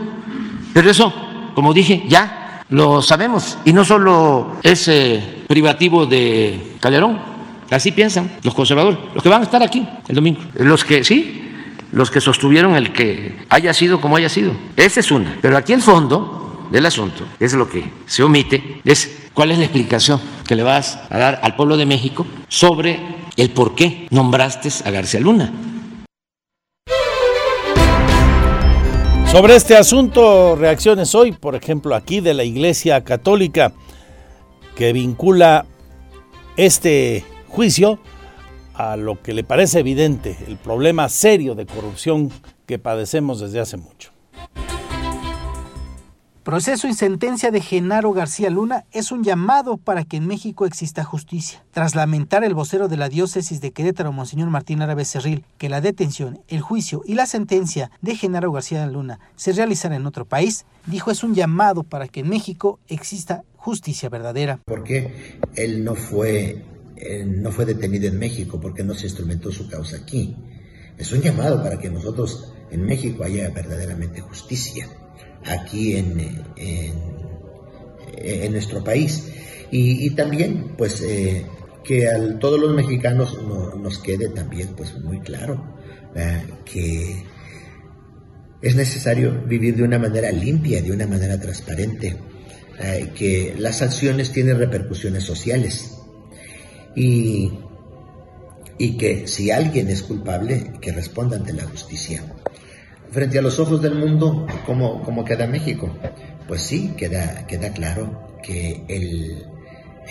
pero 0.72 0.92
eso, 0.92 1.12
como 1.56 1.74
dije, 1.74 2.04
ya 2.08 2.62
lo 2.70 3.02
sabemos 3.02 3.58
y 3.66 3.74
no 3.74 3.84
solo 3.84 4.58
es 4.62 4.88
privativo 5.48 6.06
de 6.06 6.76
Calderón. 6.80 7.20
Así 7.70 7.92
piensan 7.92 8.32
los 8.44 8.54
conservadores, 8.54 9.00
los 9.14 9.24
que 9.24 9.30
van 9.30 9.42
a 9.42 9.46
estar 9.46 9.64
aquí 9.64 9.88
el 10.08 10.16
domingo. 10.16 10.42
Los 10.56 10.84
que, 10.84 11.04
sí, 11.04 11.42
los 11.92 12.12
que 12.12 12.22
sostuvieron 12.22 12.76
el 12.76 12.92
que 12.94 13.36
haya 13.50 13.74
sido 13.74 14.00
como 14.00 14.18
haya 14.18 14.30
sido. 14.30 14.54
Esa 14.76 15.00
es 15.00 15.12
una. 15.12 15.38
Pero 15.42 15.58
aquí 15.58 15.74
el 15.74 15.82
fondo 15.82 16.68
del 16.72 16.86
asunto 16.86 17.26
es 17.40 17.54
lo 17.54 17.70
que 17.70 17.84
se 18.06 18.24
omite, 18.24 18.82
es 18.84 19.30
cuál 19.34 19.52
es 19.52 19.58
la 19.58 19.66
explicación 19.66 20.20
que 20.48 20.56
le 20.56 20.64
vas 20.64 21.00
a 21.10 21.18
dar 21.18 21.40
al 21.44 21.56
pueblo 21.56 21.78
de 21.78 21.86
México 21.86 22.26
sobre 22.48 23.00
el 23.38 23.50
por 23.50 23.76
qué 23.76 24.08
nombraste 24.12 24.70
a 24.86 24.92
García 24.92 25.20
Luna. 25.20 25.52
Sobre 29.32 29.56
este 29.56 29.76
asunto, 29.76 30.56
reacciones 30.56 31.16
hoy, 31.16 31.32
por 31.32 31.56
ejemplo, 31.56 31.96
aquí 31.96 32.20
de 32.20 32.36
la 32.36 32.44
Iglesia 32.44 33.04
Católica, 33.04 33.74
que 34.76 34.94
vincula 34.94 35.66
este 36.58 37.24
juicio 37.48 38.00
a 38.74 38.98
lo 38.98 39.22
que 39.22 39.34
le 39.34 39.44
parece 39.44 39.80
evidente, 39.80 40.38
el 40.48 40.58
problema 40.58 41.10
serio 41.10 41.56
de 41.56 41.66
corrupción 41.66 42.32
que 42.66 42.80
padecemos 42.80 43.40
desde 43.40 43.60
hace 43.60 43.78
mucho. 43.78 44.12
Proceso 46.44 46.90
y 46.90 46.94
sentencia 46.94 47.52
de 47.52 47.62
Genaro 47.62 48.12
García 48.12 48.50
Luna 48.50 48.84
es 48.92 49.14
un 49.14 49.24
llamado 49.24 49.78
para 49.78 50.04
que 50.04 50.18
en 50.18 50.28
México 50.28 50.66
exista 50.66 51.06
justicia. 51.06 51.64
Tras 51.72 51.96
lamentar 51.96 52.44
el 52.44 52.54
vocero 52.54 52.90
de 52.90 52.98
la 52.98 53.08
diócesis 53.08 53.62
de 53.62 53.72
Querétaro, 53.72 54.12
Monseñor 54.12 54.50
Martín 54.50 54.82
Árabe 54.82 55.06
Cerril, 55.06 55.46
que 55.58 55.70
la 55.70 55.80
detención, 55.80 56.42
el 56.50 56.60
juicio 56.60 57.02
y 57.06 57.14
la 57.14 57.28
sentencia 57.28 57.92
de 58.02 58.18
Genaro 58.18 58.52
García 58.52 58.86
Luna 58.88 59.22
se 59.38 59.54
realizara 59.54 59.96
en 59.96 60.06
otro 60.06 60.26
país, 60.26 60.66
dijo 60.86 61.12
es 61.12 61.24
un 61.24 61.34
llamado 61.34 61.84
para 61.84 62.10
que 62.10 62.20
en 62.20 62.30
México 62.30 62.78
exista 62.90 63.44
justicia 63.64 64.10
verdadera. 64.10 64.60
Porque 64.66 65.40
él 65.56 65.84
no 65.86 65.96
fue, 65.96 66.62
él 66.98 67.42
no 67.42 67.52
fue 67.52 67.66
detenido 67.66 68.08
en 68.08 68.20
México, 68.20 68.60
porque 68.60 68.84
no 68.84 68.94
se 68.94 69.06
instrumentó 69.08 69.52
su 69.52 69.70
causa 69.70 69.98
aquí. 69.98 70.36
Es 70.98 71.12
un 71.14 71.22
llamado 71.22 71.64
para 71.64 71.80
que 71.80 71.90
nosotros 71.90 72.54
en 72.72 72.86
México 72.86 73.24
haya 73.24 73.50
verdaderamente 73.50 74.20
justicia 74.20 74.88
aquí 75.46 75.96
en, 75.96 76.44
en, 76.58 78.52
nuestro 78.52 78.84
país. 78.84 79.32
Y, 79.72 80.12
también, 80.12 80.76
pues, 80.78 81.02
eh, 81.02 81.46
que 81.84 82.08
a 82.08 82.40
todos 82.40 82.60
los 82.60 82.76
mexicanos 82.76 83.40
nos 83.80 83.98
quede 83.98 84.30
también, 84.30 84.76
pues, 84.76 84.94
muy 85.00 85.20
claro 85.22 85.74
que 86.64 87.24
es 88.62 88.76
necesario 88.76 89.42
vivir 89.48 89.76
de 89.76 89.84
una 89.84 89.98
manera 89.98 90.32
limpia, 90.32 90.82
de 90.82 90.92
una 90.92 91.08
manera 91.08 91.40
transparente, 91.40 92.16
que 93.16 93.56
las 93.58 93.82
acciones 93.82 94.32
tienen 94.32 94.58
repercusiones 94.58 95.24
sociales 95.24 95.98
y, 96.96 97.52
y 98.78 98.98
que 98.98 99.28
si 99.28 99.52
alguien 99.52 99.90
es 99.90 100.04
culpable, 100.04 100.74
que 100.82 100.92
responda 100.92 101.38
ante 101.38 101.54
la 101.54 101.64
justicia 101.64 102.24
frente 103.14 103.38
a 103.38 103.42
los 103.42 103.60
ojos 103.60 103.82
del 103.82 103.96
mundo, 103.96 104.48
¿cómo, 104.66 105.04
cómo 105.04 105.24
queda 105.24 105.46
México? 105.46 105.96
Pues 106.48 106.64
sí, 106.64 106.94
queda, 106.98 107.46
queda 107.46 107.72
claro 107.72 108.28
que, 108.42 108.84
el, 108.88 109.46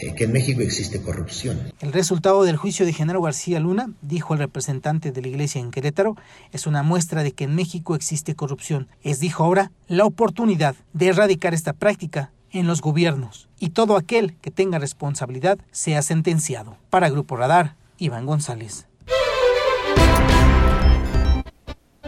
eh, 0.00 0.14
que 0.14 0.24
en 0.24 0.32
México 0.32 0.62
existe 0.62 1.02
corrupción. 1.02 1.72
El 1.80 1.92
resultado 1.92 2.44
del 2.44 2.56
juicio 2.56 2.86
de 2.86 2.92
Genaro 2.92 3.20
García 3.20 3.58
Luna, 3.58 3.92
dijo 4.02 4.34
el 4.34 4.38
representante 4.38 5.10
de 5.10 5.20
la 5.20 5.28
iglesia 5.28 5.60
en 5.60 5.72
Querétaro, 5.72 6.16
es 6.52 6.66
una 6.66 6.84
muestra 6.84 7.24
de 7.24 7.32
que 7.32 7.44
en 7.44 7.56
México 7.56 7.96
existe 7.96 8.36
corrupción. 8.36 8.88
Es, 9.02 9.18
dijo 9.18 9.42
ahora, 9.42 9.72
la 9.88 10.04
oportunidad 10.04 10.76
de 10.92 11.08
erradicar 11.08 11.54
esta 11.54 11.72
práctica 11.72 12.30
en 12.52 12.66
los 12.66 12.80
gobiernos 12.80 13.48
y 13.58 13.70
todo 13.70 13.96
aquel 13.96 14.34
que 14.34 14.50
tenga 14.50 14.78
responsabilidad 14.78 15.58
sea 15.70 16.02
sentenciado. 16.02 16.76
Para 16.90 17.10
Grupo 17.10 17.36
Radar, 17.36 17.76
Iván 17.98 18.26
González. 18.26 18.86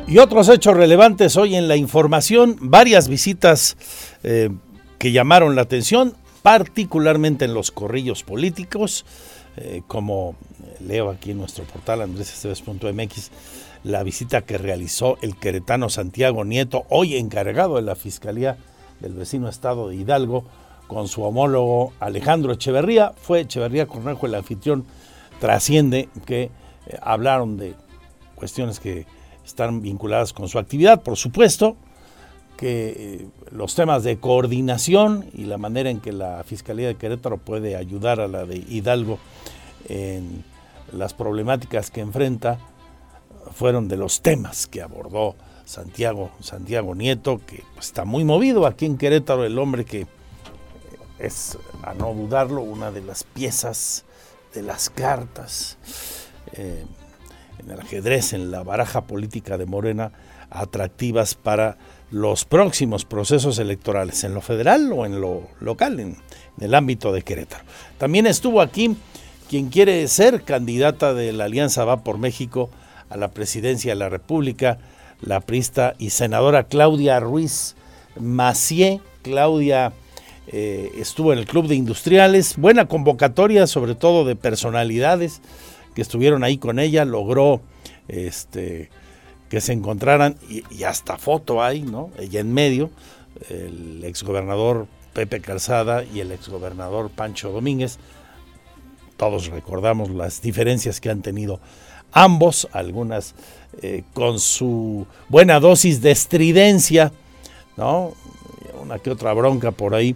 Y 0.06 0.18
otros 0.18 0.48
hechos 0.48 0.76
relevantes 0.76 1.36
hoy 1.36 1.56
en 1.56 1.66
la 1.66 1.76
información, 1.76 2.56
varias 2.60 3.08
visitas 3.08 3.76
eh, 4.22 4.50
que 4.98 5.12
llamaron 5.12 5.56
la 5.56 5.62
atención, 5.62 6.14
particularmente 6.42 7.46
en 7.46 7.54
los 7.54 7.70
corrillos 7.70 8.22
políticos, 8.22 9.06
eh, 9.56 9.82
como 9.86 10.36
leo 10.80 11.08
aquí 11.08 11.30
en 11.30 11.38
nuestro 11.38 11.64
portal 11.64 12.02
andresesteves.mx, 12.02 13.30
la 13.84 14.02
visita 14.02 14.42
que 14.42 14.58
realizó 14.58 15.16
el 15.22 15.36
queretano 15.36 15.88
Santiago 15.88 16.44
Nieto, 16.44 16.84
hoy 16.90 17.16
encargado 17.16 17.76
de 17.76 17.82
la 17.82 17.94
Fiscalía 17.94 18.58
del 19.00 19.14
vecino 19.14 19.48
estado 19.48 19.88
de 19.88 19.96
Hidalgo, 19.96 20.44
con 20.86 21.08
su 21.08 21.22
homólogo 21.22 21.92
Alejandro 22.00 22.52
Echeverría. 22.52 23.12
Fue 23.16 23.40
Echeverría 23.40 23.86
Cornejo 23.86 24.26
el 24.26 24.34
anfitrión, 24.34 24.84
trasciende 25.40 26.08
que 26.26 26.42
eh, 26.42 26.50
hablaron 27.00 27.56
de 27.56 27.74
cuestiones 28.34 28.80
que 28.80 29.06
están 29.44 29.82
vinculadas 29.82 30.32
con 30.32 30.48
su 30.48 30.58
actividad, 30.58 31.02
por 31.02 31.16
supuesto, 31.16 31.76
que 32.56 32.94
eh, 32.96 33.28
los 33.50 33.74
temas 33.74 34.04
de 34.04 34.18
coordinación 34.18 35.26
y 35.32 35.44
la 35.44 35.58
manera 35.58 35.90
en 35.90 36.00
que 36.00 36.12
la 36.12 36.42
Fiscalía 36.44 36.88
de 36.88 36.96
Querétaro 36.96 37.38
puede 37.38 37.76
ayudar 37.76 38.20
a 38.20 38.28
la 38.28 38.44
de 38.44 38.56
Hidalgo 38.56 39.18
en 39.88 40.44
las 40.92 41.14
problemáticas 41.14 41.90
que 41.90 42.00
enfrenta 42.00 42.58
fueron 43.52 43.88
de 43.88 43.96
los 43.96 44.22
temas 44.22 44.66
que 44.66 44.82
abordó 44.82 45.34
Santiago, 45.64 46.30
Santiago 46.40 46.94
Nieto, 46.94 47.40
que 47.46 47.62
está 47.78 48.04
muy 48.04 48.24
movido 48.24 48.66
aquí 48.66 48.86
en 48.86 48.98
Querétaro, 48.98 49.44
el 49.44 49.58
hombre 49.58 49.84
que 49.84 50.06
es, 51.18 51.56
a 51.82 51.94
no 51.94 52.12
dudarlo, 52.12 52.62
una 52.62 52.90
de 52.90 53.00
las 53.00 53.24
piezas 53.24 54.04
de 54.52 54.62
las 54.62 54.90
cartas. 54.90 55.78
Eh, 56.52 56.84
en 57.58 57.70
el 57.70 57.80
ajedrez, 57.80 58.32
en 58.32 58.50
la 58.50 58.62
baraja 58.62 59.02
política 59.02 59.58
de 59.58 59.66
Morena, 59.66 60.12
atractivas 60.50 61.34
para 61.34 61.76
los 62.10 62.44
próximos 62.44 63.04
procesos 63.04 63.58
electorales, 63.58 64.22
en 64.24 64.34
lo 64.34 64.40
federal 64.40 64.92
o 64.92 65.06
en 65.06 65.20
lo 65.20 65.48
local, 65.60 65.98
en, 66.00 66.16
el 66.60 66.74
ámbito 66.74 67.12
de 67.12 67.22
Querétaro. 67.22 67.64
También 67.98 68.26
estuvo 68.26 68.60
aquí 68.60 68.96
quien 69.48 69.70
quiere 69.70 70.06
ser 70.06 70.42
candidata 70.42 71.12
de 71.12 71.32
la 71.32 71.44
Alianza 71.44 71.84
Va 71.84 72.04
por 72.04 72.18
México 72.18 72.70
a 73.10 73.16
la 73.16 73.32
presidencia 73.32 73.92
de 73.92 73.98
la 73.98 74.08
República, 74.08 74.78
la 75.24 75.40
prista 75.40 75.94
y 75.98 76.10
senadora 76.10 76.64
Claudia 76.64 77.20
Ruiz 77.20 77.74
Macié. 78.18 79.00
Claudia 79.22 79.92
eh, 80.46 80.92
estuvo 80.96 81.32
en 81.32 81.38
el 81.38 81.46
Club 81.46 81.66
de 81.66 81.74
Industriales, 81.74 82.56
buena 82.56 82.86
convocatoria, 82.86 83.66
sobre 83.66 83.94
todo 83.94 84.24
de 84.24 84.36
personalidades 84.36 85.40
que 85.94 86.02
estuvieron 86.02 86.44
ahí 86.44 86.58
con 86.58 86.78
ella, 86.78 87.04
logró 87.04 87.62
este, 88.08 88.90
que 89.48 89.60
se 89.60 89.72
encontraran, 89.72 90.36
y, 90.48 90.82
hasta 90.82 91.16
foto 91.16 91.62
hay, 91.62 91.82
¿no? 91.82 92.10
Ella 92.18 92.40
en 92.40 92.52
medio, 92.52 92.90
el 93.48 94.04
exgobernador 94.04 94.86
Pepe 95.12 95.40
Calzada 95.40 96.04
y 96.04 96.20
el 96.20 96.32
exgobernador 96.32 97.10
Pancho 97.10 97.50
Domínguez. 97.50 97.98
Todos 99.16 99.46
recordamos 99.46 100.10
las 100.10 100.42
diferencias 100.42 101.00
que 101.00 101.08
han 101.08 101.22
tenido 101.22 101.60
ambos, 102.12 102.68
algunas 102.72 103.34
eh, 103.82 104.02
con 104.12 104.40
su 104.40 105.06
buena 105.28 105.60
dosis 105.60 106.00
de 106.00 106.10
estridencia, 106.10 107.12
¿no? 107.76 108.12
Una 108.82 108.98
que 108.98 109.10
otra 109.10 109.32
bronca 109.32 109.70
por 109.70 109.94
ahí 109.94 110.14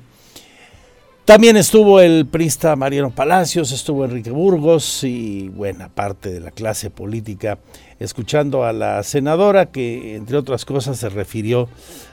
también 1.29 1.59
estuvo 1.59 2.01
el 2.01 2.25
prista 2.25 2.75
Mariano 2.75 3.11
Palacios, 3.11 3.71
estuvo 3.71 4.07
Enrique 4.07 4.31
Burgos 4.31 5.05
y 5.05 5.51
buena 5.51 5.91
parte 5.91 6.31
de 6.31 6.41
la 6.41 6.53
clase 6.53 6.89
política 6.89 7.59
escuchando 7.99 8.65
a 8.65 8.73
la 8.73 9.03
senadora 9.03 9.67
que, 9.67 10.17
entre 10.17 10.39
otras 10.39 10.65
cosas, 10.65 10.97
se 10.97 11.11
refirió 11.11 11.69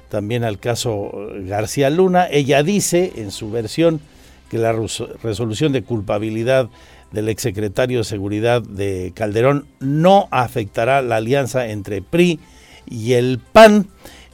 también 0.10 0.44
al 0.44 0.60
caso 0.60 1.14
García 1.46 1.90
Luna. 1.90 2.28
Ella 2.30 2.62
dice 2.62 3.14
en 3.16 3.32
su 3.32 3.50
versión 3.50 4.02
que 4.50 4.58
la 4.58 4.76
resolución 5.24 5.72
de 5.72 5.82
culpabilidad 5.82 6.68
del 7.12 7.30
exsecretario 7.30 8.00
de 8.00 8.04
Seguridad 8.04 8.62
de 8.62 9.14
Calderón 9.16 9.68
no 9.80 10.28
afectará 10.32 11.02
la 11.02 11.18
alianza 11.18 11.68
entre 11.68 12.02
PRI 12.02 12.40
y 12.86 13.14
el 13.14 13.40
PAN 13.40 13.88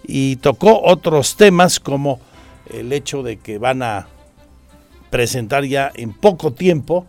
y 0.03 0.37
tocó 0.37 0.81
otros 0.81 1.35
temas 1.35 1.79
como 1.79 2.19
el 2.69 2.91
hecho 2.93 3.23
de 3.23 3.37
que 3.37 3.57
van 3.57 3.83
a 3.83 4.07
presentar 5.09 5.65
ya 5.65 5.91
en 5.93 6.13
poco 6.13 6.53
tiempo 6.53 7.05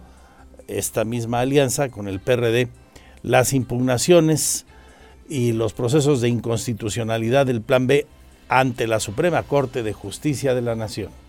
esta 0.69 1.05
misma 1.05 1.41
alianza 1.41 1.89
con 1.89 2.09
el 2.09 2.21
PRD 2.21 2.69
las 3.23 3.53
impugnaciones 3.53 4.67
y 5.29 5.53
los 5.53 5.73
procesos 5.73 6.21
de 6.21 6.29
inconstitucionalidad 6.29 7.47
del 7.47 7.63
Plan 7.63 7.87
B 7.87 8.07
ante 8.49 8.87
la 8.87 9.01
Suprema 9.01 9.43
Corte 9.45 9.83
de 9.83 9.93
Justicia 9.93 10.55
de 10.55 10.63
la 10.63 10.75
Nación. 10.75 11.22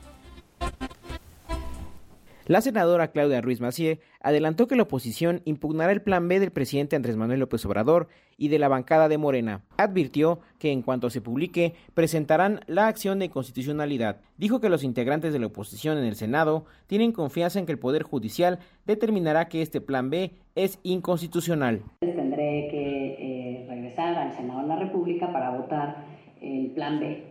La 2.45 2.59
senadora 2.59 3.07
Claudia 3.11 3.39
Ruiz 3.39 3.61
Macié 3.61 3.99
adelantó 4.19 4.67
que 4.67 4.75
la 4.75 4.83
oposición 4.83 5.41
impugnará 5.45 5.93
el 5.93 6.01
plan 6.01 6.27
B 6.27 6.41
del 6.41 6.51
presidente 6.51 6.97
Andrés 6.97 7.15
Manuel 7.15 7.39
López 7.39 7.65
Obrador 7.65 8.09
y 8.37 8.49
de 8.49 8.59
la 8.59 8.67
bancada 8.67 9.07
de 9.07 9.17
Morena. 9.17 9.61
Advirtió 9.77 10.41
que 10.59 10.73
en 10.73 10.81
cuanto 10.81 11.09
se 11.09 11.21
publique 11.21 11.73
presentarán 11.93 12.59
la 12.67 12.87
acción 12.87 13.19
de 13.19 13.29
constitucionalidad. 13.29 14.17
Dijo 14.35 14.59
que 14.59 14.67
los 14.67 14.83
integrantes 14.83 15.31
de 15.31 15.39
la 15.39 15.47
oposición 15.47 15.97
en 15.97 16.03
el 16.03 16.15
Senado 16.15 16.65
tienen 16.87 17.13
confianza 17.13 17.59
en 17.59 17.65
que 17.65 17.71
el 17.71 17.79
Poder 17.79 18.03
Judicial 18.03 18.59
determinará 18.85 19.47
que 19.47 19.61
este 19.61 19.79
plan 19.79 20.09
B 20.09 20.33
es 20.55 20.79
inconstitucional. 20.83 21.81
Tendré 22.01 22.67
que 22.69 23.15
eh, 23.19 23.65
regresar 23.69 24.15
al 24.15 24.33
Senado 24.33 24.63
de 24.63 24.67
la 24.67 24.79
República 24.79 25.31
para 25.31 25.51
votar 25.51 26.03
el 26.41 26.71
plan 26.71 26.99
B, 26.99 27.23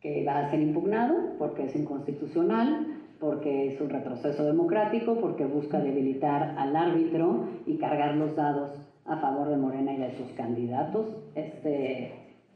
que 0.00 0.24
va 0.24 0.40
a 0.40 0.50
ser 0.50 0.60
impugnado 0.60 1.14
porque 1.38 1.66
es 1.66 1.76
inconstitucional 1.76 3.04
porque 3.20 3.74
es 3.74 3.80
un 3.80 3.90
retroceso 3.90 4.44
democrático, 4.44 5.16
porque 5.20 5.44
busca 5.44 5.80
debilitar 5.80 6.54
al 6.56 6.76
árbitro 6.76 7.48
y 7.66 7.76
cargar 7.76 8.16
los 8.16 8.36
dados 8.36 8.70
a 9.04 9.16
favor 9.16 9.48
de 9.48 9.56
Morena 9.56 9.94
y 9.94 9.96
de 9.96 10.12
sus 10.16 10.28
candidatos. 10.32 11.06
Este 11.34 12.12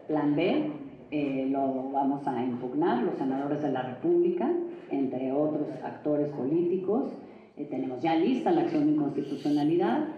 plan 0.07 0.37
B 0.37 0.71
eh, 1.11 1.49
lo 1.51 1.91
vamos 1.91 2.27
a 2.27 2.43
impugnar 2.43 3.03
los 3.03 3.17
senadores 3.17 3.63
de 3.63 3.73
la 3.73 3.83
República, 3.83 4.51
entre 4.91 5.33
otros 5.33 5.69
actores 5.83 6.29
políticos. 6.29 7.13
Eh, 7.57 7.67
tenemos 7.71 8.01
ya 8.01 8.15
lista 8.15 8.53
la 8.53 8.63
acción 8.63 8.87
de 8.87 8.93
inconstitucionalidad 8.93 10.09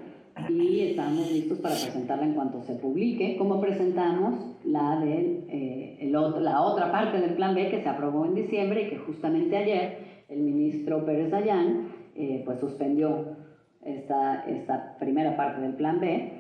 y 0.51 0.81
estamos 0.81 1.31
listos 1.31 1.59
para 1.59 1.75
presentarla 1.75 2.27
en 2.27 2.35
cuanto 2.35 2.61
se 2.63 2.75
publique, 2.75 3.37
como 3.37 3.61
presentamos 3.61 4.57
la, 4.65 4.99
de, 5.01 5.45
eh, 5.49 6.11
la 6.11 6.61
otra 6.61 6.91
parte 6.91 7.21
del 7.21 7.35
plan 7.35 7.55
B 7.55 7.71
que 7.71 7.83
se 7.83 7.89
aprobó 7.89 8.27
en 8.27 8.35
diciembre 8.35 8.83
y 8.83 8.91
que 8.91 8.99
justamente 8.99 9.57
ayer 9.57 10.14
el 10.29 10.41
ministro 10.41 11.05
Pérez 11.05 11.31
Dayán 11.31 11.89
eh, 12.15 12.43
pues 12.45 12.61
suspendió 12.61 13.37
esta, 13.85 14.45
esta 14.45 14.97
primera 14.99 15.37
parte 15.37 15.61
del 15.61 15.75
plan 15.75 16.01
B. 16.01 16.33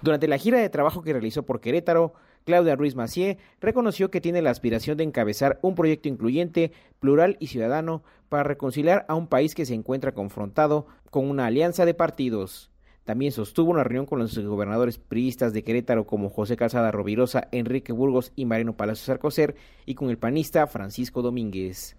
Durante 0.00 0.28
la 0.28 0.38
gira 0.38 0.58
de 0.58 0.70
trabajo 0.70 1.02
que 1.02 1.12
realizó 1.12 1.44
por 1.44 1.60
Querétaro, 1.60 2.14
Claudia 2.44 2.76
Ruiz 2.76 2.96
Macié 2.96 3.38
reconoció 3.60 4.10
que 4.10 4.20
tiene 4.20 4.42
la 4.42 4.50
aspiración 4.50 4.96
de 4.96 5.04
encabezar 5.04 5.58
un 5.62 5.74
proyecto 5.74 6.08
incluyente, 6.08 6.72
plural 6.98 7.36
y 7.38 7.48
ciudadano 7.48 8.02
para 8.28 8.42
reconciliar 8.42 9.04
a 9.08 9.14
un 9.14 9.28
país 9.28 9.54
que 9.54 9.66
se 9.66 9.74
encuentra 9.74 10.12
confrontado 10.12 10.86
con 11.10 11.28
una 11.28 11.46
alianza 11.46 11.84
de 11.84 11.94
partidos. 11.94 12.70
También 13.04 13.32
sostuvo 13.32 13.70
una 13.70 13.84
reunión 13.84 14.06
con 14.06 14.20
los 14.20 14.38
gobernadores 14.38 14.98
priistas 14.98 15.52
de 15.52 15.64
Querétaro 15.64 16.06
como 16.06 16.30
José 16.30 16.56
Calzada 16.56 16.92
Rovirosa, 16.92 17.48
Enrique 17.50 17.92
Burgos 17.92 18.32
y 18.36 18.44
Mariano 18.44 18.76
Palacios 18.76 19.06
Sarcoser 19.06 19.56
y 19.86 19.94
con 19.94 20.08
el 20.08 20.18
panista 20.18 20.66
Francisco 20.68 21.20
Domínguez. 21.20 21.96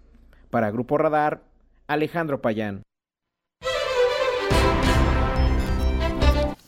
Para 0.54 0.70
Grupo 0.70 0.98
Radar, 0.98 1.42
Alejandro 1.88 2.40
Payán. 2.40 2.84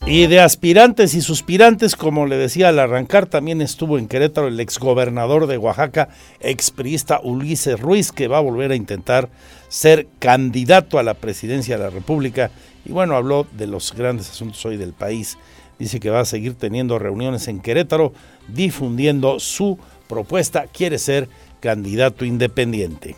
Y 0.05 0.27
de 0.27 0.41
aspirantes 0.41 1.13
y 1.13 1.21
suspirantes, 1.21 1.95
como 1.95 2.25
le 2.25 2.35
decía 2.35 2.67
al 2.67 2.79
arrancar, 2.79 3.27
también 3.27 3.61
estuvo 3.61 3.97
en 3.97 4.09
Querétaro 4.09 4.49
el 4.49 4.59
exgobernador 4.59 5.47
de 5.47 5.57
Oaxaca, 5.57 6.09
expriista 6.41 7.21
Ulises 7.23 7.79
Ruiz, 7.79 8.11
que 8.11 8.27
va 8.27 8.39
a 8.39 8.41
volver 8.41 8.71
a 8.71 8.75
intentar 8.75 9.29
ser 9.69 10.09
candidato 10.19 10.99
a 10.99 11.03
la 11.03 11.13
presidencia 11.13 11.77
de 11.77 11.85
la 11.85 11.89
República. 11.89 12.51
Y 12.83 12.91
bueno, 12.91 13.15
habló 13.15 13.47
de 13.53 13.67
los 13.67 13.93
grandes 13.93 14.29
asuntos 14.29 14.65
hoy 14.65 14.75
del 14.75 14.91
país. 14.91 15.37
Dice 15.79 16.01
que 16.01 16.09
va 16.09 16.19
a 16.19 16.25
seguir 16.25 16.55
teniendo 16.55 16.99
reuniones 16.99 17.47
en 17.47 17.61
Querétaro, 17.61 18.11
difundiendo 18.49 19.39
su 19.39 19.79
propuesta. 20.09 20.65
Quiere 20.73 20.97
ser 20.97 21.29
candidato 21.61 22.25
independiente. 22.25 23.15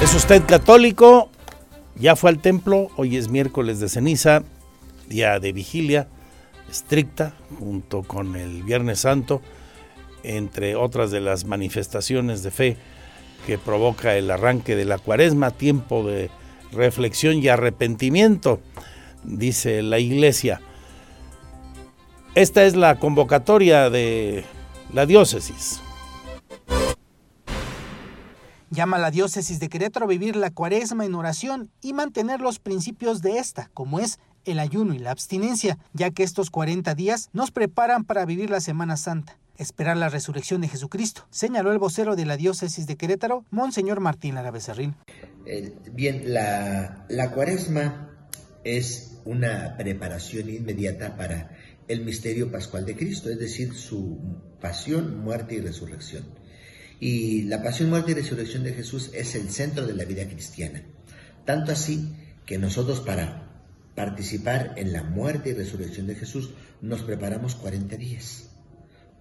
¿Es 0.00 0.14
usted 0.14 0.44
católico? 0.46 1.28
Ya 1.96 2.14
fue 2.14 2.30
al 2.30 2.38
templo, 2.38 2.88
hoy 2.96 3.16
es 3.16 3.30
miércoles 3.30 3.80
de 3.80 3.88
ceniza, 3.88 4.44
día 5.08 5.40
de 5.40 5.52
vigilia 5.52 6.06
estricta, 6.70 7.34
junto 7.58 8.04
con 8.04 8.36
el 8.36 8.62
Viernes 8.62 9.00
Santo, 9.00 9.42
entre 10.22 10.76
otras 10.76 11.10
de 11.10 11.20
las 11.20 11.46
manifestaciones 11.46 12.44
de 12.44 12.52
fe 12.52 12.76
que 13.44 13.58
provoca 13.58 14.14
el 14.14 14.30
arranque 14.30 14.76
de 14.76 14.84
la 14.84 14.98
cuaresma, 14.98 15.50
tiempo 15.50 16.04
de 16.04 16.30
reflexión 16.70 17.38
y 17.38 17.48
arrepentimiento, 17.48 18.60
dice 19.24 19.82
la 19.82 19.98
iglesia. 19.98 20.60
Esta 22.36 22.64
es 22.64 22.76
la 22.76 23.00
convocatoria 23.00 23.90
de 23.90 24.44
la 24.92 25.06
diócesis 25.06 25.80
llama 28.70 28.96
a 28.96 29.00
la 29.00 29.10
diócesis 29.10 29.60
de 29.60 29.68
Querétaro 29.68 30.06
a 30.06 30.08
vivir 30.08 30.36
la 30.36 30.50
cuaresma 30.50 31.04
en 31.04 31.14
oración 31.14 31.70
y 31.80 31.92
mantener 31.92 32.40
los 32.40 32.58
principios 32.58 33.22
de 33.22 33.38
esta, 33.38 33.70
como 33.74 34.00
es 34.00 34.18
el 34.44 34.58
ayuno 34.58 34.94
y 34.94 34.98
la 34.98 35.10
abstinencia, 35.10 35.78
ya 35.92 36.10
que 36.10 36.22
estos 36.22 36.50
40 36.50 36.94
días 36.94 37.28
nos 37.32 37.50
preparan 37.50 38.04
para 38.04 38.24
vivir 38.24 38.50
la 38.50 38.60
Semana 38.60 38.96
Santa. 38.96 39.38
Esperar 39.56 39.96
la 39.96 40.08
resurrección 40.08 40.60
de 40.60 40.68
Jesucristo, 40.68 41.26
señaló 41.30 41.72
el 41.72 41.78
vocero 41.78 42.14
de 42.14 42.24
la 42.24 42.36
diócesis 42.36 42.86
de 42.86 42.96
Querétaro, 42.96 43.44
Monseñor 43.50 43.98
Martín 43.98 44.36
Lara 44.36 44.52
bien, 45.92 46.32
la, 46.32 47.04
la 47.08 47.32
cuaresma 47.32 48.10
es 48.62 49.18
una 49.24 49.76
preparación 49.76 50.48
inmediata 50.48 51.16
para 51.16 51.50
el 51.88 52.04
misterio 52.04 52.52
pascual 52.52 52.86
de 52.86 52.96
Cristo, 52.96 53.30
es 53.30 53.38
decir, 53.38 53.74
su 53.74 54.18
pasión, 54.60 55.24
muerte 55.24 55.56
y 55.56 55.60
resurrección. 55.60 56.37
Y 57.00 57.42
la 57.42 57.62
pasión, 57.62 57.90
muerte 57.90 58.12
y 58.12 58.14
resurrección 58.14 58.64
de 58.64 58.74
Jesús 58.74 59.10
es 59.14 59.34
el 59.34 59.50
centro 59.50 59.86
de 59.86 59.94
la 59.94 60.04
vida 60.04 60.26
cristiana. 60.26 60.82
Tanto 61.44 61.72
así 61.72 62.12
que 62.44 62.58
nosotros 62.58 63.00
para 63.00 63.44
participar 63.94 64.74
en 64.76 64.92
la 64.92 65.02
muerte 65.02 65.50
y 65.50 65.54
resurrección 65.54 66.06
de 66.06 66.14
Jesús 66.14 66.50
nos 66.80 67.02
preparamos 67.02 67.54
40 67.54 67.96
días. 67.96 68.48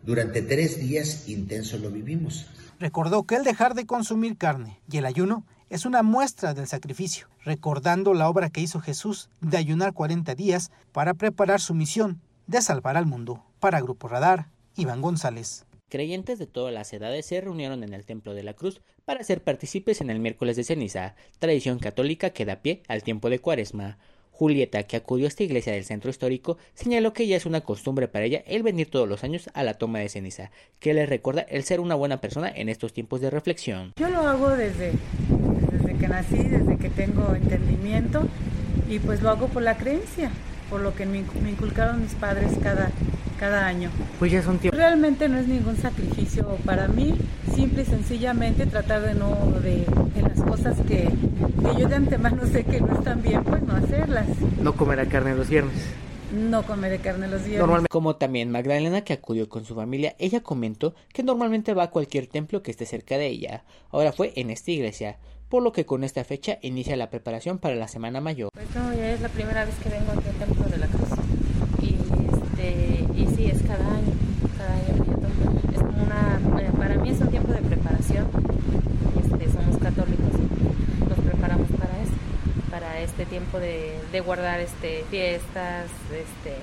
Durante 0.03 0.41
tres 0.41 0.79
días 0.79 1.27
intensos 1.27 1.81
lo 1.81 1.91
vivimos. 1.91 2.47
Recordó 2.79 3.23
que 3.23 3.35
el 3.35 3.43
dejar 3.43 3.73
de 3.73 3.85
consumir 3.85 4.37
carne 4.37 4.79
y 4.89 4.97
el 4.97 5.05
ayuno 5.05 5.45
es 5.69 5.85
una 5.85 6.03
muestra 6.03 6.53
del 6.53 6.67
sacrificio, 6.67 7.27
recordando 7.43 8.13
la 8.13 8.29
obra 8.29 8.49
que 8.49 8.61
hizo 8.61 8.79
Jesús 8.79 9.29
de 9.41 9.57
ayunar 9.57 9.93
40 9.93 10.33
días 10.35 10.71
para 10.91 11.13
preparar 11.13 11.59
su 11.59 11.73
misión 11.73 12.21
de 12.45 12.61
salvar 12.61 12.95
al 12.97 13.05
mundo. 13.05 13.43
Para 13.59 13.81
Grupo 13.81 14.07
Radar, 14.07 14.49
Iván 14.75 15.01
González. 15.01 15.66
Creyentes 15.89 16.37
de 16.37 16.47
todas 16.47 16.73
las 16.73 16.91
edades 16.91 17.25
se 17.25 17.39
reunieron 17.39 17.81
en 17.81 17.93
el 17.93 18.05
Templo 18.05 18.33
de 18.33 18.43
la 18.43 18.53
Cruz 18.53 18.81
para 19.05 19.23
ser 19.23 19.41
partícipes 19.41 20.01
en 20.01 20.09
el 20.09 20.19
miércoles 20.19 20.57
de 20.57 20.65
ceniza, 20.65 21.15
tradición 21.39 21.79
católica 21.79 22.31
que 22.31 22.43
da 22.43 22.57
pie 22.57 22.81
al 22.89 23.03
tiempo 23.03 23.29
de 23.29 23.39
cuaresma. 23.39 23.97
Julieta, 24.31 24.83
que 24.83 24.97
acudió 24.97 25.25
a 25.25 25.29
esta 25.29 25.43
iglesia 25.43 25.71
del 25.71 25.85
centro 25.85 26.09
histórico, 26.09 26.57
señaló 26.73 27.13
que 27.13 27.25
ya 27.25 27.37
es 27.37 27.45
una 27.45 27.61
costumbre 27.61 28.09
para 28.09 28.25
ella 28.25 28.43
el 28.47 28.63
venir 28.63 28.91
todos 28.91 29.07
los 29.07 29.23
años 29.23 29.49
a 29.53 29.63
la 29.63 29.75
toma 29.75 29.99
de 29.99 30.09
ceniza, 30.09 30.51
que 30.79 30.93
le 30.93 31.05
recuerda 31.05 31.41
el 31.43 31.63
ser 31.63 31.79
una 31.79 31.95
buena 31.95 32.19
persona 32.19 32.51
en 32.53 32.67
estos 32.67 32.91
tiempos 32.91 33.21
de 33.21 33.29
reflexión. 33.29 33.93
Yo 33.95 34.09
lo 34.09 34.19
hago 34.19 34.49
desde, 34.49 34.91
desde 35.71 35.97
que 35.97 36.07
nací, 36.09 36.37
desde 36.37 36.77
que 36.77 36.89
tengo 36.89 37.33
entendimiento, 37.33 38.27
y 38.89 38.99
pues 38.99 39.21
lo 39.21 39.29
hago 39.29 39.47
por 39.47 39.63
la 39.63 39.77
creencia, 39.77 40.31
por 40.69 40.81
lo 40.81 40.93
que 40.95 41.05
me, 41.05 41.19
inculcaron 41.19 42.01
mis 42.01 42.13
padres 42.13 42.51
cada, 42.61 42.91
cada 43.39 43.65
año. 43.65 43.89
Pues 44.19 44.31
ya 44.31 44.41
son 44.41 44.59
tiempos. 44.59 44.77
Realmente 44.77 45.29
no 45.29 45.37
es 45.37 45.47
ningún 45.47 45.77
sacrificio 45.77 46.57
para 46.65 46.87
mí, 46.87 47.15
simple 47.55 47.83
y 47.83 47.85
sencillamente 47.85 48.65
tratar 48.65 49.01
de 49.01 49.13
no, 49.13 49.35
de, 49.61 49.85
las 50.21 50.41
cosas 50.41 50.77
que, 50.87 51.09
que, 51.09 51.79
yo 51.79 51.87
de 51.87 51.95
antemano 51.95 52.45
sé 52.45 52.63
que 52.63 52.81
no 52.81 52.97
están 52.97 53.21
bien, 53.21 53.43
pues 53.43 53.61
no 53.63 53.75
hacerlas. 53.75 54.27
No 54.61 54.73
comer 54.73 55.07
carne 55.07 55.35
los 55.35 55.49
viernes. 55.49 55.83
No 56.33 56.63
comer 56.63 56.99
carne 56.99 57.27
los 57.27 57.41
viernes. 57.41 57.59
Normalmente, 57.59 57.89
como 57.89 58.17
también 58.17 58.51
Magdalena 58.51 59.01
que 59.01 59.13
acudió 59.13 59.47
con 59.47 59.63
su 59.63 59.75
familia, 59.75 60.15
ella 60.19 60.41
comentó 60.41 60.93
que 61.13 61.23
normalmente 61.23 61.73
va 61.73 61.83
a 61.83 61.91
cualquier 61.91 62.27
templo 62.27 62.61
que 62.61 62.71
esté 62.71 62.85
cerca 62.85 63.17
de 63.17 63.27
ella. 63.27 63.63
Ahora 63.91 64.11
fue 64.11 64.33
en 64.35 64.49
esta 64.49 64.71
iglesia 64.71 65.17
por 65.49 65.63
lo 65.63 65.71
que 65.71 65.85
con 65.85 66.03
esta 66.03 66.23
fecha 66.23 66.57
inicia 66.61 66.95
la 66.95 67.09
preparación 67.09 67.59
para 67.59 67.75
la 67.75 67.87
Semana 67.87 68.21
Mayor. 68.21 68.49
Pues 68.53 68.75
no, 68.75 68.93
ya 68.93 69.11
es 69.11 69.21
la 69.21 69.29
primera 69.29 69.65
vez 69.65 69.75
que 69.81 69.89
vengo 69.89 70.11
aquí 70.11 70.27
al 70.29 70.35
Templo 70.35 70.65
de 70.65 70.77
la 70.77 70.87
Cruz 70.87 71.09
y, 71.81 71.95
este, 71.95 73.05
y 73.15 73.27
sí, 73.35 73.45
es 73.45 73.61
cada 73.63 73.85
año, 73.85 74.13
cada 74.57 74.73
año 74.73 75.03
es 75.73 75.79
como 75.79 76.03
una, 76.03 76.61
eh, 76.61 76.71
para 76.77 76.95
mí 76.95 77.09
es 77.09 77.19
un 77.19 77.29
tiempo 77.29 77.51
de 77.53 77.61
preparación, 77.61 78.27
este, 79.23 79.51
somos 79.51 79.77
católicos, 79.77 80.33
nos 81.07 81.19
preparamos 81.19 81.67
para 81.71 82.01
eso, 82.01 82.13
para 82.69 82.99
este 82.99 83.25
tiempo 83.25 83.59
de, 83.59 83.97
de 84.11 84.19
guardar 84.19 84.59
este, 84.59 85.03
fiestas, 85.09 85.89
este, 86.11 86.55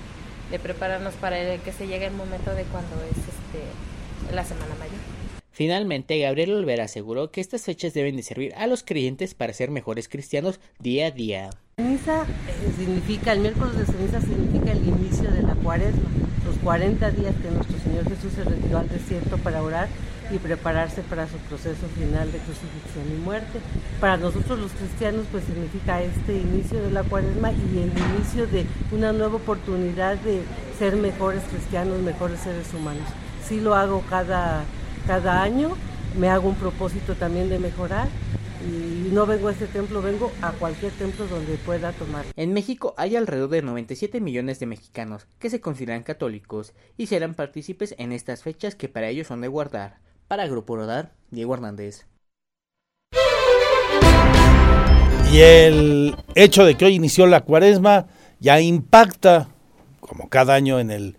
de 0.51 0.59
prepararnos 0.59 1.15
para 1.15 1.57
que 1.59 1.73
se 1.73 1.87
llegue 1.87 2.07
el 2.07 2.15
momento 2.15 2.55
de 2.55 2.65
cuando 2.65 2.97
es 3.11 3.17
este, 3.17 4.35
la 4.35 4.45
Semana 4.45 4.75
Mayor. 4.79 5.14
Finalmente, 5.55 6.19
Gabriel 6.19 6.53
Olvera 6.53 6.85
aseguró 6.85 7.31
que 7.31 7.41
estas 7.41 7.63
fechas 7.63 7.95
deben 7.95 8.17
de 8.17 8.25
servir 8.25 8.53
a 8.57 8.67
los 8.67 8.83
creyentes 8.83 9.35
para 9.35 9.53
ser 9.53 9.71
mejores 9.71 10.09
cristianos 10.09 10.59
día 10.81 11.07
a 11.07 11.11
día. 11.13 11.51
Ceniza 11.77 12.23
eh, 12.23 12.73
significa, 12.77 13.31
el 13.31 13.39
miércoles 13.39 13.79
de 13.79 13.87
ceniza 13.87 14.21
significa 14.21 14.73
el 14.73 14.85
inicio 14.85 15.31
de 15.31 15.43
la 15.43 15.55
cuaresma. 15.55 16.11
Los 16.45 16.57
40 16.59 17.09
días 17.13 17.37
que 17.41 17.53
nuestro 17.53 17.79
Señor 17.79 18.03
Jesús 18.03 18.33
se 18.33 18.43
retiró 18.43 18.79
al 18.79 18.89
desierto 18.89 19.39
para 19.39 19.63
orar 19.63 19.89
y 20.33 20.39
prepararse 20.39 21.03
para 21.03 21.29
su 21.29 21.37
proceso 21.49 21.87
final 21.97 22.33
de 22.33 22.39
crucifixión 22.39 23.17
y 23.17 23.25
muerte. 23.25 23.61
Para 24.01 24.17
nosotros 24.17 24.59
los 24.59 24.73
cristianos 24.73 25.25
pues 25.31 25.45
significa 25.45 26.03
este 26.03 26.35
inicio 26.35 26.83
de 26.83 26.91
la 26.91 27.05
cuaresma 27.05 27.53
y 27.53 27.79
el 27.79 27.93
inicio 28.17 28.49
de 28.49 28.67
una 28.91 29.13
nueva 29.13 29.37
oportunidad 29.37 30.17
de 30.17 30.43
ser 30.81 30.97
mejores 30.97 31.45
cristianos, 31.45 32.03
mejores 32.03 32.41
seres 32.41 32.75
humanos. 32.75 33.07
Sí 33.47 33.61
lo 33.61 33.77
hago 33.77 34.03
cada, 34.11 34.65
cada 35.07 35.43
año, 35.43 35.77
me 36.19 36.29
hago 36.29 36.49
un 36.49 36.55
propósito 36.55 37.15
también 37.15 37.49
de 37.49 37.59
mejorar 37.59 38.09
y 38.67 39.13
no 39.13 39.27
vengo 39.27 39.49
a 39.49 39.53
este 39.53 39.67
templo, 39.67 40.01
vengo 40.01 40.33
a 40.41 40.53
cualquier 40.53 40.93
templo 40.93 41.27
donde 41.27 41.57
pueda 41.57 41.93
tomar. 41.93 42.25
En 42.37 42.53
México 42.53 42.95
hay 42.97 43.17
alrededor 43.17 43.51
de 43.51 43.63
97 43.63 44.21
millones 44.21 44.59
de 44.61 44.67
mexicanos 44.67 45.27
que 45.39 45.51
se 45.51 45.61
consideran 45.61 46.03
católicos 46.03 46.73
y 46.97 47.07
serán 47.07 47.35
partícipes 47.35 47.95
en 47.99 48.13
estas 48.13 48.43
fechas 48.43 48.75
que 48.75 48.89
para 48.89 49.09
ellos 49.09 49.27
son 49.27 49.43
de 49.43 49.49
guardar. 49.49 49.99
Para 50.29 50.47
Grupo 50.47 50.77
Rodar, 50.77 51.13
Diego 51.31 51.55
Hernández. 51.55 52.07
Y 55.31 55.41
el 55.41 56.17
hecho 56.35 56.65
de 56.65 56.77
que 56.77 56.87
hoy 56.87 56.95
inició 56.95 57.27
la 57.27 57.43
cuaresma 57.43 58.07
ya 58.41 58.61
impacta, 58.61 59.49
como 60.01 60.29
cada 60.31 60.55
año, 60.55 60.81
en 60.81 60.91
el 60.91 61.17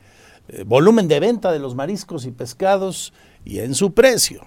eh, 0.48 0.64
volumen 0.66 1.08
de 1.08 1.20
venta 1.20 1.52
de 1.52 1.60
los 1.60 1.76
mariscos 1.76 2.26
y 2.26 2.32
pescados 2.32 3.14
y 3.46 3.60
en 3.60 3.76
su 3.76 3.94
precio. 3.94 4.42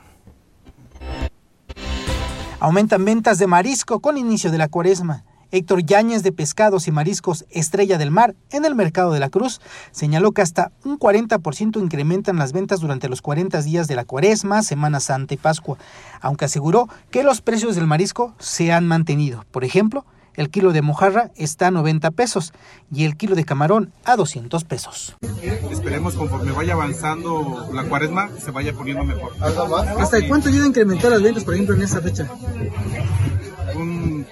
Aumentan 2.61 3.05
ventas 3.05 3.39
de 3.39 3.47
marisco 3.47 4.01
con 4.01 4.19
inicio 4.19 4.51
de 4.51 4.59
la 4.59 4.69
cuaresma. 4.69 5.25
Héctor 5.51 5.83
Yáñez 5.83 6.23
de 6.23 6.33
Pescados 6.33 6.89
y 6.89 6.91
Mariscos 6.91 7.47
Estrella 7.49 7.97
del 7.97 8.11
Mar 8.11 8.35
en 8.51 8.67
el 8.67 8.75
Mercado 8.75 9.13
de 9.13 9.21
la 9.21 9.31
Cruz 9.31 9.63
señaló 9.93 10.33
que 10.33 10.43
hasta 10.43 10.73
un 10.85 10.99
40% 10.99 11.81
incrementan 11.81 12.37
las 12.37 12.53
ventas 12.53 12.81
durante 12.81 13.09
los 13.09 13.23
40 13.23 13.63
días 13.63 13.89
de 13.89 13.95
la 13.95 14.05
Cuaresma, 14.05 14.63
Semana 14.63 15.01
Santa 15.01 15.33
y 15.33 15.39
Pascua, 15.39 15.79
aunque 16.21 16.45
aseguró 16.45 16.89
que 17.11 17.23
los 17.23 17.41
precios 17.41 17.77
del 17.77 17.87
marisco 17.87 18.35
se 18.39 18.73
han 18.73 18.87
mantenido. 18.87 19.47
Por 19.51 19.65
ejemplo, 19.65 20.05
el 20.39 20.51
kilo 20.51 20.73
de 20.73 20.83
mojarra 20.83 21.33
está 21.35 21.67
a 21.67 21.71
90 21.73 22.13
pesos 22.13 22.53
y 22.93 23.05
el 23.05 23.17
kilo 23.17 23.35
de 23.35 23.45
camarón 23.45 23.93
a 24.05 24.15
200 24.15 24.63
pesos. 24.65 25.17
Esperemos 25.71 26.15
conforme 26.15 26.53
vaya 26.53 26.75
avanzando 26.75 27.69
la 27.75 27.83
cuaresma 27.85 28.31
se 28.39 28.53
vaya 28.53 28.73
poniendo 28.73 29.03
mejor. 29.05 29.33
¿Hasta 29.41 30.27
cuánto 30.29 30.49
ayuda 30.49 30.65
a 30.65 30.69
incrementar 30.69 31.11
las 31.11 31.23
ventas, 31.23 31.43
por 31.43 31.55
ejemplo, 31.55 31.75
en 31.75 31.83
esta 31.83 32.01
fecha? 32.01 32.31
Un 33.75 34.25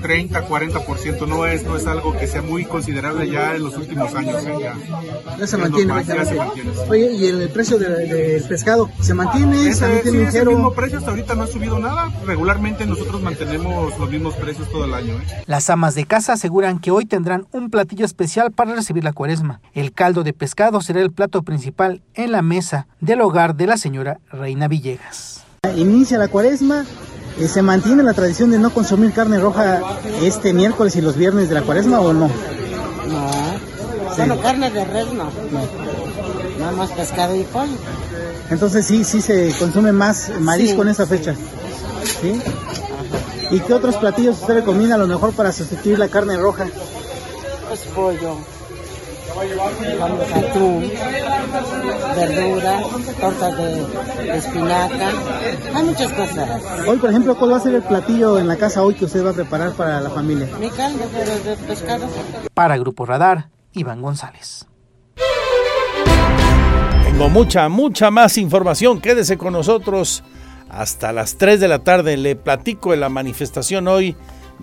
30, 0.00 0.48
40%, 0.48 1.26
no 1.26 1.46
es, 1.46 1.64
no 1.64 1.76
es 1.76 1.86
algo 1.86 2.16
que 2.16 2.26
sea 2.26 2.42
muy 2.42 2.64
considerable 2.64 3.28
ya 3.30 3.54
en 3.54 3.62
los 3.64 3.76
últimos 3.76 4.14
años. 4.14 4.44
¿eh? 4.44 4.54
Ya, 4.60 4.76
ya, 5.38 5.46
se 5.46 5.56
mantiene, 5.56 6.04
ya 6.04 6.24
se 6.24 6.34
mantiene. 6.34 6.70
Oye, 6.88 7.12
¿y 7.12 7.26
el 7.26 7.48
precio 7.50 7.78
del 7.78 8.08
de, 8.08 8.44
pescado 8.48 8.90
se 9.00 9.14
mantiene? 9.14 9.68
Ese, 9.68 9.74
¿Se 9.74 9.88
mantiene 9.88 10.18
sí, 10.18 10.24
es 10.26 10.34
el 10.34 10.48
mismo 10.48 10.72
precio, 10.72 10.98
hasta 10.98 11.10
ahorita 11.10 11.34
no 11.34 11.44
ha 11.44 11.46
subido 11.46 11.78
nada. 11.78 12.12
Regularmente 12.24 12.86
nosotros 12.86 13.22
mantenemos 13.22 13.98
los 13.98 14.10
mismos 14.10 14.34
precios 14.34 14.70
todo 14.70 14.84
el 14.84 14.94
año. 14.94 15.14
¿eh? 15.14 15.42
Las 15.46 15.70
amas 15.70 15.94
de 15.94 16.04
casa 16.04 16.34
aseguran 16.34 16.78
que 16.78 16.90
hoy 16.90 17.04
tendrán 17.04 17.46
un 17.52 17.70
platillo 17.70 18.04
especial 18.04 18.52
para 18.52 18.74
recibir 18.74 19.04
la 19.04 19.12
cuaresma. 19.12 19.60
El 19.74 19.92
caldo 19.92 20.24
de 20.24 20.32
pescado 20.32 20.80
será 20.80 21.00
el 21.00 21.12
plato 21.12 21.42
principal 21.42 22.02
en 22.14 22.32
la 22.32 22.42
mesa 22.42 22.86
del 23.00 23.20
hogar 23.20 23.56
de 23.56 23.66
la 23.66 23.76
señora 23.76 24.20
Reina 24.30 24.68
Villegas. 24.68 25.44
Inicia 25.76 26.18
la 26.18 26.28
cuaresma, 26.28 26.84
eh, 27.38 27.48
¿Se 27.48 27.62
mantiene 27.62 28.02
la 28.02 28.14
tradición 28.14 28.50
de 28.50 28.58
no 28.58 28.70
consumir 28.70 29.12
carne 29.12 29.38
roja 29.38 29.80
este 30.22 30.52
miércoles 30.52 30.96
y 30.96 31.00
los 31.00 31.16
viernes 31.16 31.48
de 31.48 31.54
la 31.54 31.62
cuaresma 31.62 32.00
o 32.00 32.12
no? 32.12 32.28
No. 32.28 34.14
Solo 34.16 34.40
carne 34.40 34.70
de 34.70 34.84
res 34.84 35.06
no. 35.12 35.24
no. 35.24 36.58
Nada 36.58 36.72
más 36.72 36.90
pescado 36.90 37.36
y 37.36 37.44
pollo. 37.44 37.76
Entonces 38.50 38.86
sí, 38.86 39.04
sí 39.04 39.22
se 39.22 39.54
consume 39.58 39.92
más 39.92 40.30
marisco 40.40 40.76
Sí, 40.76 40.80
en 40.82 40.88
esa 40.88 41.06
fecha. 41.06 41.34
¿Sí? 42.20 42.40
¿Y 43.50 43.60
qué 43.60 43.74
otros 43.74 43.96
platillos 43.96 44.40
usted 44.40 44.54
recomienda 44.54 44.96
a 44.96 44.98
lo 44.98 45.06
mejor 45.06 45.32
para 45.32 45.52
sustituir 45.52 45.98
la 45.98 46.08
carne 46.08 46.36
roja? 46.36 46.66
Pues 47.68 47.80
pollo. 47.94 48.36
Vamos 50.00 50.32
atún, 50.32 50.90
verdura, 52.16 52.82
tortas 53.20 53.56
de, 53.56 54.24
de 54.24 54.36
espinaca. 54.36 55.12
Hay 55.74 55.84
muchas 55.84 56.12
cosas. 56.12 56.62
Hoy, 56.88 56.98
por 56.98 57.10
ejemplo, 57.10 57.36
¿cuál 57.36 57.52
va 57.52 57.56
a 57.58 57.60
ser 57.60 57.74
el 57.74 57.82
platillo 57.82 58.38
en 58.38 58.48
la 58.48 58.56
casa 58.56 58.82
hoy 58.82 58.94
que 58.94 59.04
usted 59.04 59.24
va 59.24 59.30
a 59.30 59.34
preparar 59.34 59.72
para 59.74 60.00
la 60.00 60.10
familia? 60.10 60.48
Mi 60.58 60.70
caldo 60.70 61.08
de, 61.08 61.50
de 61.50 61.56
pescado. 61.56 62.06
Para 62.52 62.78
Grupo 62.78 63.06
Radar, 63.06 63.50
Iván 63.74 64.02
González. 64.02 64.66
Tengo 67.04 67.28
mucha, 67.28 67.68
mucha 67.68 68.10
más 68.10 68.38
información. 68.38 69.00
Quédese 69.00 69.38
con 69.38 69.52
nosotros 69.52 70.24
hasta 70.68 71.12
las 71.12 71.36
3 71.36 71.60
de 71.60 71.68
la 71.68 71.78
tarde. 71.84 72.16
Le 72.16 72.34
platico 72.34 72.90
de 72.90 72.96
la 72.96 73.08
manifestación 73.08 73.86
hoy 73.86 74.16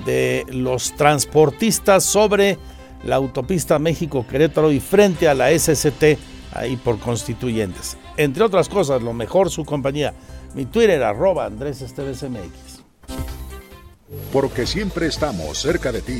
de 0.05 0.45
los 0.49 0.93
transportistas 0.97 2.03
sobre 2.03 2.59
la 3.03 3.15
autopista 3.15 3.79
México-Querétaro 3.79 4.71
y 4.71 4.79
frente 4.79 5.27
a 5.27 5.33
la 5.33 5.57
SCT 5.57 6.17
ahí 6.53 6.77
por 6.77 6.99
constituyentes. 6.99 7.97
Entre 8.17 8.43
otras 8.43 8.69
cosas, 8.69 9.01
lo 9.01 9.13
mejor 9.13 9.49
su 9.49 9.65
compañía. 9.65 10.13
Mi 10.53 10.65
Twitter, 10.65 11.03
arroba 11.03 11.45
Andrés 11.45 11.81
Esteves 11.81 12.23
MX. 12.23 12.83
Porque 14.31 14.65
siempre 14.65 15.07
estamos 15.07 15.59
cerca 15.59 15.91
de 15.91 16.01
ti. 16.01 16.19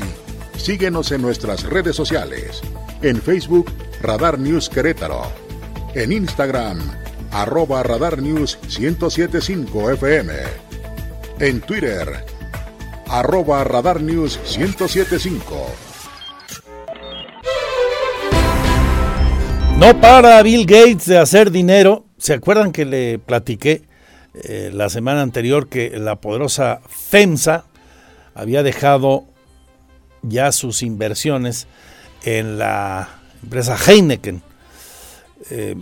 Síguenos 0.56 1.10
en 1.12 1.22
nuestras 1.22 1.62
redes 1.64 1.96
sociales. 1.96 2.60
En 3.02 3.20
Facebook, 3.20 3.70
Radar 4.02 4.38
News 4.38 4.68
Querétaro. 4.68 5.22
En 5.94 6.12
Instagram, 6.12 6.78
arroba 7.30 7.82
Radar 7.82 8.20
News 8.20 8.58
1075 8.78 9.92
FM. 9.92 10.32
En 11.40 11.60
Twitter, 11.60 12.24
arroba 13.08 13.64
Radar 13.64 14.00
News 14.00 14.38
1075. 14.58 15.66
No 19.78 20.00
para 20.00 20.42
Bill 20.42 20.64
Gates 20.64 21.04
de 21.04 21.18
hacer 21.18 21.50
dinero. 21.50 22.06
¿Se 22.16 22.32
acuerdan 22.32 22.72
que 22.72 22.86
le 22.86 23.18
platiqué 23.18 23.82
eh, 24.32 24.70
la 24.72 24.88
semana 24.88 25.20
anterior 25.20 25.68
que 25.68 25.90
la 25.98 26.16
poderosa 26.16 26.80
FEMSA 26.88 27.66
había 28.34 28.62
dejado 28.62 29.24
ya 30.22 30.50
sus 30.52 30.82
inversiones 30.82 31.66
en 32.24 32.56
la 32.56 33.20
empresa 33.42 33.76
Heineken? 33.76 34.42
Eh, 35.50 35.76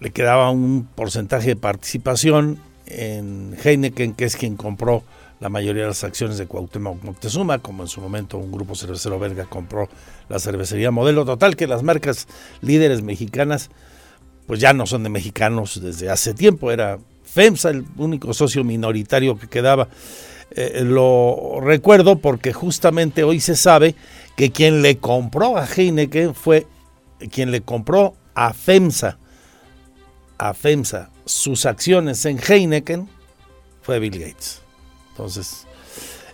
le 0.00 0.10
quedaba 0.10 0.50
un 0.50 0.86
porcentaje 0.94 1.48
de 1.48 1.56
participación 1.56 2.60
en 2.84 3.56
Heineken, 3.64 4.12
que 4.12 4.26
es 4.26 4.36
quien 4.36 4.56
compró 4.56 5.02
la 5.40 5.48
mayoría 5.48 5.82
de 5.82 5.88
las 5.88 6.04
acciones 6.04 6.38
de 6.38 6.46
Cuauhtémoc 6.46 7.02
Moctezuma, 7.02 7.58
como 7.58 7.82
en 7.82 7.88
su 7.88 8.00
momento 8.00 8.38
un 8.38 8.50
grupo 8.50 8.74
cervecero 8.74 9.18
belga 9.18 9.44
compró 9.44 9.88
la 10.28 10.38
cervecería 10.38 10.90
Modelo. 10.90 11.24
Total 11.24 11.56
que 11.56 11.66
las 11.66 11.82
marcas 11.82 12.26
líderes 12.60 13.02
mexicanas 13.02 13.70
pues 14.46 14.60
ya 14.60 14.72
no 14.72 14.86
son 14.86 15.02
de 15.02 15.10
mexicanos 15.10 15.80
desde 15.80 16.08
hace 16.08 16.32
tiempo, 16.32 16.72
era 16.72 16.98
FEMSA 17.24 17.68
el 17.68 17.84
único 17.98 18.32
socio 18.32 18.64
minoritario 18.64 19.38
que 19.38 19.46
quedaba. 19.46 19.88
Eh, 20.50 20.82
lo 20.84 21.60
recuerdo 21.60 22.18
porque 22.18 22.54
justamente 22.54 23.24
hoy 23.24 23.40
se 23.40 23.54
sabe 23.54 23.94
que 24.36 24.50
quien 24.50 24.80
le 24.80 24.96
compró 24.96 25.58
a 25.58 25.66
Heineken 25.66 26.34
fue 26.34 26.66
quien 27.30 27.50
le 27.50 27.60
compró 27.60 28.14
a 28.34 28.54
FEMSA, 28.54 29.18
a 30.38 30.54
FEMSA 30.54 31.10
sus 31.26 31.66
acciones 31.66 32.24
en 32.24 32.38
Heineken 32.38 33.06
fue 33.82 33.98
Bill 33.98 34.18
Gates. 34.18 34.62
Entonces, 35.18 35.66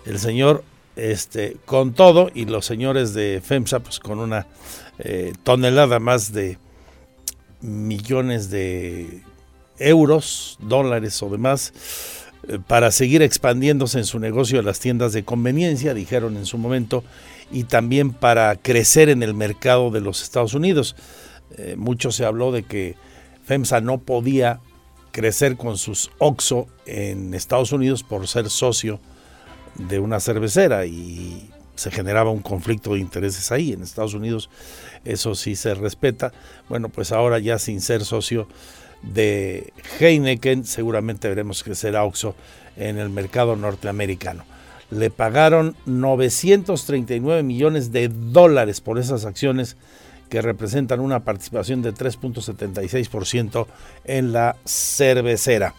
el 0.05 0.19
señor, 0.19 0.63
este, 0.95 1.57
con 1.65 1.95
todo, 1.95 2.31
y 2.35 2.45
los 2.45 2.67
señores 2.67 3.15
de 3.15 3.41
FEMSA, 3.43 3.81
pues 3.81 3.99
con 3.99 4.19
una 4.19 4.47
eh, 4.99 5.33
tonelada 5.43 6.01
más 6.01 6.35
de 6.35 6.59
millones 7.63 8.51
de 8.51 9.23
euros, 9.79 10.59
dólares 10.61 11.23
o 11.23 11.31
demás, 11.31 11.73
eh, 12.47 12.59
para 12.67 12.91
seguir 12.91 13.23
expandiéndose 13.23 13.97
en 14.01 14.05
su 14.05 14.19
negocio 14.19 14.59
de 14.59 14.65
las 14.65 14.81
tiendas 14.81 15.15
de 15.15 15.25
conveniencia, 15.25 15.95
dijeron 15.95 16.37
en 16.37 16.45
su 16.45 16.59
momento, 16.59 17.05
y 17.51 17.65
también 17.65 18.13
para 18.13 18.55
crecer 18.57 19.09
en 19.09 19.23
el 19.23 19.33
mercado 19.33 19.91
de 19.93 20.03
los 20.03 20.23
Estados 20.23 20.53
Unidos. 20.53 20.95
Eh, 21.57 21.75
mucho 21.79 22.13
se 22.13 22.27
habló 22.27 22.53
de 22.53 22.65
que 22.65 22.97
FEMSA 23.45 23.81
no 23.81 23.97
podía 24.03 24.61
crecer 25.15 25.57
con 25.57 25.79
sus 25.79 26.11
OXO 26.19 26.67
en 26.87 27.35
Estados 27.35 27.71
Unidos 27.71 28.03
por 28.03 28.27
ser 28.27 28.51
socio 28.51 28.99
de 29.77 30.01
una 30.01 30.19
cervecera 30.19 30.87
y 30.87 31.51
se 31.77 31.93
generaba 31.93 32.33
un 32.33 32.43
conflicto 32.43 32.95
de 32.95 32.99
intereses 32.99 33.53
ahí. 33.53 33.73
En 33.73 33.85
Estados 33.85 34.15
Unidos 34.15 34.51
eso 35.05 35.37
sí 35.37 35.55
se 35.55 35.73
respeta. 35.75 36.33
Bueno, 36.69 36.89
pues 36.89 37.13
ahora 37.13 37.39
ya 37.39 37.61
sin 37.61 37.81
ser 37.81 38.05
socio 38.05 38.49
de 39.03 39.73
Heineken, 40.01 40.65
seguramente 40.65 41.29
veremos 41.29 41.63
crecer 41.63 41.95
a 41.95 42.03
OXO 42.03 42.35
en 42.77 42.99
el 42.99 43.09
mercado 43.09 43.55
norteamericano. 43.55 44.45
Le 44.91 45.11
pagaron 45.11 45.77
939 45.87 47.45
millones 47.45 47.93
de 47.93 48.09
dólares 48.09 48.81
por 48.81 48.99
esas 48.99 49.27
acciones 49.27 49.77
que 50.35 50.43
representan 50.43 50.99
una 50.99 51.21
participación 51.21 51.81
de 51.81 51.95
3.76% 51.95 53.67
en 54.05 54.33
la 54.33 54.57
cervecera. 54.65 55.75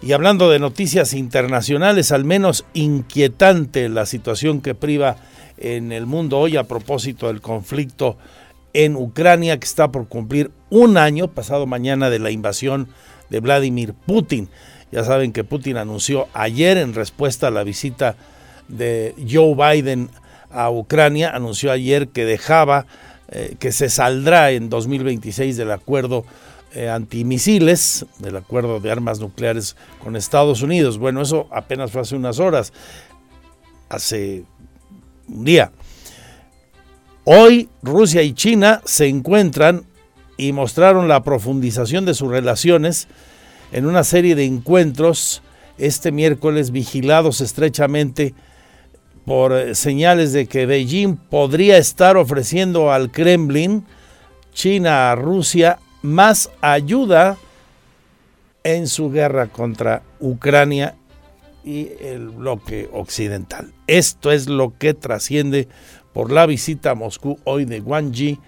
Y 0.00 0.12
hablando 0.12 0.48
de 0.48 0.58
noticias 0.58 1.12
internacionales, 1.12 2.10
al 2.10 2.24
menos 2.24 2.64
inquietante 2.72 3.90
la 3.90 4.06
situación 4.06 4.62
que 4.62 4.74
priva 4.74 5.16
en 5.58 5.92
el 5.92 6.06
mundo 6.06 6.38
hoy 6.38 6.56
a 6.56 6.64
propósito 6.64 7.26
del 7.26 7.42
conflicto 7.42 8.16
en 8.72 8.96
Ucrania 8.96 9.58
que 9.58 9.66
está 9.66 9.92
por 9.92 10.08
cumplir 10.08 10.50
un 10.70 10.96
año 10.96 11.28
pasado 11.28 11.66
mañana 11.66 12.08
de 12.08 12.20
la 12.20 12.30
invasión 12.30 12.88
de 13.28 13.40
Vladimir 13.40 13.92
Putin. 13.92 14.48
Ya 14.92 15.04
saben 15.04 15.30
que 15.30 15.44
Putin 15.44 15.76
anunció 15.76 16.26
ayer 16.32 16.78
en 16.78 16.94
respuesta 16.94 17.48
a 17.48 17.50
la 17.50 17.64
visita 17.64 18.16
de 18.66 19.14
Joe 19.30 19.54
Biden 19.54 20.08
a 20.50 20.70
Ucrania, 20.70 21.36
anunció 21.36 21.70
ayer 21.70 22.08
que 22.08 22.24
dejaba, 22.24 22.86
eh, 23.36 23.56
que 23.58 23.72
se 23.72 23.88
saldrá 23.88 24.52
en 24.52 24.70
2026 24.70 25.56
del 25.56 25.72
acuerdo 25.72 26.24
eh, 26.72 26.88
antimisiles, 26.88 28.06
del 28.20 28.36
acuerdo 28.36 28.78
de 28.78 28.92
armas 28.92 29.18
nucleares 29.18 29.74
con 30.00 30.14
Estados 30.14 30.62
Unidos. 30.62 30.98
Bueno, 30.98 31.20
eso 31.20 31.48
apenas 31.50 31.90
fue 31.90 32.02
hace 32.02 32.14
unas 32.14 32.38
horas, 32.38 32.72
hace 33.88 34.44
un 35.26 35.44
día. 35.44 35.72
Hoy 37.24 37.68
Rusia 37.82 38.22
y 38.22 38.34
China 38.34 38.82
se 38.84 39.08
encuentran 39.08 39.84
y 40.36 40.52
mostraron 40.52 41.08
la 41.08 41.24
profundización 41.24 42.04
de 42.04 42.14
sus 42.14 42.30
relaciones 42.30 43.08
en 43.72 43.86
una 43.86 44.04
serie 44.04 44.36
de 44.36 44.44
encuentros 44.44 45.42
este 45.76 46.12
miércoles 46.12 46.70
vigilados 46.70 47.40
estrechamente 47.40 48.32
por 49.24 49.52
eh, 49.52 49.74
señales 49.74 50.32
de 50.32 50.46
que 50.46 50.66
Beijing 50.66 51.16
podría 51.16 51.78
estar 51.78 52.16
ofreciendo 52.16 52.92
al 52.92 53.10
Kremlin, 53.10 53.84
China 54.52 55.10
a 55.10 55.16
Rusia, 55.16 55.78
más 56.02 56.50
ayuda 56.60 57.38
en 58.62 58.88
su 58.88 59.10
guerra 59.10 59.48
contra 59.48 60.02
Ucrania 60.20 60.94
y 61.64 61.90
el 62.00 62.28
bloque 62.28 62.88
occidental. 62.92 63.72
Esto 63.86 64.30
es 64.30 64.48
lo 64.48 64.76
que 64.78 64.94
trasciende 64.94 65.68
por 66.12 66.30
la 66.30 66.46
visita 66.46 66.90
a 66.90 66.94
Moscú 66.94 67.38
hoy 67.44 67.64
de 67.64 67.80
Wang 67.80 68.12
Yi, 68.12 68.38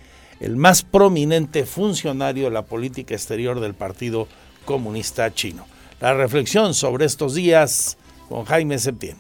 el 0.41 0.57
más 0.57 0.83
prominente 0.83 1.65
funcionario 1.65 2.45
de 2.45 2.51
la 2.51 2.63
política 2.67 3.15
exterior 3.15 3.61
del 3.61 3.75
Partido 3.75 4.29
Comunista 4.67 5.33
Chino. 5.33 5.67
La 6.01 6.13
reflexión 6.13 6.75
sobre 6.75 7.07
estos 7.07 7.35
días 7.35 7.97
con 8.29 8.45
Jaime 8.45 8.79
Septién. 8.79 9.17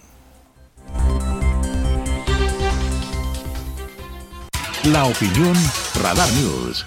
La 4.92 5.04
opinión 5.04 5.54
Radar 6.00 6.30
News. 6.34 6.86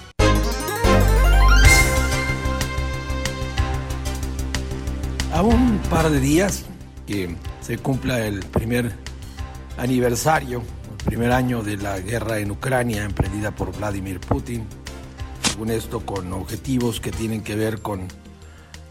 A 5.34 5.42
un 5.42 5.78
par 5.90 6.08
de 6.08 6.18
días 6.18 6.64
que 7.06 7.36
se 7.60 7.76
cumpla 7.76 8.26
el 8.26 8.40
primer 8.40 8.92
aniversario, 9.76 10.62
el 10.98 11.04
primer 11.04 11.32
año 11.32 11.62
de 11.62 11.76
la 11.76 11.98
guerra 12.00 12.38
en 12.38 12.50
Ucrania 12.52 13.04
emprendida 13.04 13.50
por 13.50 13.76
Vladimir 13.76 14.18
Putin, 14.18 14.64
según 15.42 15.70
esto 15.70 16.00
con 16.00 16.32
objetivos 16.32 17.00
que 17.00 17.10
tienen 17.10 17.42
que 17.42 17.54
ver 17.54 17.82
con 17.82 18.08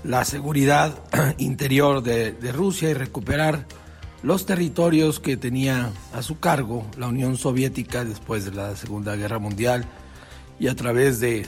la 0.04 0.24
seguridad 0.24 0.94
interior 1.40 2.04
de, 2.04 2.34
de 2.34 2.52
Rusia 2.52 2.92
y 2.92 2.94
recuperar 2.94 3.66
los 4.22 4.46
territorios 4.46 5.20
que 5.20 5.38
tenía 5.38 5.92
a 6.14 6.22
su 6.22 6.40
cargo 6.40 6.86
la 6.98 7.08
Unión 7.08 7.38
Soviética 7.38 8.04
después 8.04 8.46
de 8.46 8.52
la 8.52 8.76
Segunda 8.76 9.16
Guerra 9.16 9.40
Mundial 9.40 9.86
y 10.60 10.68
a 10.68 10.76
través 10.76 11.20
de 11.20 11.46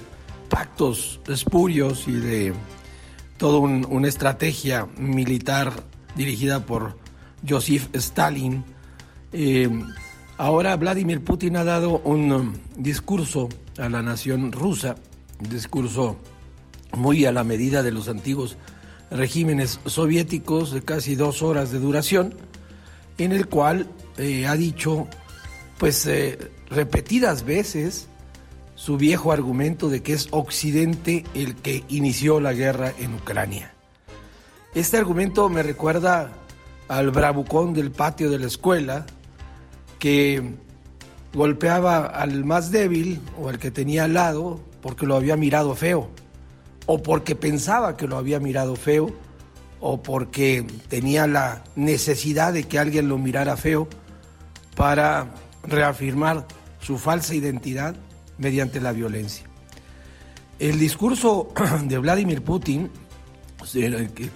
pactos 0.50 1.20
espurios 1.28 2.08
y 2.08 2.14
de 2.14 2.54
toda 3.38 3.60
una 3.60 4.08
estrategia 4.08 4.88
militar 4.98 5.74
dirigida 6.16 6.66
por 6.66 6.98
Joseph 7.48 7.90
Stalin. 7.94 8.64
Eh, 9.34 9.70
ahora 10.38 10.76
Vladimir 10.76 11.22
Putin 11.22 11.58
ha 11.58 11.64
dado 11.64 12.00
un 12.00 12.32
um, 12.32 12.54
discurso 12.78 13.50
a 13.78 13.90
la 13.90 14.02
nación 14.02 14.52
rusa, 14.52 14.96
un 15.40 15.50
discurso 15.50 16.18
muy 16.96 17.26
a 17.26 17.32
la 17.32 17.44
medida 17.44 17.84
de 17.84 17.92
los 17.92 18.10
antiguos 18.10 18.58
regímenes 19.10 19.80
soviéticos 19.86 20.72
de 20.72 20.82
casi 20.82 21.16
dos 21.16 21.42
horas 21.42 21.72
de 21.72 21.80
duración, 21.80 22.36
en 23.18 23.32
el 23.32 23.48
cual 23.48 23.88
eh, 24.18 24.48
ha 24.48 24.56
dicho, 24.56 25.08
pues 25.78 26.06
eh, 26.06 26.38
repetidas 26.70 27.44
veces, 27.44 28.08
su 28.76 28.98
viejo 28.98 29.32
argumento 29.32 29.90
de 29.90 30.02
que 30.02 30.14
es 30.14 30.28
Occidente 30.32 31.24
el 31.36 31.56
que 31.56 31.84
inició 31.90 32.40
la 32.40 32.54
guerra 32.54 32.94
en 32.98 33.14
Ucrania. 33.14 33.74
Este 34.74 34.98
argumento 34.98 35.50
me 35.50 35.64
recuerda 35.64 36.32
al 36.88 37.12
bravucón 37.12 37.74
del 37.74 37.92
patio 37.92 38.30
de 38.30 38.40
la 38.40 38.48
escuela 38.48 39.06
que 40.00 40.56
golpeaba 41.34 42.06
al 42.06 42.44
más 42.44 42.72
débil 42.72 43.22
o 43.40 43.50
al 43.50 43.60
que 43.60 43.72
tenía 43.72 44.06
al 44.06 44.14
lado 44.14 44.60
porque 44.82 45.06
lo 45.06 45.16
había 45.16 45.38
mirado 45.38 45.76
feo 45.76 46.10
o 46.86 47.04
porque 47.04 47.36
pensaba 47.36 47.96
que 47.96 48.08
lo 48.08 48.18
había 48.18 48.40
mirado 48.40 48.76
feo 48.76 49.12
o 49.82 50.02
porque 50.02 50.66
tenía 50.88 51.28
la 51.28 51.64
necesidad 51.76 52.54
de 52.54 52.64
que 52.64 52.80
alguien 52.80 53.10
lo 53.10 53.18
mirara 53.18 53.58
feo 53.58 53.88
para 54.76 55.34
reafirmar 55.64 56.46
su 56.80 56.98
falsa 56.98 57.36
identidad 57.36 57.96
mediante 58.38 58.80
la 58.80 58.92
violencia. 58.94 59.46
El 60.60 60.80
discurso 60.80 61.52
de 61.84 61.98
Vladimir 61.98 62.44
Putin, 62.44 62.90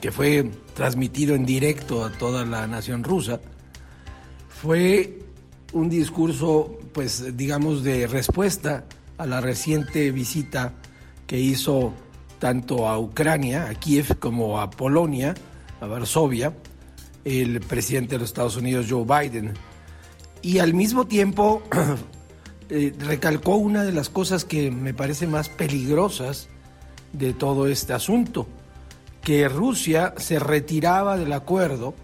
que 0.02 0.12
fue 0.12 0.50
transmitido 0.74 1.36
en 1.36 1.46
directo 1.46 2.04
a 2.04 2.12
toda 2.12 2.46
la 2.46 2.68
nación 2.68 3.04
rusa, 3.04 3.40
fue 4.50 5.20
un 5.74 5.90
discurso, 5.90 6.80
pues 6.94 7.38
digamos, 7.38 7.84
de 7.84 8.08
respuesta 8.08 8.86
a 9.18 9.26
la 9.26 9.42
reciente 9.42 10.12
visita 10.12 10.74
que 11.28 11.40
hizo 11.40 11.94
tanto 12.40 12.88
a 12.88 13.00
Ucrania, 13.00 13.68
a 13.70 13.76
Kiev, 13.76 14.20
como 14.20 14.60
a 14.60 14.70
Polonia, 14.70 15.36
a 15.82 15.86
Varsovia, 15.86 16.54
el 17.24 17.60
presidente 17.62 18.16
de 18.16 18.20
los 18.20 18.30
Estados 18.30 18.56
Unidos, 18.58 18.88
Joe 18.90 19.06
Biden. 19.06 19.54
Y 20.42 20.60
al 20.60 20.74
mismo 20.74 21.08
tiempo 21.08 21.64
eh, 22.70 22.94
recalcó 23.00 23.56
una 23.56 23.84
de 23.84 23.92
las 23.92 24.10
cosas 24.10 24.46
que 24.46 24.72
me 24.72 24.94
parece 24.94 25.28
más 25.28 25.50
peligrosas 25.50 26.50
de 27.14 27.34
todo 27.34 27.68
este 27.68 27.94
asunto, 27.94 28.48
que 29.22 29.48
Rusia 29.50 30.14
se 30.18 30.38
retiraba 30.40 31.18
del 31.18 31.34
acuerdo 31.34 31.96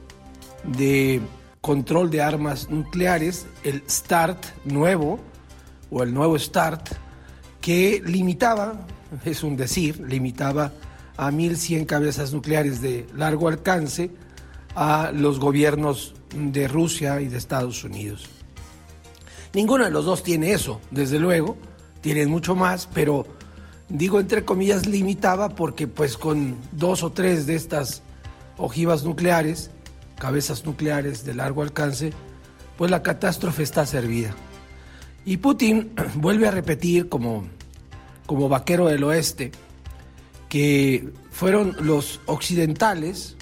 de 0.64 1.22
control 1.62 2.10
de 2.10 2.22
armas 2.22 2.70
nucleares, 2.70 3.46
el 3.64 3.84
START 3.88 4.44
nuevo, 4.66 5.20
o 5.92 6.02
el 6.02 6.14
nuevo 6.14 6.40
START, 6.40 6.90
que 7.60 8.02
limitaba 8.04 8.88
es 9.26 9.44
un 9.44 9.58
decir, 9.58 10.00
limitaba 10.00 10.72
a 11.18 11.32
1.100 11.32 11.86
cabezas 11.86 12.34
nucleares 12.34 12.82
de 12.82 13.06
largo 13.16 13.48
alcance 13.48 14.12
a 14.76 15.12
los 15.14 15.40
gobiernos 15.40 16.14
de 16.34 16.68
Rusia 16.68 17.22
y 17.22 17.28
de 17.28 17.38
Estados 17.38 17.84
Unidos. 17.84 18.26
Ninguno 19.54 19.84
de 19.84 19.92
los 19.92 20.06
dos 20.06 20.24
tiene 20.24 20.54
eso, 20.54 20.80
desde 20.92 21.20
luego, 21.20 21.58
tienen 22.00 22.30
mucho 22.30 22.56
más, 22.56 22.88
pero 22.94 23.26
digo 23.90 24.20
entre 24.20 24.46
comillas 24.46 24.88
limitaba 24.88 25.50
porque 25.50 25.88
pues 25.88 26.18
con 26.18 26.56
dos 26.72 27.04
o 27.04 27.12
tres 27.12 27.46
de 27.46 27.56
estas 27.56 28.02
ojivas 28.58 29.04
nucleares, 29.04 29.72
cabezas 30.18 30.66
nucleares 30.66 31.26
de 31.26 31.34
largo 31.34 31.64
alcance, 31.64 32.14
pues 32.78 32.90
la 32.90 33.04
catástrofe 33.04 33.64
está 33.64 33.86
servida. 33.86 34.34
Y 35.26 35.38
Putin 35.38 35.92
vuelve 36.16 36.48
a 36.48 36.52
repetir 36.52 37.10
como 37.10 37.46
como 38.32 38.48
vaquero 38.48 38.88
del 38.88 39.04
oeste, 39.04 39.52
que 40.48 41.10
fueron 41.32 41.76
los 41.82 42.22
occidentales, 42.28 43.36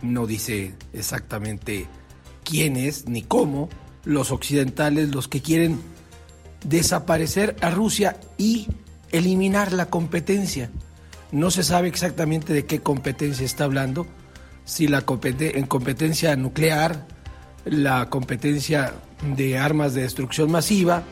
no 0.00 0.26
dice 0.26 0.74
exactamente 0.92 1.86
quiénes 2.42 3.06
ni 3.06 3.22
cómo, 3.22 3.68
los 4.02 4.32
occidentales 4.32 5.14
los 5.14 5.28
que 5.28 5.42
quieren 5.42 5.78
desaparecer 6.64 7.54
a 7.60 7.70
Rusia 7.70 8.18
y 8.36 8.66
eliminar 9.12 9.72
la 9.72 9.86
competencia. 9.86 10.72
No 11.30 11.52
se 11.52 11.62
sabe 11.62 11.86
exactamente 11.86 12.52
de 12.52 12.66
qué 12.66 12.80
competencia 12.80 13.46
está 13.46 13.62
hablando, 13.62 14.08
si 14.64 14.88
la 14.88 15.04
en 15.06 15.66
competencia 15.68 16.34
nuclear, 16.34 17.06
la 17.64 18.10
competencia 18.10 18.92
de 19.36 19.56
armas 19.56 19.94
de 19.94 20.02
destrucción 20.02 20.50
masiva, 20.50 21.04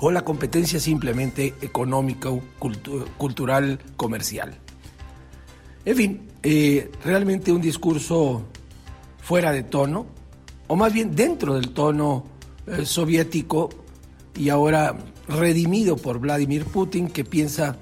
o 0.00 0.10
la 0.10 0.24
competencia 0.24 0.80
simplemente 0.80 1.54
económica, 1.60 2.30
cultural, 3.18 3.78
comercial. 3.96 4.58
En 5.84 5.96
fin, 5.96 6.28
eh, 6.42 6.90
realmente 7.04 7.52
un 7.52 7.60
discurso 7.60 8.42
fuera 9.20 9.52
de 9.52 9.62
tono, 9.62 10.06
o 10.68 10.76
más 10.76 10.92
bien 10.92 11.14
dentro 11.14 11.54
del 11.54 11.70
tono 11.70 12.24
eh, 12.66 12.84
soviético, 12.84 13.70
y 14.34 14.48
ahora 14.48 14.96
redimido 15.28 15.96
por 15.96 16.18
Vladimir 16.18 16.64
Putin, 16.64 17.08
que 17.08 17.24
piensa 17.24 17.76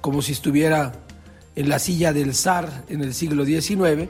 como 0.00 0.22
si 0.22 0.32
estuviera 0.32 0.92
en 1.56 1.68
la 1.68 1.78
silla 1.78 2.12
del 2.12 2.34
zar 2.34 2.84
en 2.88 3.02
el 3.02 3.12
siglo 3.12 3.44
XIX. 3.44 4.08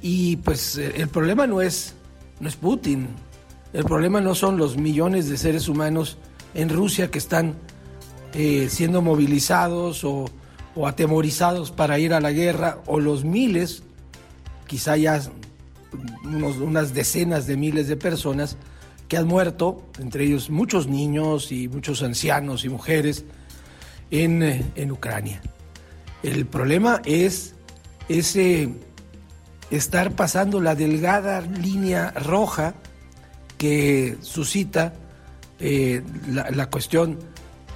Y 0.00 0.36
pues 0.36 0.78
eh, 0.78 0.94
el 0.96 1.08
problema 1.08 1.46
no 1.46 1.60
es, 1.60 1.94
no 2.40 2.48
es 2.48 2.56
Putin, 2.56 3.08
el 3.72 3.84
problema 3.84 4.20
no 4.20 4.34
son 4.34 4.56
los 4.56 4.76
millones 4.76 5.28
de 5.28 5.36
seres 5.36 5.68
humanos 5.68 6.18
en 6.54 6.68
Rusia 6.68 7.10
que 7.10 7.18
están 7.18 7.54
eh, 8.34 8.68
siendo 8.70 9.02
movilizados 9.02 10.04
o, 10.04 10.26
o 10.74 10.86
atemorizados 10.86 11.70
para 11.70 11.98
ir 11.98 12.12
a 12.12 12.20
la 12.20 12.32
guerra, 12.32 12.78
o 12.86 13.00
los 13.00 13.24
miles, 13.24 13.82
quizá 14.66 14.96
ya 14.96 15.20
unas 16.22 16.94
decenas 16.94 17.46
de 17.46 17.56
miles 17.56 17.88
de 17.88 17.96
personas 17.96 18.56
que 19.08 19.16
han 19.16 19.26
muerto, 19.26 19.82
entre 19.98 20.24
ellos 20.24 20.50
muchos 20.50 20.86
niños 20.86 21.50
y 21.50 21.68
muchos 21.68 22.02
ancianos 22.02 22.64
y 22.64 22.68
mujeres, 22.68 23.24
en, 24.10 24.42
eh, 24.42 24.64
en 24.74 24.92
Ucrania. 24.92 25.40
El 26.22 26.46
problema 26.46 27.00
es 27.04 27.54
ese 28.08 28.70
estar 29.70 30.12
pasando 30.12 30.60
la 30.60 30.74
delgada 30.74 31.40
línea 31.40 32.10
roja 32.12 32.74
que 33.56 34.16
suscita 34.20 34.94
eh, 35.60 36.02
la, 36.30 36.70
cuestión 36.70 37.18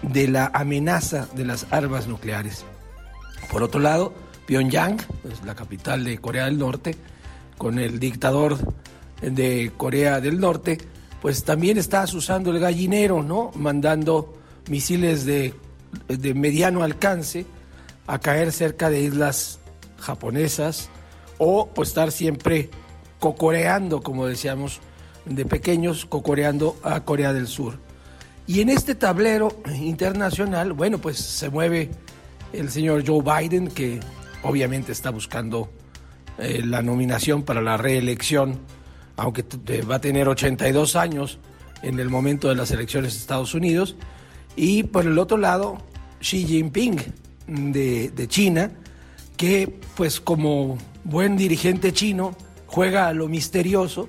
de 0.03 0.29
la 0.29 0.51
amenaza 0.55 1.29
de 1.35 1.45
las 1.45 1.67
armas 1.71 2.07
nucleares. 2.07 2.65
Por 3.51 3.63
otro 3.63 3.81
lado, 3.81 4.13
Pyongyang, 4.47 4.99
pues, 5.23 5.45
la 5.45 5.55
capital 5.55 6.05
de 6.05 6.19
Corea 6.19 6.45
del 6.45 6.59
Norte, 6.59 6.97
con 7.59 7.79
el 7.79 7.99
dictador 7.99 8.59
de 9.21 9.73
Corea 9.77 10.21
del 10.21 10.41
Norte, 10.41 10.79
pues 11.21 11.45
también 11.45 11.79
está 11.79 12.05
usando 12.05 12.51
el 12.51 12.59
gallinero, 12.59 13.23
¿no? 13.23 13.53
Mandando 13.55 14.35
misiles 14.69 15.25
de, 15.25 15.55
de 16.09 16.35
mediano 16.35 16.83
alcance 16.83 17.47
a 18.07 18.19
caer 18.19 18.53
cerca 18.53 18.91
de 18.91 19.03
islas 19.03 19.61
japonesas 19.99 20.89
o 21.39 21.69
pues, 21.69 21.89
estar 21.89 22.13
siempre 22.13 22.71
cocoreando, 23.19 24.03
como 24.03 24.27
decíamos 24.27 24.81
de 25.25 25.45
pequeños, 25.45 26.07
cocoreando 26.07 26.77
a 26.83 27.05
Corea 27.05 27.33
del 27.33 27.47
Sur. 27.47 27.79
Y 28.47 28.61
en 28.61 28.69
este 28.69 28.95
tablero 28.95 29.57
internacional, 29.81 30.73
bueno, 30.73 30.99
pues 30.99 31.19
se 31.19 31.49
mueve 31.49 31.91
el 32.53 32.71
señor 32.71 33.05
Joe 33.07 33.23
Biden, 33.23 33.69
que 33.69 34.01
obviamente 34.43 34.93
está 34.93 35.11
buscando 35.11 35.71
eh, 36.39 36.63
la 36.65 36.83
nominación 36.83 37.45
para 37.45 37.63
la 37.63 37.77
reelección, 37.77 38.59
aunque 39.17 39.45
eh, 39.69 39.83
va 39.83 39.97
a 39.97 40.01
tener 40.01 40.29
82 40.29 40.97
años 40.97 41.39
en 41.83 41.99
el 41.99 42.09
momento 42.09 42.49
de 42.49 42.57
las 42.57 42.71
elecciones 42.71 43.13
de 43.15 43.21
Estados 43.21 43.55
Unidos. 43.55 43.97
Y 44.57 44.83
por 44.85 45.07
el 45.07 45.19
otro 45.19 45.37
lado, 45.37 45.79
Xi 46.21 46.45
Jinping 46.45 46.97
de, 47.47 48.11
de 48.11 48.29
China, 48.29 48.71
que 49.37 49.81
pues 49.97 50.21
como 50.21 50.79
buen 51.05 51.37
dirigente 51.37 51.93
chino 51.93 52.37
juega 52.67 53.09
a 53.09 53.13
lo 53.13 53.29
misterioso, 53.29 54.09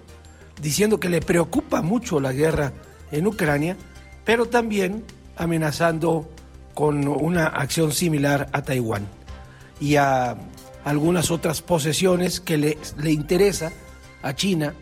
diciendo 0.64 1.00
que 1.00 1.10
le 1.10 1.22
preocupa 1.22 1.82
mucho 1.82 2.22
la 2.22 2.32
guerra 2.32 2.72
en 3.12 3.28
Ucrania, 3.28 3.76
pero 4.24 4.48
también 4.48 5.04
amenazando 5.36 6.32
con 6.74 7.08
una 7.08 7.48
acción 7.48 7.92
similar 7.92 8.50
a 8.54 8.64
Taiwán 8.64 9.06
y 9.80 9.98
a 9.98 10.38
algunas 10.86 11.30
otras 11.30 11.62
posesiones 11.62 12.40
que 12.40 12.58
le, 12.58 12.78
le 12.98 13.12
interesa 13.12 13.74
a 14.24 14.34
China, 14.34 14.74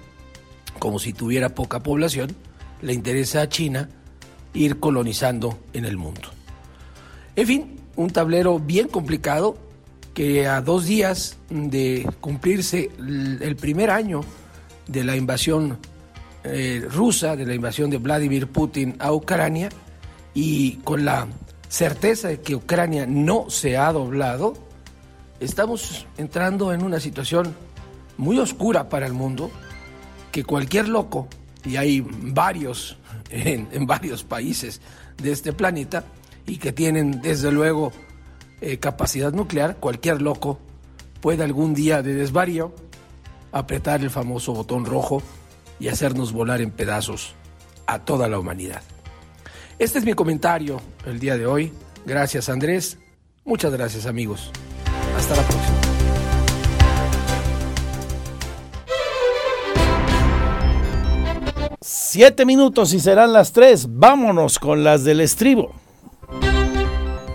como 0.78 1.00
si 1.00 1.14
tuviera 1.14 1.50
poca 1.50 1.82
población, 1.82 2.36
le 2.82 2.94
interesa 2.94 3.42
a 3.42 3.50
China 3.50 3.90
ir 4.54 4.80
colonizando 4.80 5.58
en 5.74 5.86
el 5.86 5.98
mundo. 5.98 6.30
En 7.36 7.48
fin, 7.48 7.80
un 7.96 8.12
tablero 8.12 8.60
bien 8.60 8.88
complicado 8.88 9.58
que 10.14 10.48
a 10.48 10.62
dos 10.62 10.86
días 10.86 11.38
de 11.50 12.08
cumplirse 12.20 12.92
el 13.00 13.56
primer 13.56 13.90
año 13.90 14.22
de 14.88 15.04
la 15.04 15.16
invasión 15.16 15.78
eh, 16.44 16.86
rusa, 16.90 17.36
de 17.36 17.46
la 17.46 17.54
invasión 17.54 17.90
de 17.90 17.98
Vladimir 17.98 18.48
Putin 18.48 18.96
a 19.00 19.14
Ucrania, 19.14 19.70
y 20.34 20.78
con 20.78 21.06
la 21.06 21.28
certeza 21.68 22.30
de 22.30 22.42
que 22.42 22.56
Ucrania 22.56 23.06
no 23.06 23.50
se 23.50 23.78
ha 23.78 23.92
doblado, 23.92 24.54
estamos 25.40 26.06
entrando 26.18 26.74
en 26.74 26.84
una 26.84 27.00
situación 27.00 27.54
muy 28.18 28.40
oscura 28.40 28.90
para 28.90 29.06
el 29.06 29.14
mundo, 29.14 29.52
que 30.32 30.44
cualquier 30.44 30.88
loco, 30.88 31.28
y 31.64 31.76
hay 31.76 32.02
varios 32.02 32.98
en, 33.30 33.86
varios 33.86 34.24
países 34.24 34.82
de 35.22 35.32
este 35.32 35.54
planeta, 35.54 36.04
y 36.48 36.58
que 36.58 36.72
tienen 36.72 37.22
desde 37.22 37.52
luego 37.52 37.92
eh, 38.62 38.78
capacidad 38.78 39.32
nuclear, 39.32 39.78
cualquier 39.78 40.22
loco 40.22 40.60
puede 41.22 41.44
algún 41.44 41.74
día 41.76 42.02
de 42.02 42.16
desvarío 42.16 42.74
apretar 43.52 44.02
el 44.02 44.10
famoso 44.10 44.54
botón 44.54 44.86
rojo 44.86 45.22
y 45.80 45.88
hacernos 45.88 46.32
volar 46.32 46.62
en 46.62 46.72
pedazos 46.72 47.36
a 47.88 48.00
toda 48.00 48.28
la 48.28 48.40
humanidad. 48.40 48.82
Este 49.80 50.00
es 50.00 50.06
mi 50.06 50.14
comentario 50.14 50.82
el 51.06 51.20
día 51.20 51.38
de 51.38 51.46
hoy. 51.46 51.74
Gracias 52.06 52.50
Andrés. 52.50 52.98
Muchas 53.44 53.74
gracias 53.74 54.06
amigos. 54.06 54.52
Hasta 55.18 55.36
la 55.36 55.42
próxima. 55.44 55.78
Siete 61.82 62.46
minutos 62.46 62.94
y 62.94 63.00
serán 63.00 63.34
las 63.34 63.54
tres. 63.54 63.88
Vámonos 63.90 64.60
con 64.60 64.84
las 64.84 65.04
del 65.04 65.22
estribo. 65.22 65.74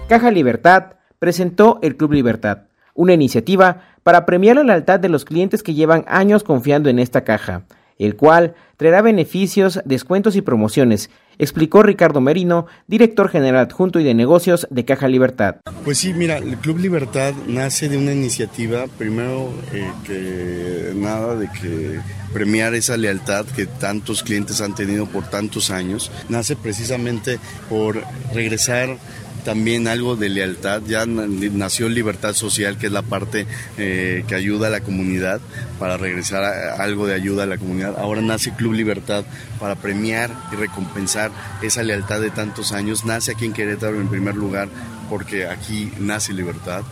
Caja 0.08 0.30
Libertad 0.30 0.96
presentó 1.18 1.80
el 1.82 1.96
Club 1.96 2.12
Libertad, 2.12 2.68
una 2.94 3.12
iniciativa 3.12 3.95
para 4.06 4.24
premiar 4.24 4.54
la 4.54 4.62
lealtad 4.62 5.00
de 5.00 5.08
los 5.08 5.24
clientes 5.24 5.64
que 5.64 5.74
llevan 5.74 6.04
años 6.06 6.44
confiando 6.44 6.88
en 6.88 7.00
esta 7.00 7.24
caja, 7.24 7.62
el 7.98 8.14
cual 8.14 8.54
traerá 8.76 9.02
beneficios, 9.02 9.80
descuentos 9.84 10.36
y 10.36 10.42
promociones, 10.42 11.10
explicó 11.38 11.82
Ricardo 11.82 12.20
Merino, 12.20 12.66
director 12.86 13.28
general 13.28 13.66
adjunto 13.66 13.98
y 13.98 14.04
de 14.04 14.14
negocios 14.14 14.68
de 14.70 14.84
Caja 14.84 15.08
Libertad. 15.08 15.56
Pues 15.84 15.98
sí, 15.98 16.14
mira, 16.14 16.38
el 16.38 16.56
Club 16.56 16.78
Libertad 16.78 17.34
nace 17.48 17.88
de 17.88 17.98
una 17.98 18.12
iniciativa, 18.12 18.84
primero 18.96 19.52
eh, 19.72 19.90
que 20.04 20.92
nada 20.94 21.34
de 21.34 21.50
que 21.50 21.98
premiar 22.32 22.74
esa 22.74 22.96
lealtad 22.96 23.44
que 23.44 23.66
tantos 23.66 24.22
clientes 24.22 24.60
han 24.60 24.76
tenido 24.76 25.06
por 25.06 25.24
tantos 25.24 25.72
años, 25.72 26.12
nace 26.28 26.54
precisamente 26.54 27.40
por 27.68 28.00
regresar 28.32 28.98
también 29.46 29.88
algo 29.88 30.16
de 30.16 30.28
lealtad. 30.28 30.82
Ya 30.86 31.06
na- 31.06 31.26
nació 31.26 31.88
Libertad 31.88 32.34
Social, 32.34 32.76
que 32.76 32.86
es 32.88 32.92
la 32.92 33.00
parte 33.02 33.46
eh, 33.78 34.24
que 34.28 34.34
ayuda 34.34 34.66
a 34.66 34.70
la 34.70 34.80
comunidad 34.80 35.40
para 35.78 35.96
regresar 35.96 36.44
a- 36.44 36.74
algo 36.82 37.06
de 37.06 37.14
ayuda 37.14 37.44
a 37.44 37.46
la 37.46 37.56
comunidad. 37.56 37.94
Ahora 37.98 38.20
nace 38.20 38.52
Club 38.54 38.74
Libertad 38.74 39.24
para 39.58 39.76
premiar 39.76 40.30
y 40.52 40.56
recompensar 40.56 41.30
esa 41.62 41.82
lealtad 41.82 42.20
de 42.20 42.30
tantos 42.30 42.72
años. 42.72 43.04
Nace 43.06 43.30
aquí 43.32 43.46
en 43.46 43.52
Querétaro 43.54 43.98
en 44.00 44.08
primer 44.08 44.34
lugar 44.34 44.68
porque 45.08 45.46
aquí 45.46 45.90
nace 46.00 46.32
Libertad. 46.34 46.82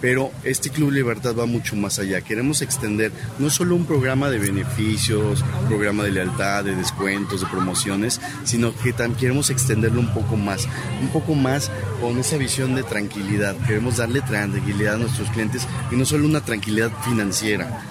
Pero 0.00 0.30
este 0.44 0.70
Club 0.70 0.90
Libertad 0.90 1.34
va 1.38 1.46
mucho 1.46 1.76
más 1.76 1.98
allá. 1.98 2.20
Queremos 2.20 2.62
extender 2.62 3.12
no 3.38 3.50
solo 3.50 3.74
un 3.74 3.86
programa 3.86 4.30
de 4.30 4.38
beneficios, 4.38 5.44
programa 5.68 6.04
de 6.04 6.12
lealtad, 6.12 6.64
de 6.64 6.76
descuentos, 6.76 7.40
de 7.40 7.46
promociones, 7.46 8.20
sino 8.44 8.74
que 8.76 8.92
también 8.92 9.18
queremos 9.18 9.50
extenderlo 9.50 10.00
un 10.00 10.12
poco 10.12 10.36
más, 10.36 10.68
un 11.00 11.08
poco 11.08 11.34
más 11.34 11.70
con 12.00 12.18
esa 12.18 12.36
visión 12.36 12.74
de 12.74 12.82
tranquilidad. 12.82 13.56
Queremos 13.66 13.96
darle 13.96 14.20
tranquilidad 14.20 14.94
a 14.94 14.98
nuestros 14.98 15.30
clientes 15.30 15.66
y 15.90 15.96
no 15.96 16.04
solo 16.04 16.26
una 16.26 16.40
tranquilidad 16.40 16.90
financiera. 17.04 17.82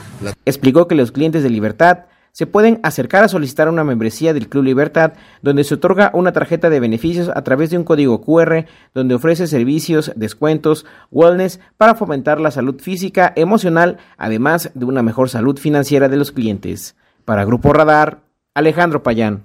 Explicó 0.45 0.87
que 0.87 0.95
los 0.95 1.11
clientes 1.11 1.43
de 1.43 1.49
Libertad 1.49 2.05
se 2.31 2.47
pueden 2.47 2.79
acercar 2.83 3.23
a 3.23 3.27
solicitar 3.27 3.69
una 3.69 3.83
membresía 3.83 4.33
del 4.33 4.47
Club 4.47 4.63
Libertad, 4.63 5.13
donde 5.41 5.63
se 5.63 5.75
otorga 5.75 6.11
una 6.13 6.31
tarjeta 6.31 6.69
de 6.69 6.79
beneficios 6.79 7.29
a 7.29 7.41
través 7.43 7.69
de 7.69 7.77
un 7.77 7.83
código 7.83 8.21
QR, 8.21 8.65
donde 8.93 9.15
ofrece 9.15 9.47
servicios, 9.47 10.11
descuentos, 10.15 10.85
wellness 11.11 11.59
para 11.77 11.95
fomentar 11.95 12.39
la 12.39 12.51
salud 12.51 12.79
física, 12.81 13.33
emocional, 13.35 13.97
además 14.17 14.71
de 14.73 14.85
una 14.85 15.03
mejor 15.03 15.29
salud 15.29 15.57
financiera 15.57 16.09
de 16.09 16.17
los 16.17 16.31
clientes. 16.31 16.95
Para 17.25 17.45
Grupo 17.45 17.73
Radar, 17.73 18.21
Alejandro 18.53 19.03
Payán. 19.03 19.43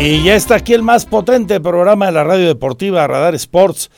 Y 0.00 0.22
ya 0.22 0.36
está 0.36 0.54
aquí 0.54 0.74
el 0.74 0.82
más 0.82 1.06
potente 1.06 1.60
programa 1.60 2.06
de 2.06 2.12
la 2.12 2.22
radio 2.22 2.46
deportiva 2.46 3.06
Radar 3.08 3.34
Sports. 3.34 3.90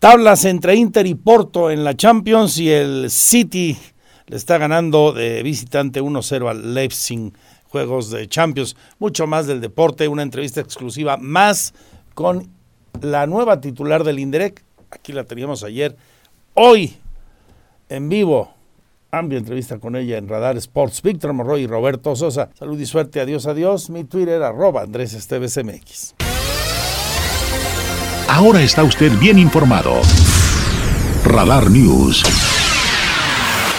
Tablas 0.00 0.46
entre 0.46 0.76
Inter 0.76 1.06
y 1.06 1.14
Porto 1.14 1.70
en 1.70 1.84
la 1.84 1.94
Champions 1.94 2.56
y 2.56 2.70
el 2.70 3.10
City 3.10 3.76
le 4.28 4.36
está 4.38 4.56
ganando 4.56 5.12
de 5.12 5.42
visitante 5.42 6.00
1-0 6.00 6.48
al 6.48 6.72
Leipzig. 6.72 7.34
Juegos 7.68 8.10
de 8.10 8.26
Champions, 8.26 8.76
mucho 8.98 9.26
más 9.26 9.46
del 9.46 9.60
deporte, 9.60 10.08
una 10.08 10.22
entrevista 10.22 10.62
exclusiva 10.62 11.18
más 11.18 11.74
con 12.14 12.48
la 13.02 13.26
nueva 13.26 13.60
titular 13.60 14.02
del 14.02 14.20
Inderec. 14.20 14.64
Aquí 14.90 15.12
la 15.12 15.24
teníamos 15.24 15.64
ayer. 15.64 15.94
Hoy, 16.54 16.96
en 17.90 18.08
vivo, 18.08 18.54
amplia 19.10 19.38
entrevista 19.38 19.78
con 19.80 19.96
ella 19.96 20.16
en 20.16 20.28
Radar 20.28 20.56
Sports. 20.56 21.02
Víctor 21.02 21.34
Morroy 21.34 21.64
y 21.64 21.66
Roberto 21.66 22.16
Sosa. 22.16 22.48
Salud 22.58 22.80
y 22.80 22.86
suerte. 22.86 23.20
Adiós, 23.20 23.46
adiós. 23.46 23.90
Mi 23.90 24.04
Twitter, 24.04 24.42
arroba 24.42 24.80
Andrés 24.80 25.12
Esteves 25.12 25.62
MX. 25.62 26.14
Ahora 28.30 28.62
está 28.62 28.84
usted 28.84 29.10
bien 29.18 29.40
informado. 29.40 30.00
Radar 31.24 31.68
News. 31.68 32.22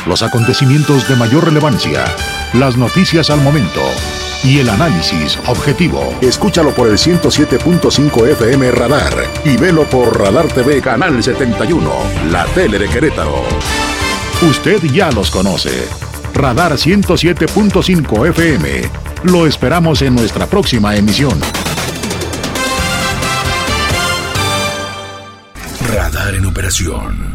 Los 0.06 0.22
acontecimientos 0.24 1.08
de 1.08 1.16
mayor 1.16 1.46
relevancia. 1.46 2.04
Las 2.54 2.76
noticias 2.76 3.30
al 3.30 3.40
momento. 3.40 3.80
Y 4.44 4.60
el 4.60 4.70
análisis 4.70 5.40
objetivo. 5.48 6.14
Escúchalo 6.20 6.72
por 6.72 6.90
el 6.90 6.98
107.5 6.98 8.28
FM 8.28 8.72
Radar. 8.72 9.14
Y 9.46 9.56
velo 9.56 9.90
por 9.90 10.20
Radar 10.20 10.50
TV 10.50 10.82
Canal 10.82 11.24
71. 11.24 11.90
La 12.30 12.44
tele 12.48 12.78
de 12.78 12.90
Querétaro. 12.90 13.46
Usted 14.42 14.84
ya 14.92 15.12
los 15.12 15.32
conoce. 15.32 15.88
Radar 16.34 16.74
107.5 16.74 18.30
FM. 18.30 18.82
Lo 19.24 19.48
esperamos 19.48 20.02
en 20.02 20.14
nuestra 20.14 20.46
próxima 20.46 20.94
emisión. 20.98 21.40
Operación. 26.62 27.31